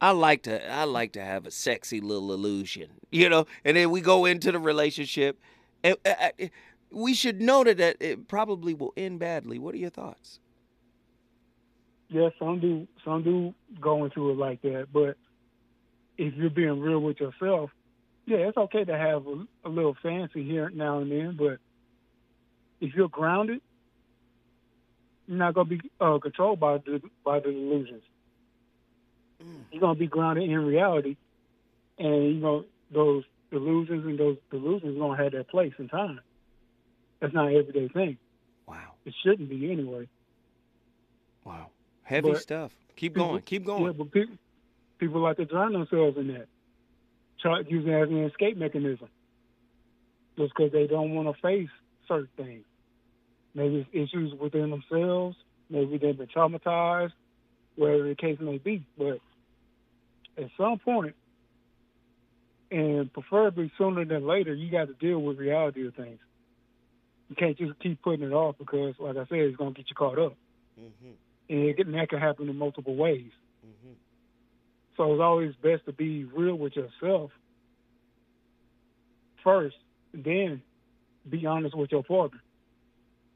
I 0.00 0.10
like 0.10 0.42
to 0.44 0.70
I 0.70 0.84
like 0.84 1.12
to 1.12 1.24
have 1.24 1.46
a 1.46 1.50
sexy 1.50 2.00
little 2.00 2.32
illusion, 2.32 2.90
you 3.10 3.28
know, 3.28 3.46
and 3.64 3.76
then 3.76 3.90
we 3.90 4.00
go 4.00 4.24
into 4.24 4.50
the 4.50 4.58
relationship, 4.58 5.38
and 5.84 5.96
uh, 6.04 6.14
uh, 6.40 6.46
we 6.90 7.14
should 7.14 7.40
know 7.40 7.62
that 7.64 7.78
that 7.78 7.96
it 8.00 8.26
probably 8.26 8.74
will 8.74 8.92
end 8.96 9.20
badly. 9.20 9.58
What 9.58 9.74
are 9.74 9.78
your 9.78 9.90
thoughts? 9.90 10.40
Yeah, 12.08 12.28
some 12.38 12.60
do 12.60 12.86
some 13.04 13.22
do 13.22 13.54
go 13.80 14.04
into 14.04 14.30
it 14.30 14.36
like 14.36 14.60
that, 14.62 14.88
but 14.92 15.16
if 16.18 16.34
you're 16.34 16.50
being 16.50 16.80
real 16.80 17.00
with 17.00 17.18
yourself, 17.20 17.70
yeah, 18.26 18.38
it's 18.38 18.56
okay 18.56 18.84
to 18.84 18.96
have 18.96 19.26
a, 19.26 19.44
a 19.64 19.68
little 19.68 19.96
fancy 20.02 20.44
here 20.44 20.70
now 20.70 20.98
and 21.00 21.10
then, 21.10 21.36
but 21.38 21.58
if 22.80 22.94
you're 22.94 23.08
grounded, 23.08 23.60
you're 25.26 25.38
not 25.38 25.54
gonna 25.54 25.68
be 25.68 25.80
uh, 26.00 26.18
controlled 26.18 26.60
by 26.60 26.78
the 26.78 27.00
by 27.24 27.38
the 27.40 27.50
delusions. 27.52 28.02
You're 29.70 29.80
gonna 29.80 29.98
be 29.98 30.06
grounded 30.06 30.48
in 30.48 30.58
reality, 30.64 31.16
and 31.98 32.24
you 32.34 32.40
know 32.40 32.64
those 32.92 33.24
delusions 33.50 34.04
and 34.06 34.18
those 34.18 34.36
delusions 34.50 34.98
gonna 34.98 35.22
have 35.22 35.32
their 35.32 35.44
place 35.44 35.72
in 35.78 35.88
time. 35.88 36.20
That's 37.20 37.32
not 37.34 37.48
an 37.48 37.56
everyday 37.56 37.88
thing. 37.88 38.18
Wow, 38.66 38.92
It 39.04 39.14
shouldn't 39.22 39.48
be 39.48 39.70
anyway. 39.70 40.08
wow, 41.44 41.70
heavy 42.02 42.30
But 42.32 42.40
stuff. 42.40 42.72
Keep 42.96 43.14
people- 43.14 43.28
going, 43.28 43.42
keep 43.42 43.64
going. 43.64 43.84
Yeah, 43.84 43.92
but 43.92 44.10
pe- 44.12 44.36
people 44.98 45.20
like 45.20 45.36
to 45.38 45.44
drown 45.44 45.72
themselves 45.72 46.16
in 46.18 46.28
that. 46.28 46.46
Try 47.42 47.62
using 47.68 47.90
it 47.90 48.02
as 48.02 48.08
an 48.08 48.24
escape 48.24 48.56
mechanism. 48.56 49.08
Just 50.38 50.54
because 50.56 50.72
they 50.72 50.86
don't 50.86 51.14
want 51.14 51.34
to 51.34 51.42
face 51.42 51.68
certain 52.08 52.28
things. 52.36 52.64
Maybe 53.54 53.86
it's 53.92 54.10
issues 54.10 54.32
within 54.40 54.70
themselves. 54.70 55.36
Maybe 55.68 55.98
they've 55.98 56.16
been 56.16 56.28
traumatized, 56.28 57.12
whatever 57.76 58.08
the 58.08 58.14
case 58.14 58.38
may 58.40 58.58
be. 58.58 58.86
But 58.96 59.18
at 60.38 60.50
some 60.56 60.78
point, 60.78 61.14
and 62.70 63.12
preferably 63.12 63.70
sooner 63.76 64.04
than 64.04 64.26
later, 64.26 64.54
you 64.54 64.70
got 64.70 64.88
to 64.88 64.94
deal 64.94 65.18
with 65.18 65.38
reality 65.38 65.86
of 65.86 65.94
things. 65.94 66.20
You 67.28 67.36
can't 67.36 67.58
just 67.58 67.78
keep 67.80 68.00
putting 68.02 68.26
it 68.26 68.32
off 68.32 68.56
because, 68.58 68.94
like 68.98 69.16
I 69.16 69.26
said, 69.26 69.38
it's 69.38 69.56
going 69.56 69.74
to 69.74 69.80
get 69.80 69.90
you 69.90 69.96
caught 69.96 70.18
up. 70.18 70.34
Mm-hmm. 70.80 71.12
And 71.50 71.64
it, 71.64 71.78
and 71.86 71.94
that 71.94 72.08
can 72.08 72.18
happen 72.18 72.48
in 72.48 72.56
multiple 72.56 72.94
ways. 72.94 73.30
So 74.96 75.12
it's 75.12 75.20
always 75.20 75.54
best 75.62 75.86
to 75.86 75.92
be 75.92 76.24
real 76.24 76.54
with 76.54 76.76
yourself 76.76 77.30
first, 79.42 79.76
then 80.12 80.62
be 81.28 81.46
honest 81.46 81.76
with 81.76 81.90
your 81.90 82.02
partner. 82.02 82.40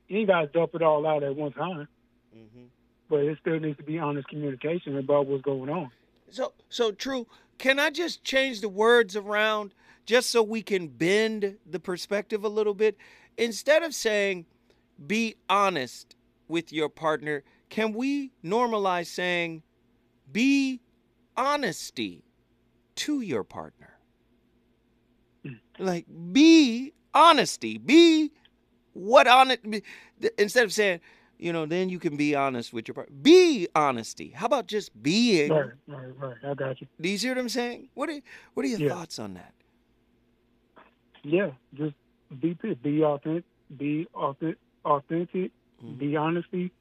You 0.09 0.19
ain't 0.19 0.29
got 0.29 0.41
to 0.41 0.47
dump 0.47 0.75
it 0.75 0.83
all 0.83 1.07
out 1.07 1.23
at 1.23 1.35
one 1.35 1.53
time, 1.53 1.89
mm-hmm. 2.37 2.65
but 3.09 3.21
it 3.21 3.39
still 3.41 3.59
needs 3.59 3.77
to 3.79 3.83
be 3.83 3.99
honest 3.99 4.29
communication 4.29 4.97
about 4.99 5.27
what's 5.27 5.43
going 5.43 5.71
on. 5.71 5.91
So 6.31 6.53
so 6.69 6.93
true. 6.93 7.27
Can 7.59 7.79
I 7.79 7.91
just 7.91 8.23
change 8.23 8.61
the 8.61 8.69
words 8.69 9.17
around 9.17 9.73
just 10.05 10.31
so 10.31 10.43
we 10.43 10.63
can 10.63 10.89
bend 10.89 11.57
the 11.69 11.81
perspective 11.81 12.45
a 12.45 12.49
little 12.49 12.75
bit? 12.75 12.97
Instead 13.39 13.83
of 13.83 13.95
saying 13.95 14.47
be 15.07 15.37
honest 15.49 16.15
with 16.49 16.73
your 16.73 16.89
partner, 16.89 17.43
can 17.69 17.93
we 17.93 18.33
normalize 18.45 19.07
saying 19.07 19.63
be 20.31 20.81
honesty 21.37 22.25
to 22.97 23.21
your 23.21 23.45
partner? 23.45 23.99
Mm. 25.45 25.59
Like 25.79 26.07
be 26.33 26.93
honesty. 27.15 27.79
Be 27.79 28.33
what 28.93 29.27
honest 29.27 29.61
instead 30.39 30.65
of 30.65 30.73
saying, 30.73 31.01
you 31.39 31.53
know, 31.53 31.67
then 31.67 31.89
you 31.89 31.99
can 31.99 32.17
be 32.17 32.35
honest 32.35 32.73
with 32.73 32.89
your 32.89 32.95
partner. 32.95 33.15
Be 33.21 33.69
honesty. 33.75 34.31
How 34.31 34.47
about 34.47 34.67
just 34.67 35.01
being 35.03 35.51
Right, 35.53 35.71
right, 35.87 36.19
right. 36.19 36.37
I 36.45 36.55
got 36.55 36.81
you. 36.81 36.87
do 37.01 37.09
you 37.09 37.19
see 37.19 37.29
what 37.29 37.39
I'm 37.39 37.49
saying? 37.49 37.89
What 37.95 38.09
are 38.09 38.21
what 38.55 38.65
are 38.65 38.69
your 38.69 38.81
Yeah. 38.81 38.89
thoughts 38.89 39.19
on 39.19 39.35
that? 39.35 39.55
Yeah, 41.23 41.51
just 41.75 41.95
be 42.41 42.57
be 42.83 43.03
authentic, 43.03 43.45
be 43.77 44.07
authentic, 44.15 44.59
authentic 44.85 45.51
be 45.99 46.17
honesty, 46.17 46.73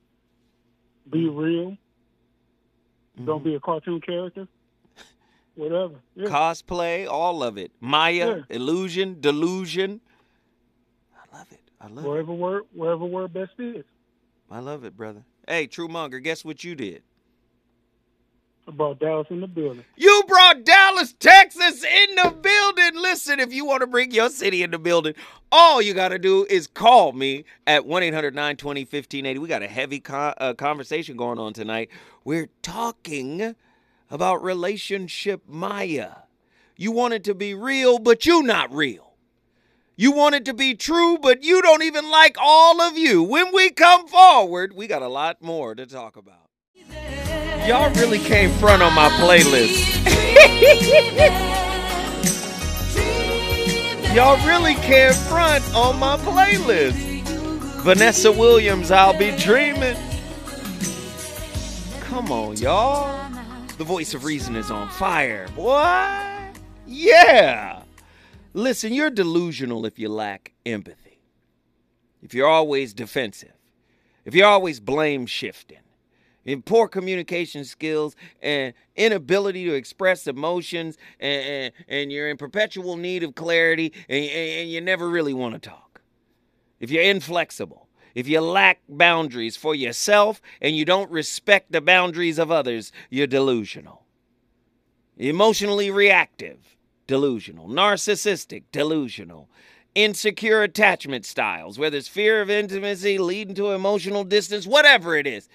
be 1.10 1.20
mm-hmm. 1.20 1.38
real. 1.38 1.78
Don't 3.24 3.44
be 3.44 3.52
mm-hmm. 3.52 3.58
a 3.58 3.60
cartoon 3.60 4.02
character. 4.02 4.48
Whatever. 5.56 5.96
Yeah. 6.16 6.28
Cosplay, 6.28 7.08
all 7.08 7.44
of 7.44 7.58
it. 7.58 7.72
Maya, 7.80 8.38
Yeah. 8.50 8.56
illusion, 8.56 9.22
delusion. 9.22 10.02
I 11.16 11.38
love 11.38 11.48
it. 11.52 11.62
I 11.80 11.88
love 11.88 12.06
it. 12.06 12.08
wherever 12.08 12.34
word 12.34 12.64
wherever 12.74 13.06
word 13.06 13.34
best 13.34 13.52
is. 13.60 13.86
I 14.52 14.60
love 14.60 14.84
it, 14.84 14.96
brother. 14.96 15.24
Hey, 15.48 15.68
True 15.68 15.88
Monger, 15.88 16.20
guess 16.20 16.44
what 16.44 16.64
you 16.64 16.76
did? 16.76 17.04
About 18.68 19.00
Dallas 19.00 19.28
in 19.30 19.42
the 19.42 19.48
building. 19.48 19.86
You 19.96 20.24
brought 20.28 20.64
Dallas, 20.64 21.14
Texas 21.20 21.84
in 21.84 22.16
the 22.16 22.32
building. 22.32 23.00
Listen, 23.00 23.40
if 23.40 23.54
you 23.54 23.64
want 23.64 23.82
to 23.82 23.88
bring 23.88 24.10
your 24.10 24.30
city 24.30 24.64
in 24.64 24.72
the 24.72 24.80
building, 24.80 25.14
all 25.52 25.84
you 25.84 25.94
got 25.94 26.10
to 26.10 26.18
do 26.18 26.48
is 26.50 26.66
call 26.66 27.12
me 27.12 27.46
at 27.68 27.86
1 27.86 28.02
800 28.04 28.34
920 28.34 28.82
1580. 28.82 29.40
We 29.40 29.48
got 29.48 29.62
a 29.62 29.68
heavy 29.68 30.00
co- 30.00 30.34
uh, 30.38 30.56
conversation 30.56 31.16
going 31.16 31.38
on 31.38 31.54
tonight. 31.54 31.90
We're 32.24 32.50
talking 32.64 33.56
about 34.10 34.44
relationship 34.44 35.44
Maya. 35.48 36.10
You 36.76 36.92
want 36.92 37.14
it 37.14 37.24
to 37.26 37.36
be 37.36 37.54
real, 37.54 38.00
but 38.00 38.26
you 38.26 38.42
not 38.42 38.74
real. 38.74 39.14
You 39.96 40.12
want 40.12 40.36
it 40.36 40.44
to 40.46 40.54
be 40.54 40.74
true, 40.74 41.18
but 41.22 41.44
you 41.44 41.62
don't 41.62 41.84
even 41.84 42.10
like 42.10 42.36
all 42.42 42.82
of 42.82 42.98
you. 42.98 43.24
When 43.24 43.54
we 43.54 43.70
come 43.70 44.08
forward, 44.08 44.74
we 44.74 44.88
got 44.88 45.02
a 45.02 45.08
lot 45.08 45.42
more 45.42 45.76
to 45.76 45.86
talk 45.86 46.18
about. 46.18 46.50
Y'all 47.68 47.92
really 47.96 48.20
came 48.20 48.52
front 48.60 48.84
on 48.84 48.94
my 48.94 49.10
playlist. 49.10 49.82
Y'all 54.16 54.38
really 54.46 54.76
came 54.76 55.14
front 55.14 55.64
on 55.74 55.98
my 55.98 56.16
playlist. 56.18 56.94
Vanessa 57.82 58.32
Williams, 58.32 58.92
I'll 58.92 59.18
be 59.18 59.36
dreaming. 59.36 59.98
Come 62.02 62.32
on, 62.32 62.56
y'all. 62.58 63.32
The 63.80 63.84
voice 63.84 64.14
of 64.14 64.26
reason 64.26 64.56
is 64.56 64.70
on 64.70 64.88
fire. 64.90 65.48
What? 65.56 66.56
Yeah. 66.86 67.82
Listen, 68.54 68.94
you're 68.94 69.10
delusional 69.10 69.88
if 69.88 69.98
you 69.98 70.10
lack 70.10 70.54
empathy. 70.68 71.20
If 72.22 72.36
you're 72.36 72.48
always 72.48 72.94
defensive. 72.94 73.54
If 74.24 74.36
you're 74.36 74.48
always 74.48 74.80
blame 74.80 75.26
shifting 75.26 75.80
in 76.46 76.62
poor 76.62 76.88
communication 76.88 77.66
skills 77.66 78.16
and 78.42 78.74
inability 78.96 79.66
to 79.66 79.74
express 79.74 80.28
emotions 80.28 80.98
and, 81.20 81.44
and, 81.46 81.74
and 81.88 82.12
you're 82.12 82.30
in 82.30 82.38
perpetual 82.38 82.96
need 82.96 83.24
of 83.24 83.36
clarity 83.36 83.92
and, 84.08 84.24
and, 84.24 84.62
and 84.62 84.70
you 84.70 84.80
never 84.80 85.10
really 85.10 85.34
want 85.34 85.54
to 85.54 85.70
talk. 85.70 86.02
If 86.80 86.92
you're 86.92 87.04
inflexible 87.04 87.86
if 88.16 88.30
you 88.30 88.40
lack 88.40 88.80
boundaries 88.88 89.58
for 89.58 89.76
yourself 89.76 90.42
and 90.62 90.76
you 90.76 90.86
don't 90.86 91.12
respect 91.12 91.72
the 91.72 91.82
boundaries 91.82 92.40
of 92.40 92.50
others 92.50 92.92
you're 93.10 93.28
delusional. 93.28 94.04
Emotionally 95.18 95.92
reactive 95.92 96.78
delusional. 97.08 97.68
Narcissistic 97.68 98.64
delusional. 98.72 99.50
Insecure 99.94 100.64
attachment 100.64 101.26
styles 101.26 101.78
whether 101.78 101.98
it's 101.98 102.08
fear 102.08 102.42
of 102.42 102.50
intimacy 102.50 103.18
leading 103.18 103.56
to 103.56 103.72
emotional 103.72 104.24
distance 104.24 104.66
whatever 104.66 105.16
it 105.16 105.28
is 105.28 105.48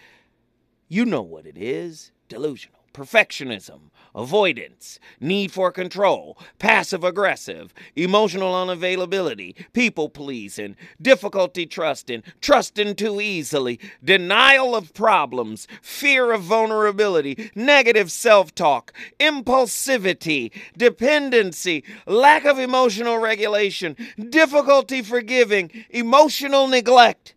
you 0.93 1.07
know 1.07 1.23
what 1.23 1.47
it 1.47 1.57
is. 1.57 2.11
Delusional. 2.29 2.81
Perfectionism, 2.93 3.91
avoidance, 4.13 4.99
need 5.21 5.53
for 5.53 5.71
control, 5.71 6.37
passive 6.59 7.05
aggressive, 7.05 7.73
emotional 7.95 8.53
unavailability, 8.53 9.55
people 9.73 10.09
pleasing, 10.09 10.75
difficulty 11.01 11.65
trusting, 11.65 12.25
trusting 12.41 12.97
too 12.97 13.21
easily, 13.21 13.79
denial 14.03 14.75
of 14.75 14.93
problems, 14.93 15.69
fear 15.81 16.33
of 16.33 16.43
vulnerability, 16.43 17.53
negative 17.55 18.11
self 18.11 18.53
talk, 18.53 18.93
impulsivity, 19.21 20.51
dependency, 20.77 21.85
lack 22.09 22.45
of 22.45 22.59
emotional 22.59 23.19
regulation, 23.19 23.97
difficulty 24.31 25.03
forgiving, 25.03 25.71
emotional 25.91 26.67
neglect, 26.67 27.37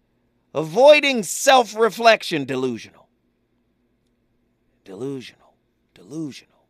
avoiding 0.56 1.22
self 1.22 1.76
reflection, 1.76 2.46
delusional 2.46 3.03
delusional, 4.84 5.56
delusional. 5.94 6.68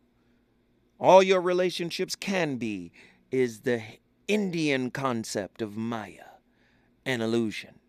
All 0.98 1.22
your 1.22 1.40
relationships 1.40 2.14
can 2.14 2.56
be 2.56 2.92
is 3.30 3.60
the 3.60 3.82
Indian 4.28 4.90
concept 4.90 5.60
of 5.60 5.76
Maya, 5.76 6.38
an 7.04 7.20
illusion. 7.20 7.80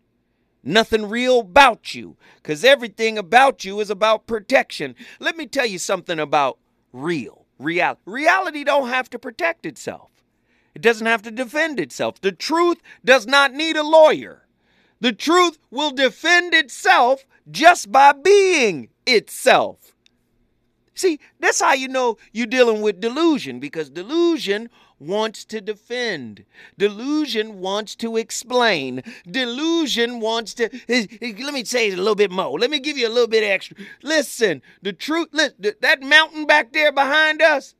Nothing 0.62 1.08
real 1.08 1.40
about 1.40 1.94
you, 1.94 2.16
because 2.42 2.64
everything 2.64 3.16
about 3.16 3.64
you 3.64 3.78
is 3.78 3.88
about 3.88 4.26
protection. 4.26 4.96
Let 5.20 5.36
me 5.36 5.46
tell 5.46 5.66
you 5.66 5.78
something 5.78 6.18
about 6.18 6.58
real, 6.92 7.46
reality. 7.58 8.00
Reality 8.04 8.64
don't 8.64 8.88
have 8.88 9.08
to 9.10 9.18
protect 9.18 9.64
itself. 9.64 10.10
It 10.74 10.82
doesn't 10.82 11.06
have 11.06 11.22
to 11.22 11.30
defend 11.30 11.78
itself. 11.80 12.20
The 12.20 12.32
truth 12.32 12.82
does 13.04 13.26
not 13.26 13.54
need 13.54 13.76
a 13.76 13.82
lawyer. 13.82 14.46
The 15.00 15.12
truth 15.12 15.58
will 15.70 15.90
defend 15.90 16.52
itself 16.52 17.24
just 17.50 17.92
by 17.92 18.12
being 18.12 18.88
itself. 19.06 19.94
See, 20.96 21.20
that's 21.38 21.60
how 21.60 21.74
you 21.74 21.88
know 21.88 22.16
you're 22.32 22.46
dealing 22.46 22.80
with 22.80 23.00
delusion 23.00 23.60
because 23.60 23.90
delusion 23.90 24.70
wants 24.98 25.44
to 25.44 25.60
defend. 25.60 26.46
Delusion 26.78 27.60
wants 27.60 27.94
to 27.96 28.16
explain. 28.16 29.02
Delusion 29.30 30.20
wants 30.20 30.54
to. 30.54 30.74
Eh, 30.88 31.06
eh, 31.20 31.34
let 31.38 31.52
me 31.52 31.64
say 31.64 31.88
it 31.88 31.94
a 31.94 31.98
little 31.98 32.14
bit 32.14 32.30
more. 32.30 32.58
Let 32.58 32.70
me 32.70 32.80
give 32.80 32.96
you 32.96 33.06
a 33.06 33.10
little 33.10 33.28
bit 33.28 33.44
extra. 33.44 33.76
Listen, 34.02 34.62
the 34.80 34.94
truth, 34.94 35.28
that 35.32 36.02
mountain 36.02 36.46
back 36.46 36.72
there 36.72 36.92
behind 36.92 37.42
us, 37.42 37.74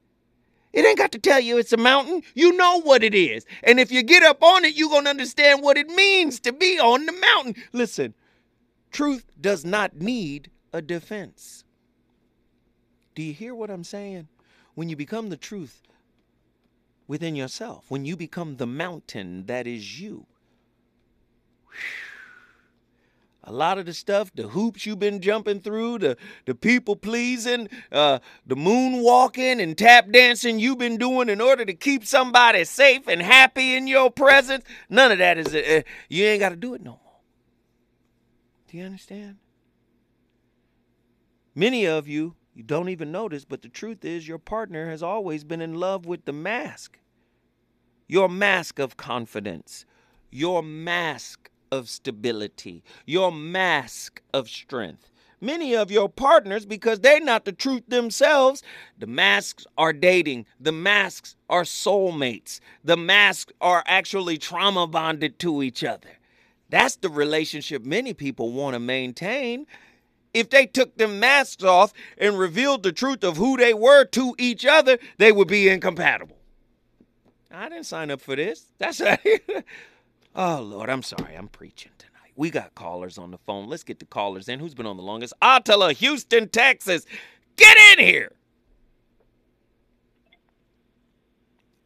it 0.75 0.85
ain't 0.85 0.99
got 0.99 1.13
to 1.13 1.19
tell 1.19 1.41
you 1.41 1.57
it's 1.57 1.73
a 1.73 1.79
mountain. 1.79 2.23
You 2.35 2.53
know 2.53 2.83
what 2.83 3.03
it 3.03 3.15
is. 3.15 3.47
And 3.63 3.81
if 3.81 3.91
you 3.91 4.03
get 4.03 4.25
up 4.25 4.43
on 4.43 4.67
it, 4.67 4.77
you're 4.77 4.91
going 4.91 5.05
to 5.05 5.11
understand 5.11 5.63
what 5.63 5.79
it 5.79 5.89
means 5.89 6.39
to 6.41 6.53
be 6.53 6.79
on 6.79 7.07
the 7.07 7.13
mountain. 7.13 7.55
Listen, 7.73 8.13
truth 8.93 9.25
does 9.41 9.65
not 9.65 9.97
need 9.97 10.51
a 10.75 10.83
defense. 10.83 11.65
Do 13.17 13.23
you 13.23 13.33
hear 13.33 13.55
what 13.55 13.71
I'm 13.71 13.83
saying? 13.83 14.29
When 14.75 14.91
you 14.91 14.95
become 14.95 15.31
the 15.31 15.39
truth 15.39 15.83
within 17.09 17.35
yourself, 17.35 17.87
when 17.89 18.05
you 18.05 18.15
become 18.15 18.59
the 18.59 18.67
mountain 18.67 19.47
that 19.47 19.67
is 19.67 19.99
you, 19.99 20.27
a 23.43 23.53
lot 23.53 23.79
of 23.79 23.87
the 23.87 23.95
stuff, 23.95 24.31
the 24.35 24.49
hoops 24.49 24.85
you've 24.85 24.99
been 24.99 25.23
jumping 25.23 25.61
through, 25.61 26.01
the, 26.01 26.19
the 26.45 26.55
people 26.55 26.95
pleasing, 26.95 27.71
uh, 27.91 28.19
the 28.47 28.55
moonwalking 28.55 29.63
and 29.63 29.79
tap 29.79 30.11
dancing 30.11 30.59
you've 30.59 30.79
been 30.79 30.99
doing 30.99 31.31
in 31.31 31.41
order 31.41 31.65
to 31.65 31.73
keep 31.73 32.05
somebody 32.05 32.65
safe 32.65 33.09
and 33.09 33.23
happy 33.23 33.77
in 33.77 33.87
your 33.87 34.11
presence, 34.11 34.63
none 34.91 35.11
of 35.11 35.19
that 35.19 35.39
is, 35.39 35.55
uh, 35.55 35.81
you 36.11 36.25
ain't 36.25 36.41
got 36.41 36.51
to 36.51 36.57
do 36.57 36.75
it 36.75 36.83
no 36.83 36.91
more. 36.91 37.21
Do 38.69 38.77
you 38.77 38.85
understand? 38.85 39.37
Many 41.55 41.87
of 41.87 42.07
you 42.07 42.35
you 42.57 42.63
don't 42.63 42.89
even 42.89 43.13
notice, 43.13 43.45
but 43.45 43.61
the 43.61 43.69
truth 43.69 44.03
is 44.03 44.27
your 44.27 44.39
partner 44.39 44.89
has 44.89 45.03
always 45.03 45.45
been 45.45 45.61
in 45.61 45.75
love 45.75 46.07
with 46.07 46.25
the 46.25 46.33
mask. 46.33 46.99
Your 48.09 48.31
mask 48.31 48.79
of 48.79 48.97
confidence, 48.97 49.85
your 50.31 50.63
mask 50.63 51.51
of 51.71 51.91
stability, 51.91 52.83
your 53.05 53.31
mask 53.31 54.23
of 54.33 54.49
strength. 54.49 55.11
Many 55.39 55.77
of 55.77 55.91
your 55.91 56.09
partners, 56.09 56.65
because 56.65 57.01
they're 57.01 57.21
not 57.21 57.45
the 57.45 57.53
truth 57.53 57.83
themselves, 57.89 58.63
the 58.97 59.07
masks 59.07 59.67
are 59.77 59.93
dating, 59.93 60.47
the 60.59 60.73
masks 60.73 61.37
are 61.51 61.65
soulmates, 61.65 62.61
the 62.83 62.97
masks 62.97 63.53
are 63.61 63.85
actually 63.85 64.39
trauma 64.39 64.87
bonded 64.87 65.39
to 65.41 65.63
each 65.63 65.85
other. 65.85 66.09
That's 66.71 66.97
the 66.97 67.11
relationship 67.11 67.85
many 67.85 68.15
people 68.15 68.51
want 68.51 68.73
to 68.73 68.81
maintain 68.81 69.67
if 70.37 70.51
they 70.51 70.67
took 70.67 70.99
them 70.99 71.19
masks 71.19 71.65
off 71.65 71.95
and 72.19 72.39
revealed 72.39 72.83
the 72.83 72.93
truth 72.93 73.25
of 73.25 73.39
who 73.39 73.57
they 73.57 73.73
were 73.73 74.05
to 74.05 74.35
each 74.39 74.67
other, 74.67 74.99
they 75.17 75.33
would 75.33 75.49
be 75.49 75.69
incompatible. 75.69 76.37
I 77.51 77.71
didn't 77.71 77.87
sign 77.87 78.11
up 78.11 78.21
for 78.21 78.37
this. 78.37 78.67
That's 78.77 79.01
right. 79.01 79.19
oh 80.37 80.61
Lord, 80.61 80.91
I'm 80.91 81.03
sorry. 81.03 81.35
I'm 81.35 81.49
preaching 81.49 81.93
tonight. 81.97 82.33
We 82.37 82.51
got 82.51 82.75
callers 82.75 83.17
on 83.17 83.31
the 83.31 83.39
phone. 83.39 83.69
Let's 83.69 83.83
get 83.83 83.99
the 83.99 84.05
callers 84.05 84.47
in. 84.51 84.61
Who's 84.61 84.75
been 84.75 84.85
on 84.85 84.99
the 84.99 85.03
longest? 85.03 85.33
Attila, 85.41 85.95
Houston, 85.95 86.51
Texas. 86.51 87.07
Get 87.57 87.79
in 87.93 88.05
here. 88.05 88.33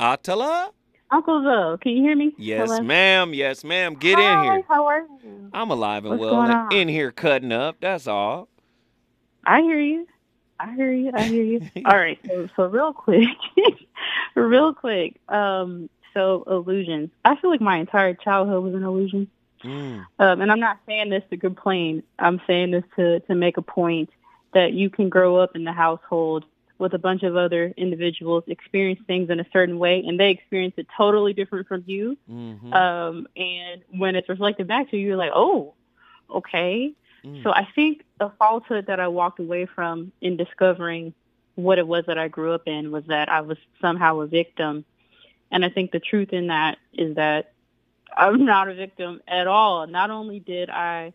Attila? 0.01 0.72
Uncle 1.11 1.42
Zoe, 1.42 1.78
can 1.78 1.92
you 1.92 2.02
hear 2.02 2.16
me? 2.16 2.32
Yes, 2.38 2.68
Hello? 2.68 2.82
ma'am. 2.82 3.34
Yes, 3.34 3.64
ma'am. 3.64 3.94
Get 3.94 4.18
Hi, 4.18 4.38
in 4.38 4.52
here. 4.52 4.62
How 4.68 4.86
are 4.86 5.00
you? 5.24 5.50
I'm 5.52 5.70
alive 5.70 6.04
and 6.04 6.11
What's 6.11 6.20
well. 6.20 6.36
going 6.36 6.50
on? 6.50 6.72
In 6.72 6.88
here 6.88 7.11
cutting 7.11 7.50
up. 7.52 7.76
That's 7.80 8.06
all. 8.06 8.48
I 9.44 9.61
hear 9.62 9.80
you. 9.80 10.06
I 10.61 10.74
hear 10.74 10.92
you. 10.92 11.11
I 11.14 11.24
hear 11.24 11.42
you. 11.42 11.61
All 11.86 11.96
right. 11.96 12.18
So, 12.26 12.48
so 12.54 12.66
real 12.66 12.92
quick, 12.92 13.26
real 14.36 14.74
quick. 14.74 15.18
Um, 15.28 15.88
so 16.14 16.44
illusions. 16.46 17.11
I 17.24 17.36
feel 17.36 17.50
like 17.50 17.61
my 17.61 17.78
entire 17.78 18.14
childhood 18.14 18.62
was 18.62 18.74
an 18.74 18.84
illusion. 18.84 19.28
Mm. 19.64 20.04
Um, 20.18 20.40
and 20.40 20.52
I'm 20.52 20.61
not 20.61 20.78
saying 20.86 21.11
this 21.11 21.22
to 21.30 21.36
complain. 21.38 22.02
I'm 22.18 22.40
saying 22.46 22.70
this 22.72 22.84
to 22.96 23.20
to 23.20 23.34
make 23.34 23.56
a 23.56 23.62
point 23.62 24.11
that 24.52 24.72
you 24.72 24.90
can 24.90 25.08
grow 25.08 25.36
up 25.36 25.56
in 25.56 25.64
the 25.64 25.72
household 25.72 26.44
with 26.81 26.95
a 26.95 26.99
bunch 26.99 27.22
of 27.22 27.37
other 27.37 27.72
individuals 27.76 28.45
experience 28.47 29.01
things 29.07 29.31
in 29.31 29.39
a 29.39 29.47
certain 29.53 29.78
way 29.78 30.03
and 30.07 30.18
they 30.18 30.31
experience 30.31 30.74
it 30.76 30.87
totally 30.97 31.33
different 31.33 31.68
from 31.68 31.85
you. 31.87 32.16
Mm-hmm. 32.31 32.72
Um, 32.72 33.26
and 33.37 33.83
when 33.91 34.16
it's 34.16 34.28
reflected 34.28 34.66
back 34.66 34.91
to 34.91 34.97
you, 34.97 35.09
you're 35.09 35.16
like, 35.16 35.33
oh, 35.35 35.74
okay. 36.35 36.93
Mm. 37.24 37.43
So 37.43 37.53
I 37.53 37.68
think 37.74 38.05
the 38.18 38.33
falsehood 38.39 38.87
that 38.87 38.99
I 38.99 39.09
walked 39.09 39.41
away 39.41 39.66
from 39.66 40.12
in 40.20 40.37
discovering 40.37 41.14
what 41.55 41.78
it 41.78 41.87
was 41.87 42.05
that 42.07 42.18
I 42.18 42.28
grew 42.28 42.53
up 42.53 42.66
in 42.66 42.91
was 42.91 43.05
that 43.09 43.28
I 43.28 43.43
was 43.43 43.59
somehow 43.81 44.20
a 44.20 44.26
victim. 44.26 44.85
And 45.51 45.64
I 45.64 45.68
think 45.68 45.91
the 45.91 46.01
truth 46.01 46.33
in 46.33 46.47
that 46.47 46.78
is 46.93 47.16
that 47.16 47.53
I'm 48.16 48.45
not 48.47 48.68
a 48.68 48.74
victim 48.74 49.20
at 49.28 49.47
all. 49.47 49.87
Not 49.87 50.11
only 50.11 50.41
did 50.41 50.70
I 50.70 51.12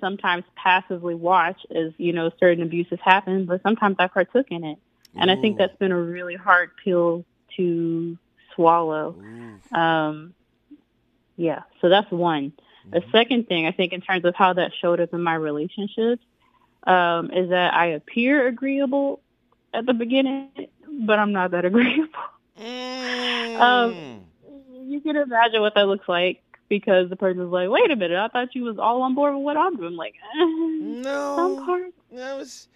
sometimes 0.00 0.44
passively 0.56 1.14
watch 1.14 1.64
as, 1.74 1.92
you 1.96 2.12
know, 2.12 2.30
certain 2.38 2.62
abuses 2.62 2.98
happen, 3.02 3.46
but 3.46 3.62
sometimes 3.62 3.96
I 3.98 4.08
partook 4.08 4.50
in 4.50 4.64
it. 4.64 4.78
And 5.18 5.30
I 5.30 5.36
think 5.36 5.58
that's 5.58 5.76
been 5.76 5.92
a 5.92 6.00
really 6.00 6.34
hard 6.34 6.70
pill 6.82 7.24
to 7.56 8.18
swallow. 8.54 9.16
Um, 9.72 10.34
yeah, 11.36 11.62
so 11.80 11.88
that's 11.88 12.10
one. 12.10 12.52
The 12.90 13.02
second 13.10 13.48
thing 13.48 13.66
I 13.66 13.72
think 13.72 13.92
in 13.92 14.00
terms 14.00 14.24
of 14.24 14.34
how 14.34 14.52
that 14.52 14.72
showed 14.80 15.00
up 15.00 15.12
in 15.12 15.22
my 15.22 15.34
relationships 15.34 16.22
um, 16.84 17.30
is 17.32 17.50
that 17.50 17.74
I 17.74 17.86
appear 17.86 18.46
agreeable 18.46 19.20
at 19.74 19.86
the 19.86 19.92
beginning, 19.92 20.50
but 21.00 21.18
I'm 21.18 21.32
not 21.32 21.50
that 21.50 21.64
agreeable. 21.64 22.12
Mm. 22.58 23.60
Um, 23.60 24.20
you 24.86 25.00
can 25.00 25.16
imagine 25.16 25.60
what 25.60 25.74
that 25.74 25.86
looks 25.88 26.08
like 26.08 26.42
because 26.68 27.10
the 27.10 27.16
person's 27.16 27.50
like, 27.50 27.68
"Wait 27.68 27.90
a 27.90 27.96
minute, 27.96 28.18
I 28.18 28.28
thought 28.28 28.54
you 28.54 28.64
was 28.64 28.78
all 28.78 29.02
on 29.02 29.14
board 29.14 29.34
with 29.34 29.44
what 29.44 29.56
I'm 29.56 29.76
doing." 29.76 29.88
I'm 29.88 29.96
like, 29.96 30.14
eh, 30.34 30.38
some 30.38 31.02
no, 31.02 31.62
parts. 31.64 31.92
I 32.18 32.34
was 32.34 32.68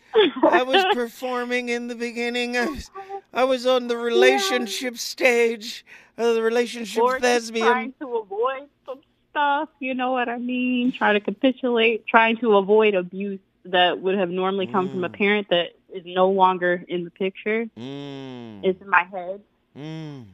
I 0.43 0.63
was 0.63 0.85
performing 0.93 1.69
in 1.69 1.89
the 1.89 1.95
beginning. 1.95 2.57
I 2.57 2.67
was, 2.67 2.91
I 3.33 3.45
was 3.45 3.67
on 3.67 3.89
the 3.89 3.97
relationship 3.97 4.99
stage, 4.99 5.85
uh, 6.19 6.33
the 6.33 6.43
relationship 6.43 7.03
or 7.03 7.21
thespian. 7.21 7.67
trying 7.67 7.95
to 8.01 8.17
avoid 8.17 8.69
some 8.87 9.01
stuff. 9.31 9.69
You 9.79 9.95
know 9.95 10.13
what 10.13 10.29
I 10.29 10.39
mean? 10.39 10.93
Trying 10.93 11.15
to 11.15 11.21
capitulate, 11.21 12.07
trying 12.07 12.37
to 12.39 12.57
avoid 12.57 12.95
abuse 12.95 13.41
that 13.67 14.01
would 14.01 14.17
have 14.19 14.31
normally 14.31 14.67
come 14.67 14.89
from 14.89 15.05
a 15.05 15.09
Mm. 15.11 15.19
parent 15.19 15.49
that 15.51 15.73
is 15.95 16.03
no 16.07 16.31
longer 16.31 16.83
in 16.89 17.05
the 17.05 17.11
picture. 17.11 17.67
Mm. 17.79 18.65
It's 18.65 18.81
in 18.81 18.89
my 18.89 19.05
head. 19.05 19.43
Mm. 19.77 20.25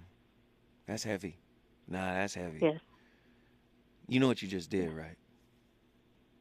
That's 0.87 1.03
heavy. 1.03 1.37
Nah, 1.89 2.15
that's 2.15 2.35
heavy. 2.35 2.59
Yes, 2.63 2.81
You 4.09 4.21
know 4.21 4.29
what 4.29 4.41
you 4.43 4.49
just 4.49 4.71
did, 4.71 4.93
right? 4.93 5.17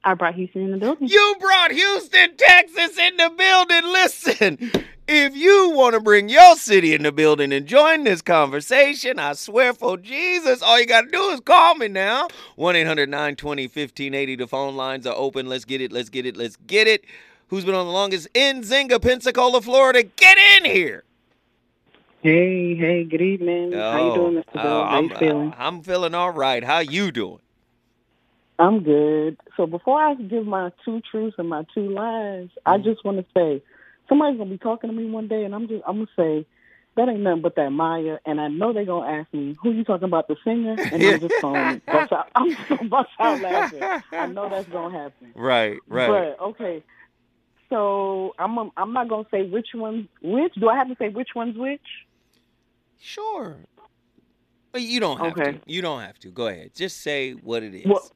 I 0.06 0.14
brought 0.14 0.36
Houston 0.36 0.62
in 0.62 0.72
the 0.72 0.78
building. 0.78 1.08
You 1.08 1.36
brought 1.39 1.72
Houston, 1.72 2.38
Texas 2.38 2.95
in 2.99 3.18
the 3.18 3.32
building. 3.36 3.84
Listen, 3.91 4.72
if 5.08 5.36
you 5.36 5.72
want 5.72 5.95
to 5.95 5.99
bring 5.99 6.30
your 6.30 6.56
city 6.58 6.93
in 6.93 7.01
the 7.01 7.12
building 7.12 7.51
and 7.51 7.66
join 7.66 8.03
this 8.03 8.22
conversation, 8.22 9.18
I 9.18 9.34
swear 9.34 9.74
for 9.74 9.97
Jesus, 9.97 10.62
all 10.62 10.80
you 10.80 10.86
got 10.86 11.01
to 11.01 11.10
do 11.10 11.30
is 11.30 11.39
call 11.39 11.74
me 11.74 11.88
now. 11.88 12.28
1 12.56 12.76
800 12.76 13.10
920 13.10 13.64
1580. 13.64 14.36
The 14.36 14.47
phone 14.47 14.76
lines 14.76 15.08
are 15.08 15.16
open. 15.16 15.47
Let's 15.47 15.66
get 15.66 15.82
it. 15.82 15.91
Let's 15.91 16.10
get 16.10 16.28
it. 16.28 16.38
Let's 16.38 16.56
get 16.68 16.88
it. 16.88 17.03
Who's 17.47 17.66
been 17.66 17.74
on 17.74 17.88
the 17.88 17.91
longest? 17.91 18.32
Nzinga, 18.34 19.01
Pensacola, 19.01 19.60
Florida. 19.60 20.03
Get 20.03 20.38
in 20.38 20.66
here. 20.66 21.03
Hey, 22.22 22.76
hey, 22.76 23.06
good 23.06 23.22
evening. 23.22 23.72
How 23.72 23.97
you 23.97 24.12
oh, 24.12 24.16
doing, 24.16 24.36
Mr. 24.36 24.43
oh, 24.49 24.64
Bell? 24.64 24.84
How 24.86 24.97
I'm, 24.97 25.03
you 25.06 25.16
feeling? 25.16 25.53
I'm 25.58 25.82
feeling 25.82 26.14
all 26.14 26.32
right. 26.32 26.64
How 26.64 26.80
you 26.80 27.12
doing? 27.12 27.39
I'm 28.60 28.84
good. 28.84 29.38
So 29.58 29.66
before 29.68 30.01
I 30.01 30.16
give 30.16 30.45
my 30.45 30.72
two 30.86 31.01
truths 31.12 31.36
and 31.38 31.49
my 31.49 31.64
two 31.74 31.89
lies, 31.89 32.49
I 32.66 32.78
Mm-hmm. 32.78 32.84
just 32.84 33.03
want 33.06 33.18
to 33.18 33.26
say 33.36 33.62
somebody's 34.08 34.38
gonna 34.38 34.49
be 34.51 34.58
talking 34.58 34.89
to 34.89 34.95
me 34.95 35.10
one 35.10 35.28
day, 35.28 35.43
and 35.43 35.53
I'm 35.56 35.68
just 35.68 35.84
I'm 35.88 35.95
gonna 35.97 36.08
say 36.18 36.45
that 36.95 37.10
ain't 37.10 37.22
nothing 37.22 37.41
but 37.41 37.56
that 37.58 37.72
Maya, 37.72 38.18
and 38.26 38.39
I 38.39 38.47
know 38.47 38.74
they're 38.74 38.86
gonna 38.86 39.12
ask 39.12 39.34
me 39.34 39.58
who 39.62 39.72
you 39.72 39.84
talking 39.84 40.06
about, 40.08 40.28
the 40.28 40.38
singer, 40.45 40.80
and 40.91 41.06
I'm 41.06 41.20
just 41.20 41.36
gonna 41.41 41.82
bust 41.91 42.12
out. 42.14 42.28
I'm 42.36 42.56
just 42.56 42.70
gonna 42.70 42.89
bust 42.89 43.10
out 43.20 43.41
laughing. 43.41 43.88
I 44.18 44.28
know 44.28 44.49
that's 44.49 44.70
gonna 44.70 44.97
happen. 44.97 45.36
Right, 45.36 45.80
right. 45.88 46.28
But 46.38 46.43
okay, 46.43 46.84
so 47.70 48.34
I'm 48.39 48.58
i 48.58 48.70
I'm 48.78 48.93
not 48.93 49.10
gonna 49.10 49.28
say 49.32 49.43
which 49.49 49.68
one's 49.74 50.08
which. 50.22 50.53
Do 50.56 50.70
I 50.70 50.78
have 50.78 50.88
to 50.88 50.95
say 50.97 51.10
which 51.10 51.30
one's 51.36 51.58
which? 51.58 51.82
Sure. 52.97 53.66
But 54.72 54.82
you 54.82 54.99
don't 54.99 55.20
have 55.20 55.34
Okay. 55.39 55.43
to. 55.43 55.62
You 55.66 55.82
don't 55.82 56.01
have 56.01 56.20
to. 56.20 56.30
Go 56.32 56.47
ahead. 56.47 56.72
Just 56.76 57.01
say 57.01 57.32
what 57.34 57.64
it 57.64 57.74
is. 57.76 57.86
Well, 57.89 58.12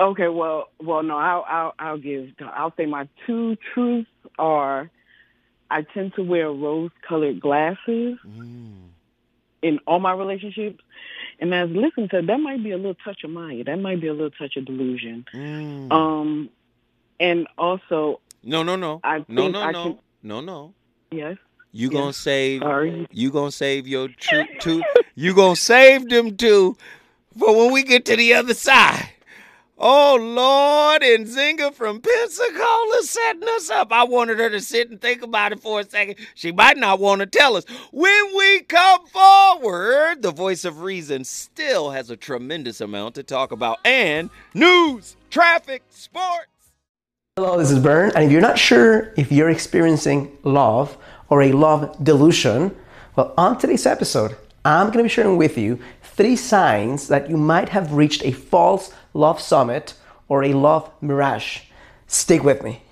Okay, 0.00 0.28
well, 0.28 0.68
well, 0.82 1.02
no, 1.02 1.18
I'll, 1.18 1.44
I'll, 1.46 1.74
I'll 1.78 1.98
give, 1.98 2.30
I'll 2.40 2.72
say 2.76 2.86
my 2.86 3.06
two 3.26 3.56
truths 3.74 4.08
are, 4.38 4.90
I 5.70 5.82
tend 5.82 6.14
to 6.14 6.22
wear 6.22 6.50
rose-colored 6.50 7.40
glasses 7.40 8.18
Mm. 8.26 8.88
in 9.62 9.78
all 9.86 9.98
my 10.00 10.12
relationships, 10.14 10.82
and 11.38 11.52
as 11.54 11.68
listen 11.70 12.08
to 12.10 12.22
that 12.22 12.38
might 12.38 12.62
be 12.64 12.70
a 12.70 12.76
little 12.78 12.94
touch 13.04 13.24
of 13.24 13.30
Maya, 13.30 13.62
that 13.64 13.78
might 13.78 14.00
be 14.00 14.06
a 14.06 14.12
little 14.14 14.30
touch 14.30 14.56
of 14.56 14.64
delusion, 14.64 15.26
Mm. 15.34 15.92
um, 15.92 16.48
and 17.18 17.46
also, 17.58 18.20
no, 18.42 18.62
no, 18.62 18.76
no. 18.76 19.00
I 19.04 19.22
no, 19.28 19.48
no, 19.48 19.60
I 19.60 19.72
no. 19.72 19.82
can- 19.84 19.98
No, 20.22 20.40
no. 20.40 20.72
yes, 21.10 21.36
You 21.72 21.88
Yeah. 21.90 21.98
gonna 22.00 22.12
save 22.14 22.62
sorry, 22.62 23.06
you 23.12 23.30
gonna 23.30 23.52
save 23.52 23.86
your 23.86 24.08
tru- 24.08 24.46
two 24.60 24.82
you 25.14 25.34
gonna 25.34 25.56
save 25.56 26.08
them 26.08 26.36
two 26.38 26.74
for 27.38 27.54
when 27.56 27.72
we 27.74 27.82
get 27.82 28.06
to 28.06 28.16
the 28.16 28.32
other 28.34 28.54
side. 28.54 29.10
Oh 29.82 30.18
Lord, 30.20 31.02
and 31.02 31.26
Zinga 31.26 31.72
from 31.72 32.02
Pensacola 32.02 33.02
setting 33.02 33.48
us 33.48 33.70
up. 33.70 33.90
I 33.90 34.04
wanted 34.04 34.38
her 34.38 34.50
to 34.50 34.60
sit 34.60 34.90
and 34.90 35.00
think 35.00 35.22
about 35.22 35.52
it 35.52 35.60
for 35.60 35.80
a 35.80 35.88
second. 35.88 36.16
She 36.34 36.52
might 36.52 36.76
not 36.76 37.00
want 37.00 37.20
to 37.20 37.26
tell 37.26 37.56
us. 37.56 37.64
When 37.90 38.36
we 38.36 38.60
come 38.60 39.06
forward, 39.06 40.20
the 40.20 40.32
voice 40.32 40.66
of 40.66 40.82
reason 40.82 41.24
still 41.24 41.92
has 41.92 42.10
a 42.10 42.16
tremendous 42.18 42.82
amount 42.82 43.14
to 43.14 43.22
talk 43.22 43.52
about. 43.52 43.78
And 43.82 44.28
news, 44.52 45.16
traffic, 45.30 45.82
sports. 45.88 46.48
Hello, 47.36 47.56
this 47.56 47.70
is 47.70 47.78
Bern, 47.78 48.12
and 48.14 48.24
if 48.24 48.30
you're 48.30 48.42
not 48.42 48.58
sure 48.58 49.14
if 49.16 49.32
you're 49.32 49.48
experiencing 49.48 50.36
love 50.44 50.98
or 51.30 51.40
a 51.40 51.52
love 51.52 51.96
delusion, 52.04 52.76
well, 53.16 53.32
on 53.38 53.56
today's 53.56 53.86
episode, 53.86 54.36
I'm 54.62 54.88
going 54.88 54.98
to 54.98 55.02
be 55.04 55.08
sharing 55.08 55.38
with 55.38 55.56
you 55.56 55.78
three 56.20 56.36
signs 56.36 57.08
that 57.08 57.30
you 57.30 57.36
might 57.38 57.70
have 57.70 57.94
reached 57.94 58.22
a 58.26 58.30
false 58.30 58.92
love 59.14 59.40
summit 59.40 59.94
or 60.28 60.44
a 60.44 60.52
love 60.52 60.90
mirage. 61.00 61.60
Stick 62.08 62.44
with 62.44 62.62
me. 62.62 62.82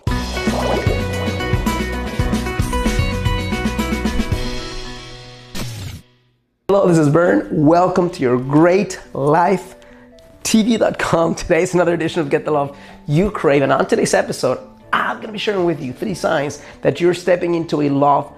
Hello, 6.68 6.88
this 6.88 6.96
is 6.96 7.10
Bern. 7.10 7.66
Welcome 7.66 8.08
to 8.12 8.22
your 8.22 8.38
great 8.38 8.98
life 9.12 9.74
TV.com. 10.42 11.34
Today 11.34 11.64
is 11.64 11.74
another 11.74 11.92
edition 11.92 12.22
of 12.22 12.30
Get 12.30 12.46
the 12.46 12.50
Love 12.50 12.78
You 13.06 13.30
Crave. 13.30 13.60
And 13.60 13.70
on 13.70 13.86
today's 13.86 14.14
episode, 14.14 14.58
I'm 14.90 15.16
going 15.16 15.26
to 15.26 15.32
be 15.32 15.38
sharing 15.38 15.66
with 15.66 15.82
you 15.82 15.92
three 15.92 16.14
signs 16.14 16.62
that 16.80 16.98
you're 16.98 17.12
stepping 17.12 17.56
into 17.56 17.82
a 17.82 17.90
love 17.90 18.34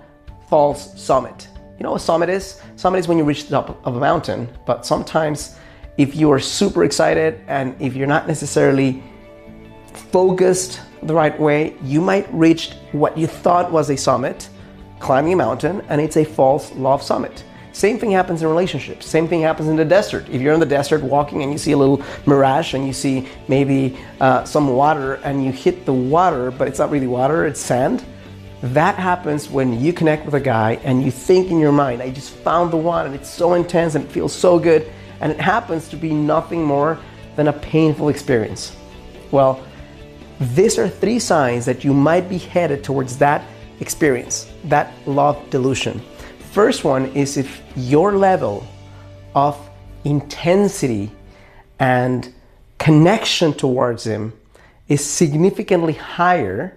false 0.48 1.00
summit. 1.00 1.46
You 1.80 1.84
know 1.84 1.92
what 1.92 2.02
a 2.02 2.04
summit 2.04 2.28
is? 2.28 2.60
Summit 2.76 2.98
is 2.98 3.08
when 3.08 3.16
you 3.16 3.24
reach 3.24 3.44
the 3.44 3.56
top 3.56 3.80
of 3.86 3.96
a 3.96 4.00
mountain, 4.00 4.50
but 4.66 4.84
sometimes 4.84 5.56
if 5.96 6.14
you 6.14 6.30
are 6.30 6.38
super 6.38 6.84
excited 6.84 7.40
and 7.46 7.74
if 7.80 7.96
you're 7.96 8.06
not 8.06 8.28
necessarily 8.28 9.02
focused 10.12 10.82
the 11.02 11.14
right 11.14 11.40
way, 11.40 11.74
you 11.82 12.02
might 12.02 12.30
reach 12.34 12.74
what 12.92 13.16
you 13.16 13.26
thought 13.26 13.72
was 13.72 13.88
a 13.88 13.96
summit, 13.96 14.50
climbing 14.98 15.32
a 15.32 15.36
mountain, 15.36 15.80
and 15.88 16.02
it's 16.02 16.18
a 16.18 16.24
false 16.24 16.70
love 16.72 17.02
summit. 17.02 17.44
Same 17.72 17.98
thing 17.98 18.10
happens 18.10 18.42
in 18.42 18.48
relationships. 18.48 19.06
Same 19.06 19.26
thing 19.26 19.40
happens 19.40 19.70
in 19.70 19.76
the 19.76 19.84
desert. 19.86 20.28
If 20.28 20.42
you're 20.42 20.52
in 20.52 20.60
the 20.60 20.66
desert 20.66 21.02
walking 21.02 21.42
and 21.42 21.50
you 21.50 21.56
see 21.56 21.72
a 21.72 21.78
little 21.78 22.02
mirage 22.26 22.74
and 22.74 22.86
you 22.86 22.92
see 22.92 23.26
maybe 23.48 23.98
uh, 24.20 24.44
some 24.44 24.68
water 24.68 25.14
and 25.24 25.42
you 25.42 25.50
hit 25.50 25.86
the 25.86 25.94
water, 25.94 26.50
but 26.50 26.68
it's 26.68 26.78
not 26.78 26.90
really 26.90 27.06
water, 27.06 27.46
it's 27.46 27.58
sand. 27.58 28.04
That 28.62 28.96
happens 28.96 29.48
when 29.48 29.80
you 29.80 29.92
connect 29.92 30.26
with 30.26 30.34
a 30.34 30.40
guy 30.40 30.72
and 30.84 31.02
you 31.02 31.10
think 31.10 31.50
in 31.50 31.58
your 31.58 31.72
mind, 31.72 32.02
I 32.02 32.10
just 32.10 32.30
found 32.30 32.70
the 32.70 32.76
one 32.76 33.06
and 33.06 33.14
it's 33.14 33.30
so 33.30 33.54
intense 33.54 33.94
and 33.94 34.04
it 34.04 34.10
feels 34.12 34.34
so 34.34 34.58
good. 34.58 34.90
And 35.20 35.32
it 35.32 35.40
happens 35.40 35.88
to 35.88 35.96
be 35.96 36.12
nothing 36.12 36.62
more 36.62 36.98
than 37.36 37.48
a 37.48 37.52
painful 37.52 38.10
experience. 38.10 38.76
Well, 39.30 39.64
these 40.40 40.78
are 40.78 40.88
three 40.88 41.18
signs 41.18 41.64
that 41.66 41.84
you 41.84 41.94
might 41.94 42.28
be 42.28 42.38
headed 42.38 42.84
towards 42.84 43.16
that 43.18 43.44
experience, 43.80 44.50
that 44.64 44.92
love 45.06 45.38
delusion. 45.50 46.02
First 46.52 46.84
one 46.84 47.06
is 47.14 47.36
if 47.36 47.62
your 47.76 48.16
level 48.16 48.66
of 49.34 49.56
intensity 50.04 51.10
and 51.78 52.32
connection 52.78 53.52
towards 53.54 54.04
him 54.04 54.32
is 54.88 55.04
significantly 55.04 55.92
higher 55.92 56.76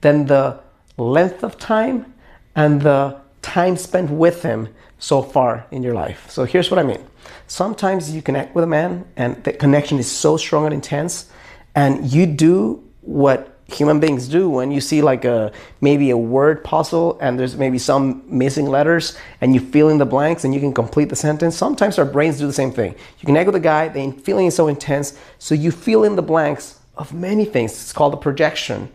than 0.00 0.26
the 0.26 0.60
length 0.98 1.42
of 1.42 1.58
time 1.58 2.12
and 2.54 2.82
the 2.82 3.16
time 3.42 3.76
spent 3.76 4.10
with 4.10 4.42
him 4.42 4.68
so 4.98 5.22
far 5.22 5.66
in 5.70 5.82
your 5.82 5.94
life. 5.94 6.28
So 6.28 6.44
here's 6.44 6.70
what 6.70 6.78
I 6.78 6.82
mean. 6.82 7.04
Sometimes 7.46 8.10
you 8.10 8.20
connect 8.20 8.54
with 8.54 8.64
a 8.64 8.66
man 8.66 9.06
and 9.16 9.42
the 9.44 9.52
connection 9.52 9.98
is 9.98 10.10
so 10.10 10.36
strong 10.36 10.64
and 10.64 10.74
intense, 10.74 11.30
and 11.74 12.04
you 12.12 12.26
do 12.26 12.82
what 13.02 13.58
human 13.68 14.00
beings 14.00 14.28
do 14.28 14.48
when 14.48 14.70
you 14.70 14.80
see 14.80 15.02
like 15.02 15.26
a 15.26 15.52
maybe 15.82 16.08
a 16.08 16.16
word 16.16 16.64
puzzle 16.64 17.18
and 17.20 17.38
there's 17.38 17.54
maybe 17.54 17.78
some 17.78 18.22
missing 18.26 18.66
letters 18.66 19.16
and 19.42 19.54
you 19.54 19.60
fill 19.60 19.90
in 19.90 19.98
the 19.98 20.06
blanks 20.06 20.42
and 20.42 20.54
you 20.54 20.60
can 20.60 20.72
complete 20.72 21.10
the 21.10 21.16
sentence 21.16 21.54
sometimes 21.54 21.98
our 21.98 22.06
brains 22.06 22.38
do 22.38 22.46
the 22.46 22.52
same 22.52 22.72
thing 22.72 22.94
you 23.18 23.26
connect 23.26 23.44
with 23.44 23.54
a 23.54 23.60
guy 23.60 23.86
the 23.86 24.10
feeling 24.22 24.46
is 24.46 24.56
so 24.56 24.68
intense 24.68 25.18
so 25.38 25.54
you 25.54 25.70
fill 25.70 26.02
in 26.02 26.16
the 26.16 26.22
blanks 26.22 26.80
of 26.96 27.12
many 27.12 27.44
things 27.44 27.72
it's 27.72 27.92
called 27.92 28.14
a 28.14 28.16
projection 28.16 28.88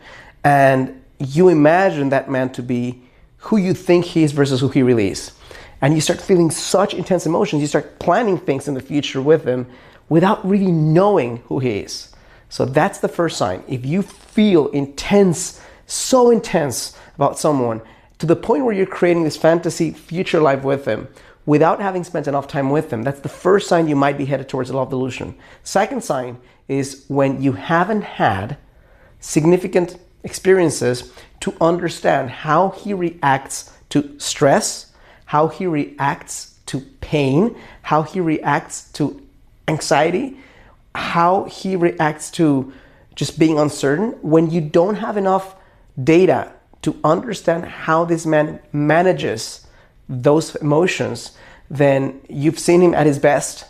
and 0.43 1.02
you 1.19 1.49
imagine 1.49 2.09
that 2.09 2.29
man 2.29 2.51
to 2.51 2.63
be 2.63 3.01
who 3.37 3.57
you 3.57 3.73
think 3.73 4.05
he 4.05 4.23
is 4.23 4.31
versus 4.31 4.59
who 4.59 4.69
he 4.69 4.83
really 4.83 5.09
is 5.09 5.31
and 5.81 5.93
you 5.93 6.01
start 6.01 6.21
feeling 6.21 6.49
such 6.49 6.93
intense 6.93 7.25
emotions 7.25 7.61
you 7.61 7.67
start 7.67 7.99
planning 7.99 8.37
things 8.37 8.67
in 8.67 8.73
the 8.73 8.81
future 8.81 9.21
with 9.21 9.45
him 9.45 9.67
without 10.09 10.45
really 10.47 10.71
knowing 10.71 11.37
who 11.47 11.59
he 11.59 11.79
is 11.79 12.13
so 12.53 12.65
that's 12.65 12.99
the 12.99 13.07
first 13.07 13.37
sign. 13.37 13.63
If 13.67 13.83
you 13.83 14.03
feel 14.03 14.67
intense, 14.67 15.59
so 15.87 16.29
intense 16.29 16.95
about 17.15 17.39
someone 17.39 17.81
to 18.19 18.27
the 18.27 18.35
point 18.35 18.63
where 18.63 18.75
you're 18.75 18.85
creating 18.85 19.23
this 19.23 19.35
fantasy 19.35 19.89
future 19.89 20.39
life 20.39 20.63
with 20.63 20.85
them 20.85 21.07
without 21.47 21.81
having 21.81 22.03
spent 22.03 22.27
enough 22.27 22.47
time 22.47 22.69
with 22.69 22.91
them, 22.91 23.01
that's 23.01 23.21
the 23.21 23.27
first 23.27 23.67
sign 23.67 23.87
you 23.87 23.95
might 23.95 24.19
be 24.19 24.25
headed 24.25 24.49
towards 24.49 24.69
a 24.69 24.77
love 24.77 24.91
delusion. 24.91 25.33
Second 25.63 26.03
sign 26.03 26.37
is 26.67 27.05
when 27.07 27.41
you 27.41 27.53
haven't 27.53 28.03
had 28.03 28.55
significant 29.19 29.97
experiences 30.23 31.11
to 31.41 31.55
understand 31.59 32.29
how 32.29 32.69
he 32.69 32.93
reacts 32.93 33.71
to 33.89 34.17
stress, 34.19 34.91
how 35.25 35.47
he 35.47 35.65
reacts 35.65 36.57
to 36.67 36.79
pain, 37.01 37.55
how 37.81 38.03
he 38.03 38.19
reacts 38.19 38.91
to 38.93 39.21
anxiety, 39.67 40.37
how 40.95 41.43
he 41.45 41.75
reacts 41.75 42.31
to 42.31 42.73
just 43.15 43.37
being 43.37 43.59
uncertain. 43.59 44.11
When 44.21 44.49
you 44.49 44.61
don't 44.61 44.95
have 44.95 45.17
enough 45.17 45.55
data 46.01 46.51
to 46.81 46.97
understand 47.03 47.65
how 47.65 48.05
this 48.05 48.25
man 48.25 48.59
manages 48.71 49.65
those 50.09 50.55
emotions 50.55 51.31
then 51.73 52.21
you've 52.29 52.59
seen 52.59 52.81
him 52.81 52.93
at 52.93 53.07
his 53.07 53.17
best. 53.17 53.65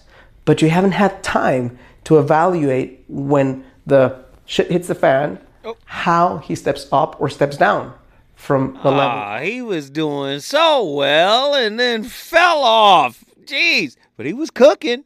But 0.46 0.62
you 0.62 0.70
haven't 0.70 0.92
had 0.92 1.24
time 1.24 1.80
to 2.04 2.20
evaluate 2.20 3.06
when 3.08 3.64
the 3.86 4.24
shit 4.46 4.70
hits 4.70 4.90
the 4.90 4.96
fan 4.96 5.40
oh. 5.64 5.78
how 5.86 6.38
he 6.38 6.56
steps 6.56 6.88
up 6.92 7.20
or 7.20 7.30
steps 7.30 7.58
down 7.58 7.94
from 8.36 8.74
the 8.84 8.90
ah, 8.90 8.98
level 9.36 9.46
he 9.48 9.62
was 9.62 9.90
doing 9.90 10.40
so 10.40 10.84
well 10.84 11.54
and 11.54 11.80
then 11.80 12.04
fell 12.04 12.64
off 12.64 13.24
jeez 13.46 13.96
but 14.18 14.26
he 14.26 14.34
was 14.34 14.50
cooking 14.50 15.04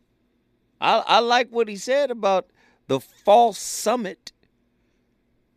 I, 0.79 1.03
I 1.05 1.19
like 1.19 1.49
what 1.49 1.67
he 1.67 1.75
said 1.75 2.11
about 2.11 2.47
the 2.87 2.99
false 2.99 3.57
summit. 3.57 4.31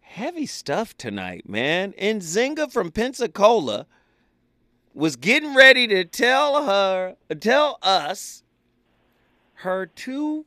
Heavy 0.00 0.46
stuff 0.46 0.96
tonight, 0.96 1.48
man. 1.48 1.92
Nzinga 1.92 2.72
from 2.72 2.90
Pensacola 2.90 3.86
was 4.92 5.16
getting 5.16 5.54
ready 5.54 5.86
to 5.86 6.04
tell 6.04 6.66
her, 6.66 7.16
tell 7.38 7.78
us 7.82 8.42
her 9.54 9.86
two. 9.86 10.46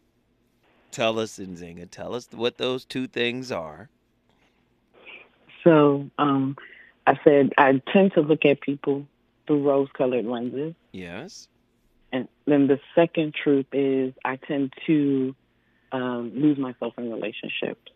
Tell 0.91 1.17
us, 1.17 1.39
Nzinga, 1.39 1.89
tell 1.89 2.13
us 2.13 2.27
what 2.31 2.57
those 2.57 2.83
two 2.83 3.07
things 3.07 3.51
are. 3.51 3.89
So, 5.63 6.09
um, 6.17 6.57
I 7.05 7.19
said 7.23 7.53
I 7.57 7.81
tend 7.91 8.13
to 8.13 8.21
look 8.21 8.45
at 8.45 8.61
people 8.61 9.05
through 9.47 9.67
rose-colored 9.67 10.25
lenses. 10.25 10.73
Yes. 10.91 11.47
And 12.11 12.27
then 12.45 12.67
the 12.67 12.79
second 12.95 13.33
truth 13.33 13.65
is 13.71 14.13
I 14.23 14.37
tend 14.37 14.73
to 14.85 15.35
um, 15.91 16.31
lose 16.35 16.57
myself 16.57 16.93
in 16.97 17.11
relationships. 17.11 17.91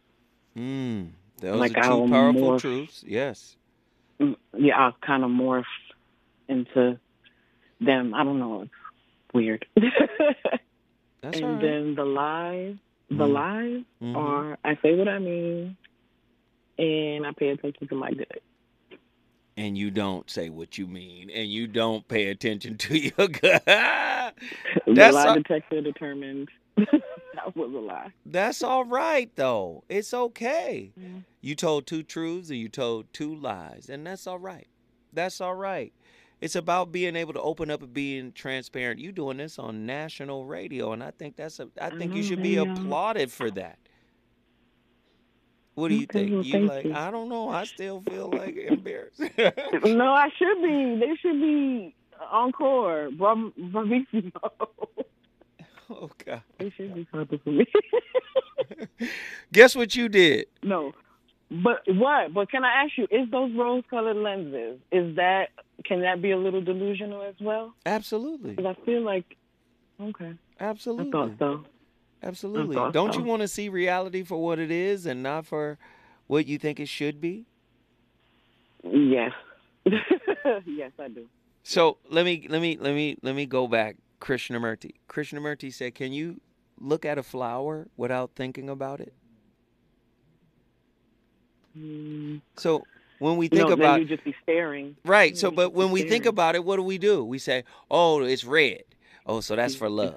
Mm, 0.58 1.10
those 1.40 1.60
like 1.60 1.78
are 1.78 1.84
2 1.84 1.90
I'll 1.90 2.08
powerful 2.08 2.42
morph, 2.42 2.62
truths. 2.62 3.04
Yes. 3.06 3.56
Mm, 4.20 4.36
yeah, 4.58 4.78
I'll 4.78 4.96
kind 5.02 5.24
of 5.24 5.30
morph 5.30 5.66
into 6.48 7.00
them. 7.80 8.14
I 8.14 8.24
don't 8.24 8.40
know. 8.40 8.64
It's 8.64 8.72
weird. 9.34 9.66
That's 11.22 11.40
and 11.40 11.62
then 11.62 11.96
the 11.96 12.06
lies, 12.06 12.76
the 13.10 13.26
mm. 13.26 13.34
lies 13.34 13.84
mm-hmm. 14.02 14.16
are 14.16 14.58
I 14.64 14.78
say 14.82 14.96
what 14.96 15.08
I 15.08 15.20
mean, 15.20 15.78
and 16.78 17.26
I 17.26 17.32
pay 17.32 17.50
attention 17.50 17.88
to 17.88 17.96
my 17.96 18.12
good 18.12 18.42
and 19.58 19.76
you 19.78 19.90
don't 19.90 20.30
say 20.30 20.50
what 20.50 20.78
you 20.78 20.88
mean 20.88 21.30
and 21.32 21.52
you 21.52 21.68
don't 21.68 22.08
pay 22.08 22.28
attention 22.28 22.78
to 22.78 22.98
your 23.18 23.28
good. 23.28 23.62
That's 23.66 24.36
the 24.86 25.12
lie 25.12 25.34
detector 25.36 25.82
determined 25.82 26.50
that 26.78 27.56
was 27.56 27.74
a 27.74 27.80
lie. 27.80 28.14
That's 28.26 28.62
all 28.62 28.86
right 28.86 29.30
though. 29.36 29.84
It's 29.90 30.14
okay. 30.14 30.92
Mm-hmm. 30.98 31.20
You 31.42 31.56
told 31.56 31.88
two 31.88 32.04
truths 32.04 32.50
and 32.50 32.60
you 32.60 32.70
told 32.70 33.12
two 33.14 33.36
lies, 33.36 33.90
and 33.90 34.06
that's 34.06 34.28
all 34.28 34.38
right. 34.40 34.68
That's 35.12 35.42
all 35.42 35.56
right. 35.56 35.92
It's 36.40 36.56
about 36.56 36.92
being 36.92 37.16
able 37.16 37.34
to 37.34 37.42
open 37.42 37.72
up 37.72 37.82
and 37.82 37.94
being 37.94 38.32
transparent. 38.32 39.00
You 39.00 39.12
doing 39.12 39.38
this 39.38 39.58
on 39.58 39.88
national 39.88 40.46
radio, 40.46 40.92
and 40.92 41.04
I 41.04 41.10
think 41.10 41.36
that's 41.36 41.60
a. 41.60 41.70
I 41.82 41.90
think 41.90 42.14
you 42.14 42.22
should 42.22 42.44
be 42.44 42.58
applauded 42.58 43.32
for 43.32 43.50
that. 43.52 43.80
What 45.78 45.90
do 45.90 45.96
you 45.96 46.08
think? 46.08 46.44
you 46.44 46.60
like? 46.66 46.86
You. 46.86 46.94
I 46.96 47.12
don't 47.12 47.30
know. 47.30 47.50
I 47.50 47.66
still 47.66 48.02
feel 48.02 48.32
like 48.32 48.56
embarrassed. 48.68 49.20
no, 49.86 50.06
I 50.12 50.30
should 50.36 50.60
be. 50.64 51.00
They 51.00 51.16
should 51.22 51.40
be 51.40 51.96
encore. 52.32 53.10
Bravissimo. 53.12 54.32
Oh 55.90 56.10
God. 56.26 56.42
They 56.60 56.70
should 56.72 56.94
be 56.94 57.08
something 57.14 57.40
for 57.46 57.50
me. 57.50 57.66
Guess 59.54 59.74
what 59.74 59.96
you 59.96 60.10
did? 60.10 60.48
No. 60.62 60.92
But 61.50 61.84
what? 61.88 62.34
But 62.34 62.52
can 62.52 62.66
I 62.66 62.84
ask 62.84 62.98
you, 62.98 63.08
is 63.10 63.32
those 63.32 63.54
rose 63.56 63.86
colored 63.90 64.18
lenses, 64.18 64.80
is 64.92 65.16
that 65.16 65.52
can 65.86 66.02
that 66.02 66.22
be 66.22 66.32
a 66.32 66.38
little 66.38 66.60
delusional 66.60 67.22
as 67.22 67.36
well? 67.40 67.74
Absolutely. 67.86 68.56
Because 68.56 68.76
I 68.78 68.86
feel 68.86 69.02
like 69.02 69.38
okay. 70.02 70.34
Absolutely. 70.60 71.08
I 71.08 71.12
thought 71.12 71.40
so. 71.40 71.66
Absolutely. 72.24 72.76
Don't 72.76 73.14
so. 73.14 73.20
you 73.20 73.26
want 73.26 73.42
to 73.42 73.48
see 73.48 73.70
reality 73.70 74.24
for 74.24 74.42
what 74.42 74.60
it 74.60 74.72
is 74.72 75.06
and 75.06 75.22
not 75.22 75.46
for 75.46 75.78
what 76.28 76.48
you 76.48 76.58
think 76.58 76.80
it 76.80 76.88
should 76.88 77.22
be? 77.22 77.46
Yes. 78.84 79.32
yes, 80.66 80.92
I 81.00 81.08
do. 81.08 81.28
So 81.64 81.98
let 82.10 82.26
me 82.26 82.48
let 82.50 82.62
me 82.62 82.78
let 82.80 82.94
me 82.94 83.18
let 83.22 83.36
me 83.36 83.46
go 83.46 83.68
back. 83.68 83.98
Krishnamurti. 84.20 84.96
Krishnamurti 85.08 85.72
said, 85.74 85.96
"Can 85.96 86.12
you 86.12 86.40
look 86.80 87.06
at 87.06 87.18
a 87.18 87.24
flower 87.24 87.88
without 87.98 88.32
thinking 88.36 88.70
about 88.70 89.00
it?" 89.00 89.14
Mm. 91.78 92.42
So 92.56 92.84
when 93.20 93.38
we 93.38 93.48
think 93.48 93.68
no, 93.68 93.74
about, 93.74 94.00
you 94.00 94.08
just 94.08 94.24
be 94.24 94.36
staring. 94.44 94.96
Right. 95.06 95.38
So, 95.38 95.52
but 95.52 95.74
when 95.74 95.92
we 95.92 96.04
think 96.04 96.26
about 96.26 96.56
it, 96.56 96.64
what 96.64 96.78
do 96.78 96.84
we 96.84 96.98
do? 96.98 97.24
We 97.24 97.38
say, 97.38 97.64
"Oh, 97.92 98.22
it's 98.22 98.46
red. 98.46 98.84
Oh, 99.26 99.42
so 99.42 99.56
that's 99.56 99.76
for 99.76 99.90
love." 99.90 100.16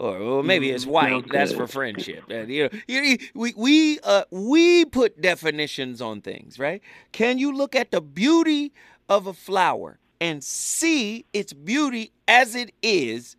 Or, 0.00 0.16
or 0.16 0.42
maybe 0.42 0.70
it's 0.70 0.86
mm, 0.86 0.90
white. 0.90 1.24
That's 1.30 1.52
for 1.52 1.66
friendship. 1.66 2.24
And, 2.30 2.50
you 2.50 2.64
know, 2.64 2.78
you, 2.88 3.18
we 3.34 3.52
we 3.56 4.00
uh, 4.00 4.24
we 4.30 4.84
put 4.86 5.20
definitions 5.20 6.00
on 6.00 6.20
things, 6.22 6.58
right? 6.58 6.82
Can 7.12 7.38
you 7.38 7.54
look 7.54 7.76
at 7.76 7.90
the 7.90 8.00
beauty 8.00 8.72
of 9.08 9.26
a 9.26 9.34
flower 9.34 9.98
and 10.20 10.42
see 10.42 11.26
its 11.32 11.52
beauty 11.52 12.12
as 12.26 12.54
it 12.54 12.72
is 12.82 13.36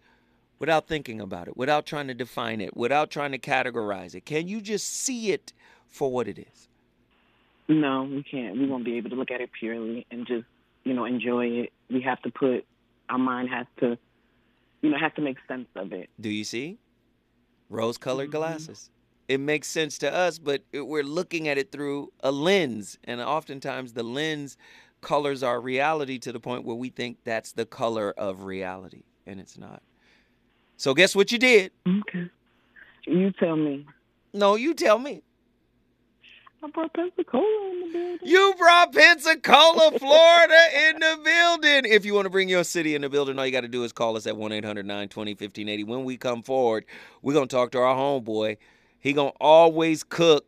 without 0.60 0.88
thinking 0.88 1.20
about 1.20 1.48
it, 1.48 1.58
without 1.58 1.86
trying 1.86 2.08
to 2.08 2.14
define 2.14 2.62
it, 2.62 2.78
without 2.78 3.10
trying 3.10 3.32
to 3.32 3.40
categorize 3.40 4.14
it? 4.14 4.26
Can 4.26 4.48
you 4.48 4.62
just 4.62 4.88
see 4.88 5.32
it 5.32 5.54
for 5.88 6.12
what 6.12 6.28
it 6.28 6.38
is? 6.38 6.68
No, 7.68 8.04
we 8.04 8.24
can't. 8.24 8.58
We 8.58 8.68
won't 8.68 8.86
be 8.86 8.98
able 8.98 9.10
to 9.10 9.16
look 9.16 9.32
at 9.32 9.42
it 9.42 9.50
purely 9.58 10.06
and 10.12 10.28
just, 10.28 10.46
you 10.84 10.94
know, 10.94 11.06
enjoy 11.06 11.46
it. 11.48 11.74
We 11.90 12.02
have 12.02 12.22
to 12.24 12.30
put 12.30 12.66
our 13.10 13.18
mind 13.18 13.50
has 13.50 13.66
to 13.80 13.98
you 14.82 14.90
know, 14.90 14.98
have 14.98 15.16
to 15.16 15.22
make 15.22 15.38
sense 15.48 15.68
of 15.76 15.94
it. 15.94 16.10
Do 16.20 16.30
you 16.30 16.44
see? 16.44 16.78
Rose 17.70 17.98
colored 17.98 18.30
mm-hmm. 18.30 18.38
glasses. 18.38 18.90
It 19.28 19.40
makes 19.40 19.68
sense 19.68 19.98
to 20.00 20.14
us, 20.14 20.40
but 20.40 20.64
we're 20.74 21.04
looking 21.04 21.48
at 21.48 21.58
it 21.58 21.72
through 21.72 22.12
a 22.22 22.32
lens. 22.32 22.98
And 23.06 23.22
oftentimes 23.22 23.94
the 23.94 24.04
lens 24.04 24.58
colors 25.02 25.44
our 25.44 25.60
reality 25.62 26.20
to 26.20 26.32
the 26.32 26.40
point 26.40 26.66
where 26.66 26.76
we 26.76 26.90
think 26.90 27.18
that's 27.24 27.54
the 27.54 27.66
color 27.66 28.14
of 28.18 28.44
reality, 28.44 29.04
and 29.26 29.40
it's 29.40 29.58
not. 29.58 29.82
So, 30.78 30.94
guess 30.94 31.16
what 31.16 31.32
you 31.32 31.38
did? 31.38 31.72
Okay. 31.88 32.30
You 33.06 33.32
tell 33.32 33.56
me. 33.56 33.86
No, 34.34 34.56
you 34.56 34.74
tell 34.74 35.00
me. 35.00 35.24
I 36.64 36.70
brought 36.70 36.94
Pensacola 36.94 37.72
in 37.72 37.80
the 37.80 37.88
building. 37.92 38.20
You 38.22 38.54
brought 38.56 38.94
Pensacola, 38.94 39.98
Florida 39.98 40.60
in 40.90 41.00
the 41.00 41.20
building. 41.24 41.92
If 41.92 42.06
you 42.06 42.14
want 42.14 42.26
to 42.26 42.30
bring 42.30 42.50
your 42.50 42.64
city 42.64 42.94
in 42.94 43.02
the 43.02 43.10
building, 43.10 43.40
all 43.40 43.46
you 43.48 43.52
got 43.52 43.62
to 43.62 43.68
do 43.68 43.84
is 43.84 43.92
call 43.92 44.16
us 44.16 44.28
at 44.28 44.38
1 44.38 44.52
800 44.52 44.86
920 44.86 45.32
1580. 45.32 45.84
When 45.86 46.04
we 46.04 46.18
come 46.18 46.44
forward, 46.44 46.86
we're 47.24 47.34
going 47.34 47.48
to 47.48 47.56
talk 47.56 47.72
to 47.72 47.80
our 47.80 47.96
homeboy. 47.96 48.58
He 49.00 49.14
going 49.14 49.32
to 49.32 49.38
always 49.40 50.04
cook. 50.04 50.46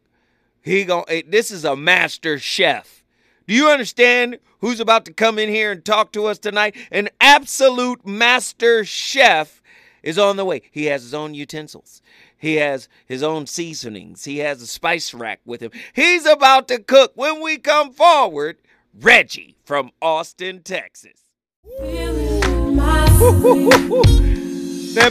He 0.61 0.83
going 0.83 1.05
to, 1.05 1.17
eh, 1.17 1.21
this 1.27 1.49
is 1.49 1.65
a 1.65 1.75
master 1.75 2.37
chef. 2.37 3.03
Do 3.47 3.55
you 3.55 3.69
understand 3.69 4.37
who's 4.59 4.79
about 4.79 5.05
to 5.05 5.13
come 5.13 5.39
in 5.39 5.49
here 5.49 5.71
and 5.71 5.83
talk 5.83 6.11
to 6.11 6.27
us 6.27 6.37
tonight? 6.37 6.75
An 6.91 7.09
absolute 7.19 8.05
master 8.05 8.85
chef 8.85 9.63
is 10.03 10.19
on 10.19 10.35
the 10.37 10.45
way. 10.45 10.61
He 10.71 10.85
has 10.85 11.01
his 11.01 11.13
own 11.15 11.33
utensils. 11.33 12.03
He 12.43 12.55
has 12.55 12.89
his 13.05 13.23
own 13.23 13.47
seasonings. 13.47 14.25
He 14.25 14.39
has 14.39 14.61
a 14.61 14.67
spice 14.67 15.13
rack 15.13 15.39
with 15.45 15.61
him. 15.61 15.71
He's 15.93 16.25
about 16.25 16.67
to 16.67 16.79
cook 16.79 17.13
when 17.15 17.41
we 17.41 17.57
come 17.57 17.93
forward. 17.93 18.57
Reggie 18.99 19.55
from 19.63 19.91
Austin, 20.01 20.61
Texas. 20.61 21.21
that 21.79 21.93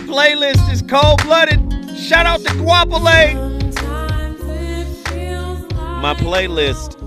playlist 0.04 0.70
is 0.70 0.82
cold 0.82 1.22
blooded. 1.22 1.58
Shout 1.96 2.26
out 2.26 2.40
to 2.40 2.50
Guapole. 2.50 3.32
My 6.02 6.12
playlist 6.12 6.98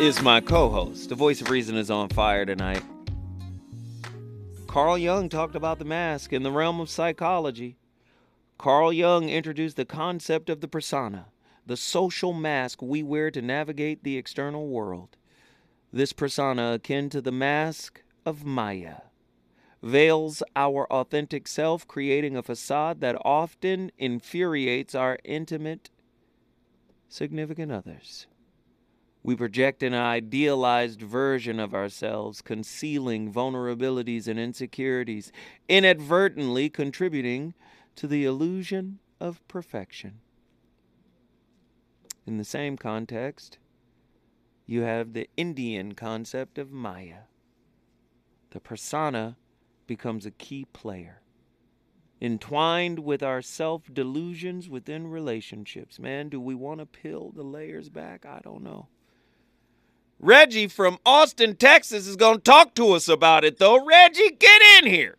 is 0.00 0.22
my 0.22 0.40
co 0.40 0.70
host. 0.70 1.10
The 1.10 1.14
voice 1.14 1.42
of 1.42 1.50
reason 1.50 1.76
is 1.76 1.90
on 1.90 2.08
fire 2.08 2.46
tonight. 2.46 2.82
Carl 4.66 4.96
Jung 4.96 5.28
talked 5.28 5.56
about 5.56 5.78
the 5.78 5.84
mask 5.84 6.32
in 6.32 6.42
the 6.42 6.50
realm 6.50 6.80
of 6.80 6.88
psychology. 6.88 7.76
Carl 8.58 8.92
Jung 8.92 9.28
introduced 9.28 9.76
the 9.76 9.84
concept 9.84 10.48
of 10.48 10.60
the 10.60 10.68
persona, 10.68 11.26
the 11.66 11.76
social 11.76 12.32
mask 12.32 12.80
we 12.80 13.02
wear 13.02 13.30
to 13.30 13.42
navigate 13.42 14.02
the 14.02 14.16
external 14.16 14.68
world. 14.68 15.16
This 15.92 16.12
persona, 16.12 16.72
akin 16.72 17.10
to 17.10 17.20
the 17.20 17.32
mask 17.32 18.02
of 18.24 18.44
Maya, 18.44 19.02
veils 19.82 20.42
our 20.56 20.86
authentic 20.90 21.46
self, 21.46 21.86
creating 21.86 22.36
a 22.36 22.42
facade 22.42 23.00
that 23.00 23.20
often 23.24 23.92
infuriates 23.98 24.94
our 24.94 25.18
intimate, 25.22 25.90
significant 27.08 27.70
others. 27.70 28.26
We 29.22 29.36
project 29.36 29.82
an 29.82 29.92
idealized 29.92 31.02
version 31.02 31.60
of 31.60 31.74
ourselves, 31.74 32.40
concealing 32.40 33.32
vulnerabilities 33.32 34.28
and 34.28 34.38
insecurities, 34.38 35.32
inadvertently 35.68 36.70
contributing 36.70 37.54
to 37.96 38.06
the 38.06 38.24
illusion 38.24 38.98
of 39.20 39.46
perfection. 39.48 40.20
In 42.26 42.38
the 42.38 42.44
same 42.44 42.76
context, 42.76 43.58
you 44.66 44.82
have 44.82 45.12
the 45.12 45.28
Indian 45.36 45.94
concept 45.94 46.58
of 46.58 46.72
Maya. 46.72 47.24
The 48.50 48.60
persona 48.60 49.36
becomes 49.86 50.26
a 50.26 50.30
key 50.30 50.66
player, 50.72 51.22
entwined 52.20 52.98
with 53.00 53.22
our 53.22 53.42
self 53.42 53.92
delusions 53.92 54.68
within 54.68 55.08
relationships. 55.08 55.98
Man, 55.98 56.28
do 56.28 56.40
we 56.40 56.54
want 56.54 56.80
to 56.80 56.86
peel 56.86 57.30
the 57.30 57.44
layers 57.44 57.88
back? 57.88 58.26
I 58.26 58.40
don't 58.42 58.62
know. 58.62 58.88
Reggie 60.18 60.68
from 60.68 60.98
Austin, 61.04 61.56
Texas 61.56 62.06
is 62.06 62.16
going 62.16 62.36
to 62.36 62.42
talk 62.42 62.74
to 62.74 62.92
us 62.92 63.06
about 63.06 63.44
it, 63.44 63.58
though. 63.58 63.84
Reggie, 63.84 64.30
get 64.30 64.62
in 64.78 64.90
here. 64.90 65.18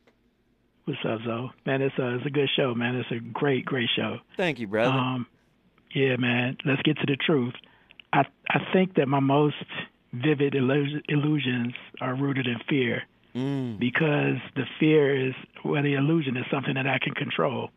What's 0.88 1.03
up, 1.03 1.19
Zoe? 1.25 1.51
Man, 1.65 1.81
it's 1.81 1.97
a, 1.97 2.15
it's 2.15 2.25
a 2.25 2.29
good 2.29 2.47
show, 2.55 2.73
man. 2.73 2.95
It's 2.95 3.11
a 3.11 3.19
great, 3.19 3.65
great 3.65 3.89
show. 3.93 4.19
Thank 4.38 4.57
you, 4.57 4.67
brother. 4.67 4.89
Um, 4.89 5.27
yeah, 5.93 6.15
man. 6.15 6.55
Let's 6.63 6.81
get 6.83 6.97
to 6.99 7.05
the 7.05 7.17
truth. 7.17 7.55
I 8.13 8.23
I 8.49 8.59
think 8.71 8.95
that 8.95 9.09
my 9.09 9.19
most 9.19 9.57
vivid 10.13 10.55
illusions 10.55 11.73
are 11.99 12.15
rooted 12.15 12.47
in 12.47 12.59
fear, 12.69 13.03
mm. 13.35 13.77
because 13.77 14.38
the 14.55 14.63
fear 14.79 15.27
is, 15.27 15.33
well, 15.65 15.83
the 15.83 15.95
illusion 15.95 16.38
is 16.38 16.45
something 16.49 16.75
that 16.75 16.88
I 16.88 16.99
can 16.99 17.13
control. 17.13 17.69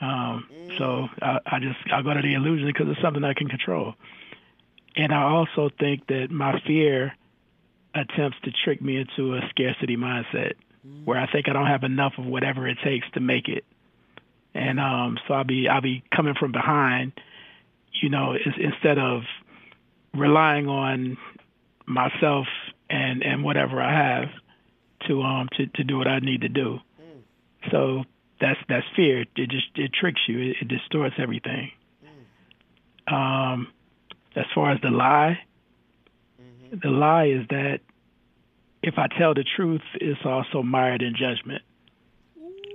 Um, 0.00 0.46
mm. 0.54 0.78
So 0.78 1.08
I, 1.20 1.40
I 1.46 1.58
just 1.58 1.78
I 1.92 2.00
go 2.02 2.14
to 2.14 2.22
the 2.22 2.34
illusion 2.34 2.68
because 2.68 2.86
it's 2.88 3.02
something 3.02 3.24
I 3.24 3.34
can 3.34 3.48
control. 3.48 3.94
And 4.94 5.12
I 5.12 5.22
also 5.22 5.68
think 5.80 6.06
that 6.06 6.30
my 6.30 6.60
fear 6.64 7.12
attempts 7.92 8.36
to 8.44 8.52
trick 8.64 8.80
me 8.80 8.98
into 8.98 9.34
a 9.34 9.40
scarcity 9.50 9.96
mindset 9.96 10.52
where 11.04 11.18
I 11.18 11.30
think 11.30 11.48
I 11.48 11.52
don't 11.52 11.66
have 11.66 11.84
enough 11.84 12.14
of 12.18 12.24
whatever 12.24 12.66
it 12.66 12.78
takes 12.84 13.06
to 13.14 13.20
make 13.20 13.48
it. 13.48 13.64
And 14.54 14.80
um, 14.80 15.18
so 15.26 15.34
I'll 15.34 15.44
be 15.44 15.68
I'll 15.68 15.82
be 15.82 16.02
coming 16.14 16.34
from 16.34 16.52
behind, 16.52 17.12
you 18.02 18.08
know, 18.08 18.34
instead 18.34 18.98
of 18.98 19.22
relying 20.14 20.68
on 20.68 21.18
myself 21.86 22.46
and 22.88 23.22
and 23.22 23.44
whatever 23.44 23.80
I 23.82 23.92
have 23.92 24.28
to 25.08 25.22
um 25.22 25.48
to 25.56 25.66
to 25.66 25.84
do 25.84 25.98
what 25.98 26.08
I 26.08 26.18
need 26.20 26.40
to 26.42 26.48
do. 26.48 26.80
So 27.70 28.04
that's 28.40 28.58
that's 28.68 28.86
fear. 28.94 29.22
It 29.22 29.50
just 29.50 29.68
it 29.74 29.92
tricks 29.92 30.20
you. 30.26 30.38
It, 30.38 30.56
it 30.62 30.68
distorts 30.68 31.16
everything. 31.18 31.70
Um, 33.08 33.68
as 34.34 34.44
far 34.54 34.72
as 34.72 34.80
the 34.80 34.90
lie, 34.90 35.38
mm-hmm. 36.40 36.78
the 36.82 36.90
lie 36.90 37.26
is 37.26 37.46
that 37.50 37.80
if 38.86 38.98
I 38.98 39.08
tell 39.08 39.34
the 39.34 39.44
truth, 39.44 39.82
it's 39.94 40.20
also 40.24 40.62
mired 40.62 41.02
in 41.02 41.14
judgment. 41.16 41.62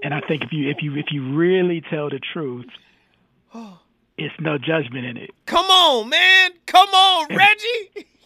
And 0.03 0.13
I 0.13 0.19
think 0.19 0.43
if 0.43 0.51
you 0.51 0.69
if 0.69 0.77
you 0.81 0.95
if 0.97 1.05
you 1.11 1.35
really 1.35 1.81
tell 1.81 2.09
the 2.09 2.19
truth, 2.19 2.67
it's 4.17 4.35
no 4.39 4.57
judgment 4.57 5.05
in 5.05 5.17
it. 5.17 5.31
Come 5.45 5.65
on, 5.65 6.09
man. 6.09 6.51
Come 6.65 6.89
on, 6.89 7.27
and, 7.29 7.37
Reggie. 7.37 8.07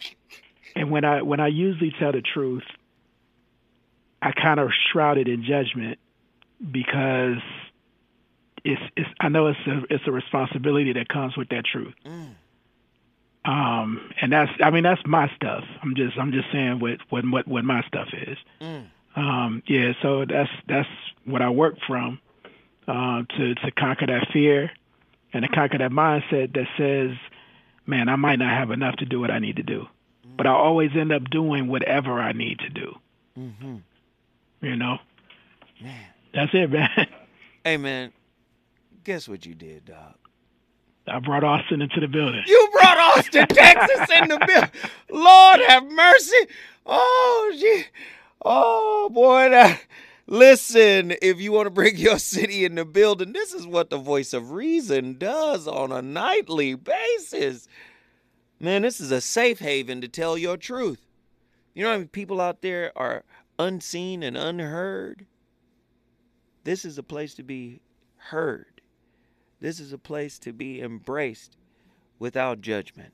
And 0.74 0.90
when 0.90 1.06
I 1.06 1.22
when 1.22 1.40
I 1.40 1.46
usually 1.46 1.90
tell 1.98 2.12
the 2.12 2.20
truth, 2.20 2.64
I 4.20 4.32
kind 4.32 4.60
of 4.60 4.68
shroud 4.92 5.16
it 5.16 5.26
in 5.26 5.42
judgment 5.42 5.98
because 6.70 7.40
it's 8.62 8.82
it's 8.94 9.08
I 9.18 9.30
know 9.30 9.46
it's 9.46 9.58
a 9.66 9.94
it's 9.94 10.04
a 10.06 10.12
responsibility 10.12 10.92
that 10.92 11.08
comes 11.08 11.34
with 11.34 11.48
that 11.48 11.64
truth. 11.64 11.94
Mm. 12.04 12.34
Um, 13.46 14.10
and 14.20 14.32
that's, 14.32 14.50
I 14.62 14.70
mean, 14.70 14.82
that's 14.82 15.00
my 15.06 15.30
stuff. 15.36 15.64
I'm 15.82 15.94
just, 15.94 16.18
I'm 16.18 16.32
just 16.32 16.50
saying 16.52 16.80
what, 16.80 16.98
what, 17.10 17.24
what, 17.30 17.46
what 17.46 17.64
my 17.64 17.82
stuff 17.86 18.08
is. 18.12 18.38
Mm. 18.60 18.86
Um, 19.14 19.62
yeah. 19.66 19.92
So 20.02 20.24
that's, 20.24 20.50
that's 20.68 20.88
what 21.24 21.42
I 21.42 21.50
work 21.50 21.76
from, 21.86 22.18
uh, 22.88 23.22
to, 23.36 23.54
to 23.54 23.70
conquer 23.70 24.06
that 24.06 24.28
fear 24.32 24.70
and 25.32 25.44
to 25.44 25.48
conquer 25.48 25.78
that 25.78 25.92
mindset 25.92 26.54
that 26.54 26.66
says, 26.76 27.16
man, 27.86 28.08
I 28.08 28.16
might 28.16 28.36
not 28.38 28.50
have 28.50 28.70
enough 28.70 28.96
to 28.96 29.04
do 29.04 29.20
what 29.20 29.30
I 29.30 29.38
need 29.38 29.56
to 29.56 29.62
do, 29.62 29.86
mm. 30.26 30.36
but 30.36 30.46
I 30.46 30.50
always 30.50 30.90
end 30.96 31.12
up 31.12 31.30
doing 31.30 31.68
whatever 31.68 32.20
I 32.20 32.32
need 32.32 32.58
to 32.60 32.68
do. 32.68 32.94
Mm-hmm. 33.38 33.76
You 34.62 34.76
know, 34.76 34.98
man, 35.80 36.06
that's 36.34 36.50
it, 36.52 36.70
man. 36.70 36.88
Hey, 37.64 37.78
man, 37.78 38.12
guess 39.02 39.28
what 39.28 39.44
you 39.44 39.52
did, 39.52 39.86
dog? 39.86 40.14
I 41.08 41.20
brought 41.20 41.44
Austin 41.44 41.82
into 41.82 42.00
the 42.00 42.08
building. 42.08 42.42
You 42.46 42.68
brought 42.72 42.98
Austin, 42.98 43.46
Texas 43.48 44.08
in 44.16 44.28
the 44.28 44.38
building. 44.46 44.70
Lord 45.10 45.60
have 45.68 45.84
mercy. 45.88 46.46
Oh, 46.84 47.52
gee. 47.58 47.84
Oh, 48.44 49.08
boy. 49.12 49.50
That, 49.50 49.80
listen, 50.26 51.14
if 51.22 51.40
you 51.40 51.52
want 51.52 51.66
to 51.66 51.70
bring 51.70 51.96
your 51.96 52.18
city 52.18 52.64
in 52.64 52.74
the 52.74 52.84
building, 52.84 53.32
this 53.32 53.52
is 53.52 53.66
what 53.66 53.90
the 53.90 53.98
voice 53.98 54.32
of 54.32 54.50
reason 54.50 55.16
does 55.18 55.68
on 55.68 55.92
a 55.92 56.02
nightly 56.02 56.74
basis. 56.74 57.68
Man, 58.58 58.82
this 58.82 59.00
is 59.00 59.10
a 59.10 59.20
safe 59.20 59.60
haven 59.60 60.00
to 60.00 60.08
tell 60.08 60.36
your 60.36 60.56
truth. 60.56 61.06
You 61.74 61.84
know 61.84 61.90
how 61.90 61.98
many 61.98 62.08
people 62.08 62.40
out 62.40 62.62
there 62.62 62.90
are 62.96 63.22
unseen 63.58 64.22
and 64.22 64.36
unheard? 64.36 65.26
This 66.64 66.84
is 66.84 66.98
a 66.98 67.02
place 67.02 67.34
to 67.34 67.42
be 67.42 67.80
heard. 68.16 68.75
This 69.60 69.80
is 69.80 69.92
a 69.92 69.98
place 69.98 70.38
to 70.40 70.52
be 70.52 70.80
embraced 70.80 71.56
without 72.18 72.60
judgment. 72.60 73.12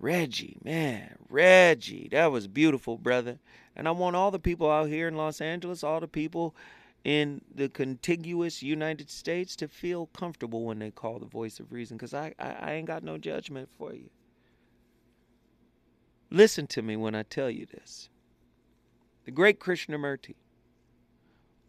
Reggie, 0.00 0.58
man, 0.62 1.16
Reggie, 1.28 2.08
that 2.12 2.30
was 2.30 2.46
beautiful, 2.46 2.96
brother. 2.96 3.38
And 3.74 3.88
I 3.88 3.90
want 3.90 4.16
all 4.16 4.30
the 4.30 4.38
people 4.38 4.70
out 4.70 4.88
here 4.88 5.08
in 5.08 5.16
Los 5.16 5.40
Angeles, 5.40 5.82
all 5.82 6.00
the 6.00 6.06
people 6.08 6.54
in 7.04 7.40
the 7.54 7.68
contiguous 7.68 8.62
United 8.62 9.10
States 9.10 9.56
to 9.56 9.68
feel 9.68 10.06
comfortable 10.06 10.64
when 10.64 10.78
they 10.78 10.90
call 10.90 11.18
the 11.18 11.26
voice 11.26 11.58
of 11.58 11.72
reason 11.72 11.96
because 11.96 12.14
I, 12.14 12.34
I, 12.38 12.50
I 12.60 12.72
ain't 12.72 12.86
got 12.86 13.02
no 13.02 13.18
judgment 13.18 13.68
for 13.76 13.94
you. 13.94 14.10
Listen 16.30 16.66
to 16.68 16.82
me 16.82 16.96
when 16.96 17.14
I 17.14 17.22
tell 17.22 17.50
you 17.50 17.66
this. 17.66 18.10
The 19.24 19.30
great 19.30 19.58
Krishnamurti 19.60 20.34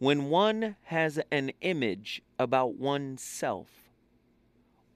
when 0.00 0.30
one 0.30 0.76
has 0.84 1.20
an 1.30 1.52
image 1.60 2.22
about 2.38 2.74
oneself, 2.76 3.68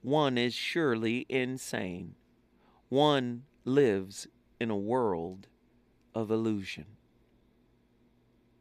one 0.01 0.35
is 0.35 0.51
surely 0.55 1.27
insane. 1.29 2.15
One 2.89 3.43
lives 3.65 4.27
in 4.59 4.71
a 4.71 4.75
world 4.75 5.45
of 6.15 6.31
illusion. 6.31 6.85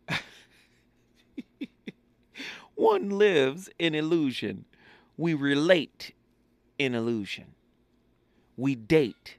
one 2.74 3.08
lives 3.08 3.70
in 3.78 3.94
illusion. 3.94 4.66
We 5.16 5.32
relate 5.32 6.12
in 6.78 6.94
illusion. 6.94 7.54
We 8.58 8.74
date 8.74 9.38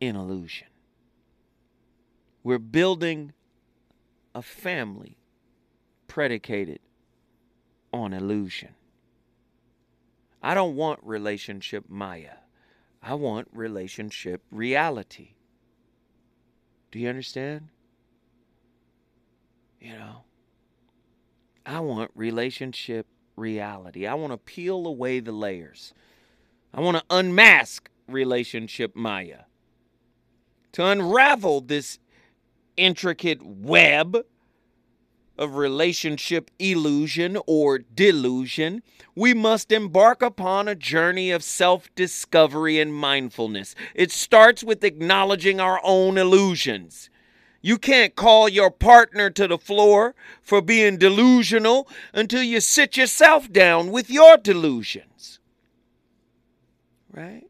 in 0.00 0.16
illusion. 0.16 0.68
We're 2.42 2.58
building 2.58 3.34
a 4.34 4.40
family 4.40 5.18
predicated 6.14 6.78
on 7.92 8.12
illusion. 8.12 8.68
I 10.40 10.54
don't 10.54 10.76
want 10.76 11.00
relationship 11.02 11.86
Maya. 11.88 12.36
I 13.02 13.14
want 13.14 13.48
relationship 13.52 14.40
reality. 14.52 15.30
Do 16.92 17.00
you 17.00 17.08
understand? 17.08 17.66
You 19.80 19.94
know, 19.94 20.22
I 21.66 21.80
want 21.80 22.12
relationship 22.14 23.08
reality. 23.34 24.06
I 24.06 24.14
want 24.14 24.32
to 24.32 24.38
peel 24.38 24.86
away 24.86 25.18
the 25.18 25.32
layers. 25.32 25.94
I 26.72 26.80
want 26.80 26.96
to 26.96 27.04
unmask 27.10 27.90
relationship 28.06 28.94
Maya. 28.94 29.46
To 30.74 30.86
unravel 30.86 31.62
this 31.62 31.98
intricate 32.76 33.44
web 33.44 34.24
of 35.36 35.56
relationship 35.56 36.50
illusion 36.58 37.38
or 37.46 37.78
delusion, 37.78 38.82
we 39.14 39.34
must 39.34 39.72
embark 39.72 40.22
upon 40.22 40.68
a 40.68 40.74
journey 40.74 41.30
of 41.30 41.42
self 41.42 41.92
discovery 41.94 42.80
and 42.80 42.94
mindfulness. 42.94 43.74
It 43.94 44.10
starts 44.10 44.64
with 44.64 44.84
acknowledging 44.84 45.60
our 45.60 45.80
own 45.82 46.18
illusions. 46.18 47.10
You 47.60 47.78
can't 47.78 48.14
call 48.14 48.48
your 48.48 48.70
partner 48.70 49.30
to 49.30 49.48
the 49.48 49.58
floor 49.58 50.14
for 50.42 50.60
being 50.60 50.98
delusional 50.98 51.88
until 52.12 52.42
you 52.42 52.60
sit 52.60 52.96
yourself 52.96 53.50
down 53.50 53.90
with 53.90 54.10
your 54.10 54.36
delusions. 54.36 55.40
Right? 57.10 57.44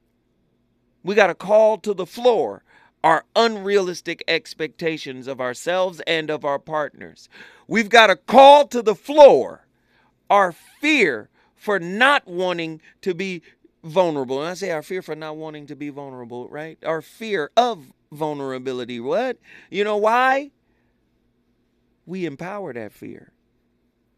We 1.02 1.15
got 1.15 1.27
to 1.27 1.35
call 1.35 1.78
to 1.78 1.93
the 1.93 2.06
floor 2.06 2.63
our 3.05 3.22
unrealistic 3.36 4.24
expectations 4.26 5.28
of 5.28 5.39
ourselves 5.39 6.01
and 6.06 6.31
of 6.31 6.43
our 6.43 6.59
partners. 6.59 7.28
We've 7.68 7.90
got 7.90 8.06
to 8.06 8.16
call 8.16 8.66
to 8.68 8.81
the 8.81 8.94
floor 8.94 9.66
our 10.31 10.52
fear 10.52 11.28
for 11.55 11.78
not 11.78 12.26
wanting 12.26 12.81
to 13.02 13.14
be 13.14 13.43
vulnerable. 13.85 14.40
And 14.40 14.48
I 14.48 14.55
say 14.55 14.70
our 14.70 14.82
fear 14.82 15.02
for 15.02 15.14
not 15.14 15.36
wanting 15.36 15.66
to 15.66 15.76
be 15.76 15.90
vulnerable, 15.90 16.48
right? 16.48 16.78
Our 16.82 17.02
fear 17.02 17.51
of 17.59 17.93
vulnerability. 18.10 19.01
What? 19.01 19.36
You 19.70 19.85
know 19.85 19.98
why? 19.98 20.51
We 22.06 22.24
empower 22.24 22.72
that 22.72 22.94
fear. 22.94 23.32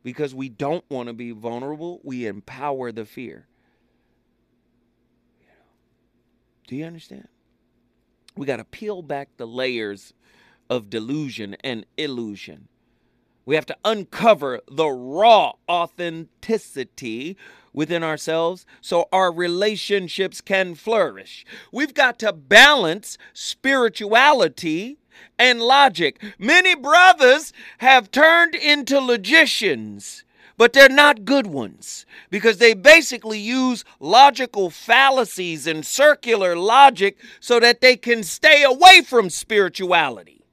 Because 0.04 0.32
we 0.32 0.48
don't 0.48 0.84
want 0.88 1.08
to 1.08 1.12
be 1.12 1.32
vulnerable, 1.32 2.00
we 2.04 2.24
empower 2.24 2.92
the 2.92 3.04
fear. 3.04 3.48
Do 6.68 6.76
you 6.76 6.84
understand? 6.84 7.26
We 8.36 8.46
got 8.46 8.56
to 8.56 8.64
peel 8.64 9.02
back 9.02 9.30
the 9.36 9.46
layers 9.46 10.12
of 10.68 10.90
delusion 10.90 11.56
and 11.64 11.86
illusion. 11.96 12.68
We 13.46 13.54
have 13.54 13.66
to 13.66 13.76
uncover 13.84 14.60
the 14.70 14.88
raw 14.88 15.52
authenticity 15.68 17.36
within 17.72 18.02
ourselves 18.02 18.66
so 18.80 19.08
our 19.12 19.32
relationships 19.32 20.40
can 20.40 20.74
flourish. 20.74 21.46
We've 21.72 21.94
got 21.94 22.18
to 22.20 22.32
balance 22.32 23.16
spirituality 23.32 24.98
and 25.38 25.60
logic. 25.60 26.22
Many 26.38 26.74
brothers 26.74 27.52
have 27.78 28.10
turned 28.10 28.54
into 28.54 28.98
logicians 29.00 30.24
but 30.56 30.72
they're 30.72 30.88
not 30.88 31.24
good 31.24 31.46
ones 31.46 32.06
because 32.30 32.58
they 32.58 32.74
basically 32.74 33.38
use 33.38 33.84
logical 34.00 34.70
fallacies 34.70 35.66
and 35.66 35.84
circular 35.84 36.56
logic 36.56 37.18
so 37.40 37.60
that 37.60 37.80
they 37.80 37.96
can 37.96 38.22
stay 38.22 38.62
away 38.62 39.02
from 39.02 39.28
spirituality. 39.28 40.44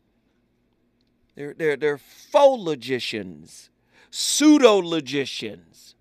They're, 1.35 1.53
they're, 1.53 1.77
they're 1.77 1.97
faux 1.97 2.61
logicians, 2.61 3.69
pseudo 4.11 4.77
logicians. 4.77 5.95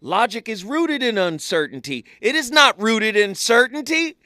Logic 0.00 0.48
is 0.48 0.64
rooted 0.64 1.02
in 1.02 1.16
uncertainty. 1.16 2.04
It 2.20 2.34
is 2.34 2.50
not 2.50 2.80
rooted 2.80 3.16
in 3.16 3.34
certainty. 3.34 4.16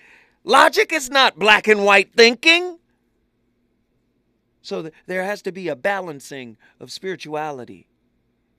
Logic 0.45 0.91
is 0.93 1.11
not 1.11 1.39
black 1.39 1.69
and 1.69 1.85
white 1.85 2.15
thinking. 2.17 2.79
So 4.63 4.91
there 5.07 5.25
has 5.25 5.43
to 5.43 5.53
be 5.53 5.69
a 5.69 5.77
balancing 5.77 6.57
of 6.81 6.91
spirituality 6.91 7.87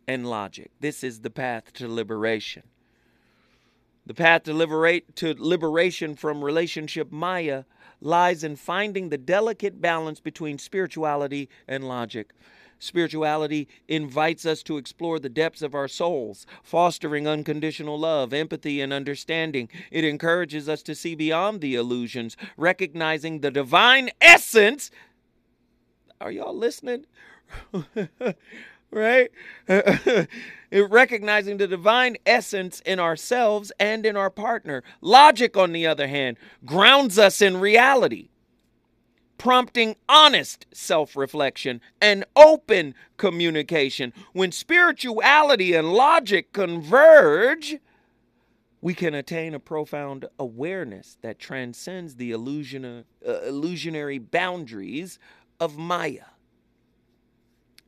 and 0.07 0.29
logic. 0.29 0.71
This 0.79 1.03
is 1.03 1.21
the 1.21 1.29
path 1.29 1.73
to 1.73 1.88
liberation. 1.88 2.63
The 4.05 4.13
path 4.13 4.43
to 4.43 4.53
liberate 4.53 5.15
to 5.17 5.35
liberation 5.38 6.15
from 6.15 6.43
relationship 6.43 7.11
Maya 7.11 7.65
lies 7.99 8.43
in 8.43 8.55
finding 8.55 9.09
the 9.09 9.17
delicate 9.17 9.81
balance 9.81 10.21
between 10.21 10.57
spirituality 10.57 11.49
and 11.67 11.88
logic. 11.88 12.34
Spirituality 12.79 13.67
invites 13.88 14.45
us 14.45 14.61
to 14.63 14.77
explore 14.77 15.19
the 15.19 15.29
depths 15.29 15.63
of 15.63 15.73
our 15.73 15.88
souls, 15.88 16.45
fostering 16.61 17.27
unconditional 17.27 17.99
love, 17.99 18.34
empathy, 18.34 18.81
and 18.81 18.93
understanding. 18.93 19.67
It 19.89 20.03
encourages 20.03 20.69
us 20.69 20.84
to 20.84 20.93
see 20.93 21.15
beyond 21.15 21.59
the 21.59 21.75
illusions, 21.75 22.38
recognizing 22.55 23.41
the 23.41 23.51
divine 23.51 24.11
essence. 24.21 24.91
Are 26.21 26.31
y'all 26.31 26.55
listening? 26.55 27.05
right? 28.91 29.30
Recognizing 30.72 31.57
the 31.57 31.68
divine 31.68 32.18
essence 32.26 32.81
in 32.85 32.99
ourselves 32.99 33.72
and 33.80 34.05
in 34.05 34.18
our 34.18 34.30
partner. 34.30 34.84
Logic, 35.01 35.55
on 35.55 35.72
the 35.72 35.88
other 35.88 36.07
hand, 36.07 36.38
grounds 36.65 37.18
us 37.18 37.41
in 37.41 37.57
reality, 37.57 38.30
prompting 39.38 39.95
honest 40.09 40.65
self 40.73 41.15
reflection 41.15 41.81
and 42.01 42.26
open 42.35 42.95
communication. 43.18 44.14
When 44.34 44.51
spirituality 44.51 45.73
and 45.73 45.93
logic 45.93 46.51
converge, 46.53 47.77
we 48.81 48.93
can 48.93 49.14
attain 49.14 49.53
a 49.53 49.59
profound 49.59 50.26
awareness 50.38 51.18
that 51.22 51.39
transcends 51.39 52.15
the 52.15 52.31
illusion, 52.31 52.85
uh, 52.85 53.41
illusionary 53.41 54.19
boundaries 54.19 55.18
of 55.59 55.77
Maya. 55.77 56.26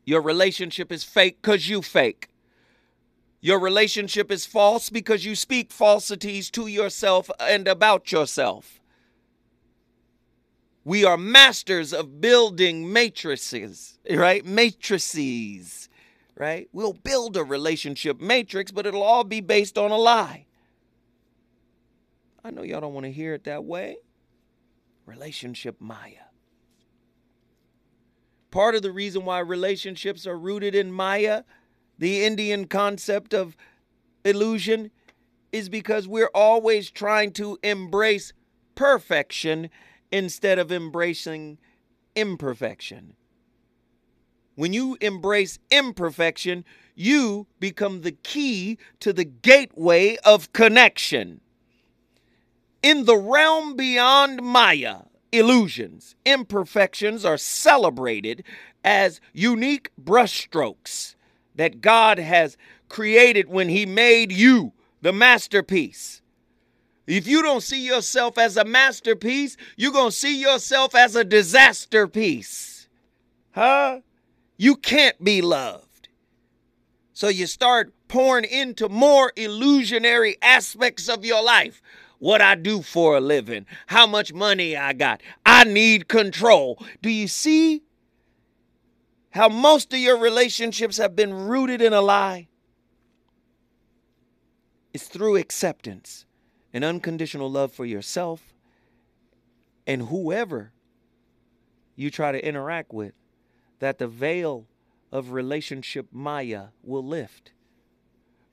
Your 0.10 0.22
relationship 0.24 0.92
is 0.92 1.04
fake 1.04 1.40
because 1.40 1.70
you 1.70 1.84
fake. 1.84 2.30
Your 3.42 3.60
relationship 3.60 4.32
is 4.32 4.44
false 4.44 4.90
because 4.90 5.24
you 5.24 5.36
speak 5.36 5.72
falsities 5.72 6.50
to 6.50 6.66
yourself 6.66 7.30
and 7.40 7.68
about 7.68 8.12
yourself. 8.12 8.82
We 10.84 11.06
are 11.06 11.16
masters 11.16 11.94
of 11.94 12.20
building 12.20 12.92
matrices, 12.92 14.00
right? 14.10 14.44
Matrices, 14.44 15.90
right? 16.36 16.68
We'll 16.74 16.94
build 16.94 17.38
a 17.38 17.44
relationship 17.44 18.20
matrix, 18.20 18.72
but 18.72 18.88
it'll 18.88 19.04
all 19.04 19.24
be 19.24 19.42
based 19.42 19.78
on 19.78 19.92
a 19.92 19.98
lie. 19.98 20.48
I 22.44 22.50
know 22.50 22.64
y'all 22.64 22.82
don't 22.82 22.96
want 22.96 23.06
to 23.06 23.12
hear 23.12 23.36
it 23.36 23.44
that 23.44 23.64
way. 23.64 23.98
Relationship 25.06 25.80
Maya. 25.80 26.29
Part 28.52 28.76
of 28.76 28.82
the 28.82 28.92
reason 28.92 29.26
why 29.26 29.40
relationships 29.40 30.26
are 30.26 30.38
rooted 30.38 30.74
in 30.74 30.92
Maya, 30.92 31.44
the 31.98 32.24
Indian 32.24 32.66
concept 32.66 33.34
of 33.34 33.56
illusion, 34.26 34.92
is 35.52 35.70
because 35.70 36.08
we're 36.08 36.32
always 36.34 36.90
trying 36.90 37.32
to 37.34 37.58
embrace 37.64 38.34
perfection 38.76 39.70
instead 40.12 40.58
of 40.58 40.72
embracing 40.72 41.58
imperfection. 42.16 43.16
When 44.56 44.74
you 44.74 44.98
embrace 45.00 45.60
imperfection, 45.72 46.66
you 46.96 47.48
become 47.60 48.02
the 48.02 48.12
key 48.12 48.78
to 49.00 49.14
the 49.14 49.24
gateway 49.24 50.18
of 50.26 50.52
connection. 50.54 51.42
In 52.82 53.06
the 53.06 53.18
realm 53.18 53.76
beyond 53.76 54.42
Maya, 54.42 55.04
illusions, 55.32 56.16
imperfections 56.26 57.26
are 57.26 57.38
celebrated 57.38 58.44
as 58.84 59.22
unique 59.34 59.92
brushstrokes 60.02 61.16
that 61.56 61.82
God 61.82 62.20
has 62.20 62.58
created 62.88 63.50
when 63.50 63.70
He 63.70 63.86
made 63.86 64.32
you 64.32 64.74
the 65.02 65.14
masterpiece. 65.14 66.22
If 67.08 67.28
you 67.28 67.42
don't 67.42 67.62
see 67.62 67.86
yourself 67.86 68.38
as 68.38 68.56
a 68.56 68.64
masterpiece, 68.64 69.58
you're 69.76 69.92
going 69.92 70.12
to 70.12 70.16
see 70.16 70.40
yourself 70.40 70.94
as 70.94 71.16
a 71.16 71.24
disaster 71.24 72.08
piece. 72.08 72.88
Huh? 73.52 74.02
You 74.58 74.76
can't 74.76 75.24
be 75.24 75.42
loved. 75.42 76.10
So 77.14 77.28
you 77.28 77.48
start 77.48 77.94
pouring 78.08 78.46
into 78.46 78.90
more 78.90 79.34
illusionary 79.36 80.38
aspects 80.42 81.10
of 81.10 81.26
your 81.26 81.44
life 81.44 81.82
what 82.20 82.42
I 82.42 82.56
do 82.56 82.82
for 82.82 83.18
a 83.18 83.22
living, 83.22 83.66
how 83.88 84.06
much 84.06 84.34
money 84.34 84.78
I 84.78 84.94
got. 84.94 85.22
I 85.46 85.64
need 85.64 86.08
control. 86.08 86.84
Do 87.02 87.10
you 87.10 87.28
see 87.28 87.82
how 89.32 89.50
most 89.50 89.94
of 89.94 90.00
your 90.00 90.18
relationships 90.18 90.98
have 90.98 91.16
been 91.16 91.34
rooted 91.34 91.82
in 91.82 91.94
a 91.94 92.02
lie? 92.02 92.48
It's 94.94 95.08
through 95.08 95.38
acceptance 95.38 96.26
and 96.74 96.84
unconditional 96.84 97.50
love 97.50 97.72
for 97.72 97.86
yourself 97.86 98.54
and 99.88 100.04
whoever 100.04 100.72
you 101.96 102.12
try 102.12 102.32
to 102.32 102.46
interact 102.46 102.94
with 102.94 103.14
that 103.80 103.98
the 103.98 104.08
veil 104.08 104.68
of 105.12 105.32
relationship 105.32 106.08
Maya 106.12 106.68
will 106.84 107.06
lift, 107.06 107.52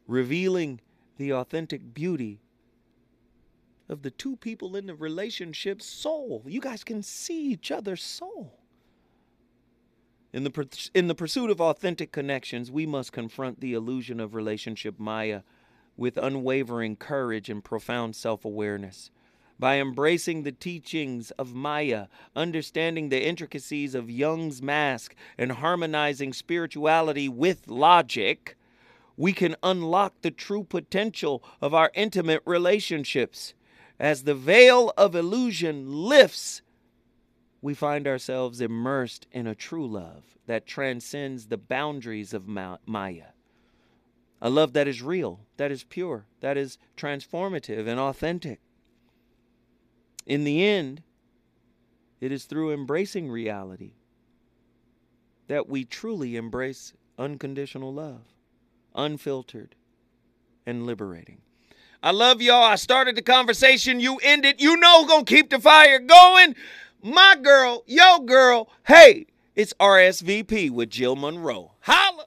revealing 0.07 0.81
the 1.17 1.33
authentic 1.33 1.93
beauty 1.93 2.41
of 3.89 4.03
the 4.03 4.11
two 4.11 4.37
people 4.37 4.77
in 4.77 4.87
the 4.87 4.95
relationship 4.95 5.81
soul. 5.81 6.43
You 6.47 6.61
guys 6.61 6.85
can 6.85 7.03
see 7.03 7.51
each 7.53 7.71
other's 7.71 8.03
soul. 8.03 8.59
In 10.33 10.45
the, 10.45 10.89
in 10.95 11.07
the 11.07 11.15
pursuit 11.15 11.51
of 11.51 11.61
authentic 11.61 12.13
connections, 12.13 12.71
we 12.71 12.85
must 12.85 13.13
confront 13.13 13.61
the 13.61 13.73
illusion 13.73 14.21
of 14.21 14.35
relationship 14.35 14.99
Maya 14.99 15.43
with 15.97 16.19
unwavering 16.19 16.97
courage 16.97 17.49
and 17.49 17.65
profound 17.65 18.15
self 18.15 18.45
awareness. 18.45 19.11
By 19.59 19.81
embracing 19.81 20.43
the 20.43 20.53
teachings 20.53 21.31
of 21.33 21.55
Maya, 21.55 22.09
understanding 22.35 23.09
the 23.09 23.27
intricacies 23.27 23.95
of 23.95 24.11
Jung's 24.11 24.61
mask, 24.61 25.15
and 25.39 25.53
harmonizing 25.53 26.35
spirituality 26.35 27.29
with 27.31 27.67
logic, 27.67 28.59
we 29.17 29.33
can 29.33 29.57
unlock 29.63 30.21
the 30.21 30.31
true 30.31 30.65
potential 30.65 31.43
of 31.63 31.73
our 31.73 31.91
intimate 31.95 32.43
relationships. 32.45 33.55
As 33.99 34.25
the 34.25 34.35
veil 34.35 34.93
of 34.97 35.15
illusion 35.15 35.91
lifts, 35.91 36.63
we 37.63 37.75
find 37.75 38.07
ourselves 38.07 38.61
immersed 38.61 39.27
in 39.33 39.47
a 39.47 39.55
true 39.55 39.87
love 39.87 40.37
that 40.47 40.67
transcends 40.67 41.47
the 41.47 41.57
boundaries 41.57 42.35
of 42.35 42.47
Maya. 42.47 43.29
A 44.41 44.51
love 44.51 44.75
that 44.75 44.87
is 44.87 45.03
real, 45.03 45.41
that 45.57 45.73
is 45.73 45.83
pure, 45.83 46.27
that 46.41 46.57
is 46.57 46.79
transformative 46.97 47.89
and 47.89 47.99
authentic. 47.99 48.61
In 50.27 50.45
the 50.45 50.65
end, 50.65 51.03
it 52.21 52.31
is 52.31 52.45
through 52.45 52.73
embracing 52.73 53.31
reality 53.31 53.95
that 55.49 55.69
we 55.69 55.85
truly 55.85 56.37
embrace 56.37 56.93
unconditional 57.19 57.95
love, 57.95 58.35
unfiltered 58.95 59.75
and 60.67 60.85
liberating. 60.85 61.41
I 62.03 62.11
love 62.11 62.41
y'all. 62.43 62.63
I 62.63 62.77
started 62.77 63.17
the 63.17 63.23
conversation. 63.23 64.01
You 64.01 64.19
ended. 64.23 64.61
You 64.61 64.77
know, 64.77 65.07
gonna 65.07 65.25
keep 65.25 65.51
the 65.51 65.59
fire 65.59 65.99
going. 65.99 66.55
My 67.03 67.37
girl, 67.41 67.85
yo 67.87 68.21
girl. 68.21 68.69
Hey, 68.87 69.27
it's 69.55 69.73
RSVP 69.81 70.71
with 70.71 70.91
Jill 70.91 71.17
Monroe. 71.17 71.73
Holla. 71.81 72.27